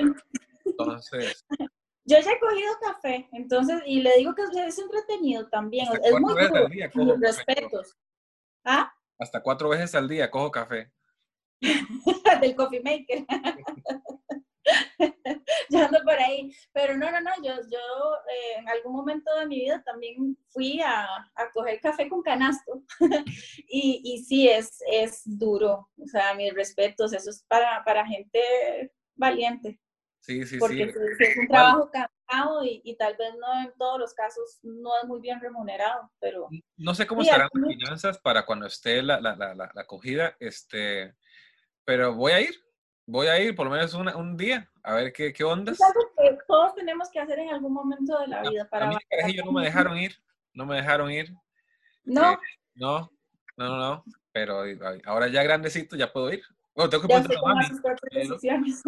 Entonces, 0.64 1.45
Yo 2.07 2.18
ya 2.20 2.32
he 2.32 2.38
cogido 2.38 2.70
café, 2.82 3.28
entonces, 3.32 3.80
y 3.86 4.03
le 4.03 4.14
digo 4.18 4.34
que 4.34 4.42
es 4.42 4.78
entretenido 4.78 5.49
también, 5.49 5.88
Hasta 5.88 6.07
es 6.07 6.20
muy 6.20 6.34
duro, 6.34 6.68
día 6.68 6.90
mis 6.95 7.20
respetos. 7.20 7.97
¿Ah? 8.62 8.92
Hasta 9.19 9.43
cuatro 9.43 9.69
veces 9.69 9.95
al 9.95 10.09
día 10.09 10.31
cojo 10.31 10.51
café. 10.51 10.91
del 12.41 12.57
coffee 12.57 12.83
maker. 12.83 13.27
yo 15.71 15.79
ando 15.79 16.03
por 16.03 16.15
ahí. 16.15 16.53
Pero 16.73 16.97
no, 16.97 17.11
no, 17.11 17.21
no, 17.21 17.31
yo, 17.43 17.55
yo 17.71 17.79
eh, 17.79 18.59
en 18.59 18.69
algún 18.69 18.95
momento 18.95 19.35
de 19.39 19.47
mi 19.47 19.61
vida 19.61 19.83
también 19.85 20.37
fui 20.49 20.81
a, 20.81 21.07
a 21.35 21.51
coger 21.53 21.81
café 21.81 22.09
con 22.09 22.23
canasto. 22.23 22.83
y, 23.69 24.01
y 24.05 24.25
sí, 24.25 24.49
es, 24.49 24.79
es 24.91 25.23
duro. 25.25 25.91
O 25.99 26.07
sea, 26.07 26.35
mis 26.35 26.55
respetos, 26.55 27.12
eso 27.12 27.31
es 27.31 27.45
para, 27.49 27.83
para 27.85 28.07
gente 28.07 28.41
valiente. 29.15 29.81
Sí, 30.21 30.45
sí, 30.47 30.59
Porque 30.59 30.87
sí. 30.87 30.93
sí, 30.93 30.99
sí 31.19 31.25
es 31.25 31.37
un 31.37 31.49
trabajo 31.49 31.91
y, 32.64 32.81
y 32.85 32.97
tal 32.97 33.16
vez 33.16 33.35
no 33.39 33.61
en 33.62 33.72
todos 33.79 33.99
los 34.01 34.14
casos 34.14 34.59
no 34.62 34.91
es 35.01 35.07
muy 35.07 35.20
bien 35.20 35.41
remunerado, 35.41 36.11
pero 36.20 36.49
No 36.77 36.95
sé 36.95 37.07
cómo 37.07 37.22
estarán 37.22 37.49
las 37.53 37.68
finanzas 37.77 38.18
para 38.18 38.45
cuando 38.45 38.66
esté 38.66 39.03
la, 39.03 39.20
la, 39.20 39.37
la, 39.37 39.55
la, 39.55 39.70
la 39.75 39.83
acogida, 39.83 40.37
este, 40.41 41.14
pero 41.85 42.14
voy 42.14 42.33
a 42.33 42.41
ir, 42.41 42.55
voy 43.07 43.27
a 43.29 43.39
ir 43.41 43.55
por 43.55 43.66
lo 43.66 43.72
menos 43.72 43.95
una- 43.95 44.16
un 44.16 44.37
día 44.37 44.68
a 44.83 44.95
ver 44.95 45.12
qué, 45.12 45.33
qué 45.33 45.45
ondas. 45.45 45.75
es 45.77 45.83
algo 45.87 46.01
que 46.16 46.39
todos 46.49 46.75
tenemos 46.75 47.09
que 47.11 47.20
hacer 47.20 47.39
en 47.39 47.51
algún 47.51 47.72
momento 47.72 48.18
de 48.18 48.27
la 48.29 48.43
vida 48.43 48.68
para 48.68 48.87
A 48.87 48.89
mí, 48.89 48.97
no 49.45 49.53
me 49.53 49.62
dejaron 49.64 49.97
ir, 49.97 50.16
no 50.55 50.66
me 50.66 50.77
dejaron 50.77 51.11
ir. 51.11 51.33
No, 52.05 52.39
No, 52.75 53.11
no, 53.57 53.68
no, 53.68 53.77
no, 53.79 54.05
pero 54.33 54.62
ahora 55.05 55.29
ya 55.29 55.43
grandecito 55.43 55.95
ya 55.97 56.12
puedo 56.12 56.33
ir. 56.33 56.43
Bueno, 56.75 56.91
tengo 56.91 57.03
que 57.03 57.09
preguntar 57.09 57.37
a 57.37 57.55
mami. 57.55 57.66
sus 57.68 57.81
propias 57.81 58.01
pero- 58.11 58.29
decisiones. 58.35 58.83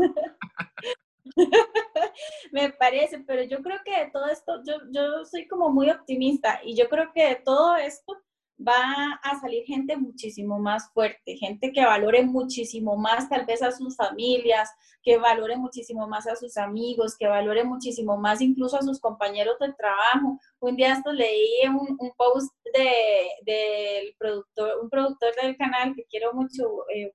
Me 2.56 2.70
parece, 2.70 3.18
pero 3.18 3.42
yo 3.42 3.60
creo 3.60 3.76
que 3.84 3.90
de 3.90 4.10
todo 4.10 4.28
esto, 4.28 4.62
yo, 4.66 4.76
yo 4.90 5.26
soy 5.26 5.46
como 5.46 5.68
muy 5.68 5.90
optimista 5.90 6.58
y 6.64 6.74
yo 6.74 6.88
creo 6.88 7.12
que 7.12 7.28
de 7.28 7.34
todo 7.34 7.76
esto 7.76 8.14
va 8.58 9.20
a 9.22 9.38
salir 9.38 9.66
gente 9.66 9.94
muchísimo 9.98 10.58
más 10.58 10.90
fuerte, 10.94 11.36
gente 11.36 11.70
que 11.70 11.84
valore 11.84 12.22
muchísimo 12.22 12.96
más 12.96 13.28
tal 13.28 13.44
vez 13.44 13.60
a 13.60 13.72
sus 13.72 13.94
familias, 13.94 14.70
que 15.02 15.18
valore 15.18 15.58
muchísimo 15.58 16.08
más 16.08 16.26
a 16.26 16.34
sus 16.34 16.56
amigos, 16.56 17.14
que 17.18 17.26
valore 17.26 17.62
muchísimo 17.62 18.16
más 18.16 18.40
incluso 18.40 18.78
a 18.78 18.82
sus 18.82 19.00
compañeros 19.00 19.58
del 19.58 19.76
trabajo. 19.76 20.40
Un 20.58 20.76
día 20.76 20.94
esto 20.94 21.12
leí 21.12 21.60
un, 21.68 21.98
un 21.98 22.12
post 22.16 22.50
de, 22.72 23.28
del 23.44 24.14
productor, 24.18 24.80
un 24.82 24.88
productor 24.88 25.34
del 25.42 25.58
canal 25.58 25.94
que 25.94 26.06
quiero 26.08 26.32
mucho, 26.32 26.88
eh, 26.94 27.12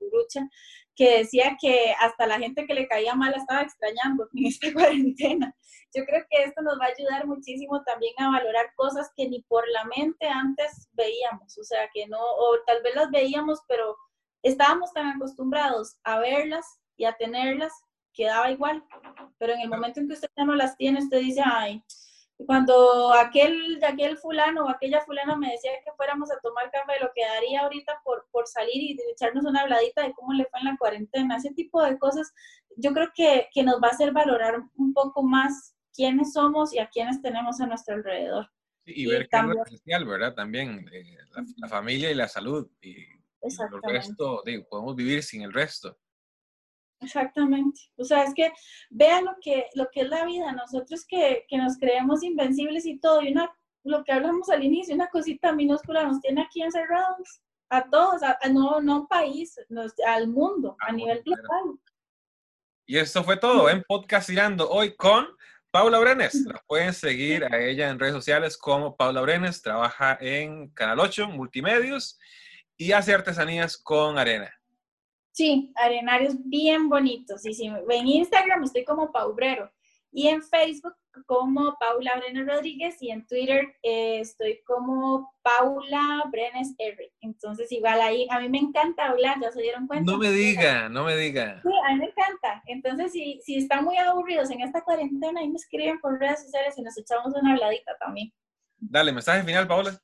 que 1.02 1.18
decía 1.18 1.58
que 1.60 1.96
hasta 2.00 2.28
la 2.28 2.38
gente 2.38 2.68
que 2.68 2.76
le 2.76 2.88
caía 2.88 3.16
mal 3.16 3.34
estaba 3.34 3.64
extrañando 3.64 4.28
en 4.36 4.46
esta 4.46 4.72
cuarentena. 4.72 5.56
Yo 5.96 6.06
creo 6.06 6.24
que 6.30 6.44
esto 6.44 6.62
nos 6.62 6.80
va 6.80 6.86
a 6.86 6.94
ayudar 6.96 7.26
muchísimo 7.26 7.82
también 7.82 8.14
a 8.20 8.30
valorar 8.30 8.68
cosas 8.76 9.10
que 9.18 9.28
ni 9.28 9.42
por 9.42 9.68
la 9.70 9.86
mente 9.86 10.28
antes 10.28 10.90
veíamos, 10.92 11.58
o 11.58 11.64
sea, 11.64 11.90
que 11.92 12.06
no, 12.08 12.20
o 12.20 12.60
tal 12.68 12.84
vez 12.84 12.94
las 12.94 13.10
veíamos, 13.10 13.62
pero 13.68 13.98
estábamos 14.44 14.94
tan 14.94 15.08
acostumbrados 15.08 15.98
a 16.04 16.20
verlas 16.20 16.68
y 16.98 17.06
a 17.06 17.18
tenerlas 17.18 17.74
que 18.14 18.26
daba 18.26 18.52
igual, 18.52 18.86
pero 19.40 19.54
en 19.54 19.62
el 19.62 19.70
momento 19.70 20.02
en 20.02 20.08
que 20.08 20.14
usted 20.14 20.30
ya 20.38 20.46
no 20.46 20.54
las 20.54 20.78
tiene, 20.78 21.00
usted 21.00 21.20
dice, 21.20 21.42
ay, 21.44 21.84
cuando 22.46 23.14
aquel, 23.14 23.80
aquel 23.84 24.18
fulano 24.18 24.66
o 24.66 24.70
aquella 24.70 25.02
fulana 25.02 25.36
me 25.36 25.52
decía 25.52 25.72
que 25.84 25.92
fuéramos 25.98 26.32
a 26.32 26.40
tomar 26.40 26.72
café, 26.72 26.94
lo 27.02 27.12
que 27.14 27.26
daría 27.26 27.62
ahorita 27.62 28.02
por, 28.04 28.28
por 28.32 28.48
salir 28.48 28.76
y 28.76 28.98
echarnos 29.12 29.46
una 29.46 29.62
habladita 29.62 30.04
de 30.04 30.14
cómo 30.14 30.34
le 30.34 30.46
fue 30.46 30.60
en 30.60 30.66
la 30.66 30.78
cuarentena, 30.78 31.38
ese 31.38 31.54
tipo 31.54 31.84
de 31.84 31.98
cosas, 31.98 32.32
yo 32.78 32.94
creo 32.94 33.10
que, 33.14 33.48
que 33.54 33.64
nos 33.64 33.82
va 33.82 33.88
a 33.88 33.92
hacer 33.92 34.12
valorar 34.12 34.62
un 34.76 34.94
poco 34.94 35.24
más 35.24 35.76
quiénes 35.94 36.34
somos 36.34 36.74
y 36.74 36.80
a 36.80 36.88
quiénes 36.88 37.22
tenemos 37.22 37.60
a 37.60 37.68
nuestro 37.68 37.96
alrededor. 37.96 38.50
Y 38.86 39.04
Y 39.04 39.06
ver 39.08 39.28
que 39.28 39.38
es 39.38 39.68
esencial, 39.68 40.06
¿verdad? 40.06 40.34
También 40.34 40.88
eh, 40.92 41.04
la, 41.36 41.44
la 41.58 41.68
familia 41.68 42.12
y 42.12 42.16
la 42.16 42.28
salud. 42.28 42.70
Y, 42.82 42.92
y 42.92 43.08
el 43.44 43.82
resto, 43.84 44.42
digo, 44.46 44.66
podemos 44.70 44.96
vivir 44.96 45.24
sin 45.24 45.42
el 45.44 45.54
resto. 45.54 45.98
Exactamente. 47.02 47.82
O 47.98 48.04
sea, 48.04 48.24
es 48.24 48.34
que 48.34 48.52
vean 48.90 49.26
lo 49.26 49.36
que, 49.42 49.66
lo 49.76 49.90
que 49.92 50.02
es 50.02 50.10
la 50.10 50.26
vida. 50.26 50.52
Nosotros 50.52 51.06
que, 51.06 51.46
que 51.48 51.58
nos 51.58 51.78
creemos 51.78 52.24
invencibles 52.24 52.86
y 52.86 53.00
todo, 53.00 53.22
y 53.22 53.32
una, 53.32 53.52
lo 53.84 54.04
que 54.04 54.12
hablamos 54.12 54.50
al 54.50 54.64
inicio, 54.64 54.96
una 54.96 55.08
cosita 55.10 55.52
minúscula 55.52 56.04
nos 56.04 56.22
tiene 56.22 56.42
aquí 56.44 56.62
encerrados. 56.62 57.42
A 57.70 57.90
todos, 57.90 58.22
a, 58.22 58.38
a 58.42 58.50
no, 58.50 58.82
no 58.82 59.02
un 59.02 59.08
país, 59.08 59.58
nos- 59.70 59.94
al 60.06 60.28
mundo, 60.28 60.76
a 60.82 60.88
Al 60.88 60.98
nivel 60.98 61.24
global. 61.24 61.80
Y 62.86 62.98
esto 62.98 63.24
fue 63.24 63.38
todo 63.38 63.70
en 63.70 63.84
Podcast 63.88 64.28
Tirando 64.28 64.70
hoy 64.70 64.96
con 64.96 65.26
Paula 65.72 65.98
Brenes. 66.00 66.36
La 66.46 66.62
pueden 66.68 66.94
seguir 66.94 67.46
a 67.46 67.58
ella 67.60 67.90
en 67.90 67.98
redes 67.98 68.14
sociales 68.14 68.58
como 68.58 68.98
Paula 68.98 69.22
Brenes. 69.22 69.62
Trabaja 69.62 70.18
en 70.20 70.68
Canal 70.72 71.00
8, 71.00 71.30
Multimedios, 71.30 72.20
y 72.76 72.92
hace 72.92 73.14
artesanías 73.14 73.78
con 73.78 74.18
arena. 74.18 74.52
Sí, 75.32 75.72
arenarios 75.76 76.36
bien 76.40 76.90
bonitos. 76.90 77.46
Y 77.46 77.54
si 77.54 77.70
ven 77.88 78.08
Instagram, 78.08 78.64
estoy 78.64 78.84
como 78.84 79.12
paubrero. 79.12 79.72
Y 80.12 80.28
en 80.28 80.44
Facebook 80.44 80.96
como 81.26 81.78
Paula 81.80 82.16
Brenes 82.18 82.48
Rodríguez 82.48 83.02
y 83.02 83.12
en 83.12 83.26
Twitter 83.26 83.66
eh, 83.84 84.20
estoy 84.20 84.62
como 84.66 85.34
Paula 85.42 86.24
Brenes 86.32 86.74
R. 86.78 87.12
Entonces 87.22 87.72
igual 87.72 88.02
ahí, 88.02 88.28
a 88.30 88.40
mí 88.40 88.50
me 88.50 88.60
encanta 88.60 89.08
hablar, 89.08 89.38
ya 89.42 89.52
se 89.52 89.62
dieron 89.62 89.88
cuenta. 89.88 90.12
No 90.12 90.18
me 90.18 90.32
diga, 90.32 90.90
no 90.90 91.04
me 91.04 91.16
diga. 91.16 91.62
Sí, 91.62 91.70
a 91.88 91.94
mí 91.94 92.00
me 92.00 92.06
encanta. 92.06 92.64
Entonces, 92.66 93.12
si, 93.12 93.40
si 93.44 93.58
están 93.58 93.84
muy 93.84 93.98
aburridos 93.98 94.50
en 94.52 94.62
esta 94.62 94.82
cuarentena, 94.84 95.42
ahí 95.42 95.50
me 95.50 95.58
escriben 95.58 96.00
por 96.00 96.20
redes 96.20 96.44
sociales 96.44 96.78
y 96.78 96.82
nos 96.82 96.98
echamos 96.98 97.34
una 97.34 97.54
habladita 97.54 97.98
también. 98.00 98.32
Dale, 98.78 99.12
mensaje 99.12 99.44
final, 99.44 99.68
Paula. 99.68 100.02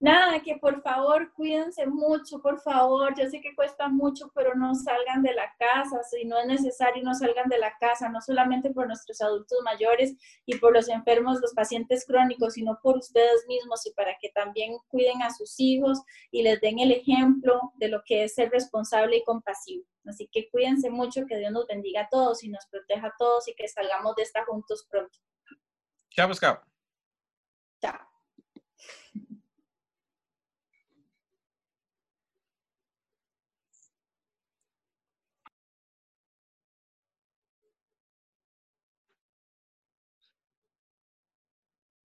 Nada, 0.00 0.40
que 0.42 0.56
por 0.58 0.80
favor 0.82 1.32
cuídense 1.32 1.84
mucho, 1.86 2.40
por 2.40 2.60
favor. 2.60 3.14
Yo 3.18 3.28
sé 3.28 3.40
que 3.40 3.56
cuesta 3.56 3.88
mucho, 3.88 4.30
pero 4.32 4.54
no 4.54 4.72
salgan 4.76 5.22
de 5.22 5.34
la 5.34 5.52
casa. 5.58 6.00
Si 6.04 6.24
no 6.24 6.38
es 6.38 6.46
necesario, 6.46 7.02
no 7.02 7.14
salgan 7.14 7.48
de 7.48 7.58
la 7.58 7.76
casa, 7.80 8.08
no 8.08 8.20
solamente 8.20 8.70
por 8.70 8.86
nuestros 8.86 9.20
adultos 9.20 9.58
mayores 9.64 10.14
y 10.46 10.56
por 10.58 10.72
los 10.72 10.88
enfermos, 10.88 11.40
los 11.40 11.52
pacientes 11.52 12.06
crónicos, 12.06 12.54
sino 12.54 12.78
por 12.80 12.96
ustedes 12.96 13.44
mismos 13.48 13.84
y 13.86 13.92
para 13.92 14.16
que 14.20 14.28
también 14.28 14.76
cuiden 14.86 15.20
a 15.22 15.34
sus 15.34 15.58
hijos 15.58 16.00
y 16.30 16.42
les 16.42 16.60
den 16.60 16.78
el 16.78 16.92
ejemplo 16.92 17.72
de 17.74 17.88
lo 17.88 18.02
que 18.04 18.22
es 18.22 18.34
ser 18.34 18.50
responsable 18.50 19.16
y 19.16 19.24
compasivo. 19.24 19.84
Así 20.06 20.28
que 20.30 20.48
cuídense 20.48 20.90
mucho, 20.90 21.26
que 21.26 21.38
Dios 21.38 21.50
nos 21.50 21.66
bendiga 21.66 22.02
a 22.02 22.08
todos 22.08 22.44
y 22.44 22.48
nos 22.50 22.64
proteja 22.66 23.08
a 23.08 23.14
todos 23.18 23.48
y 23.48 23.54
que 23.54 23.66
salgamos 23.66 24.14
de 24.14 24.22
esta 24.22 24.44
juntos 24.44 24.86
pronto. 24.88 25.18
Chao, 26.10 26.28
pues, 26.28 26.38
Chao. 26.40 28.07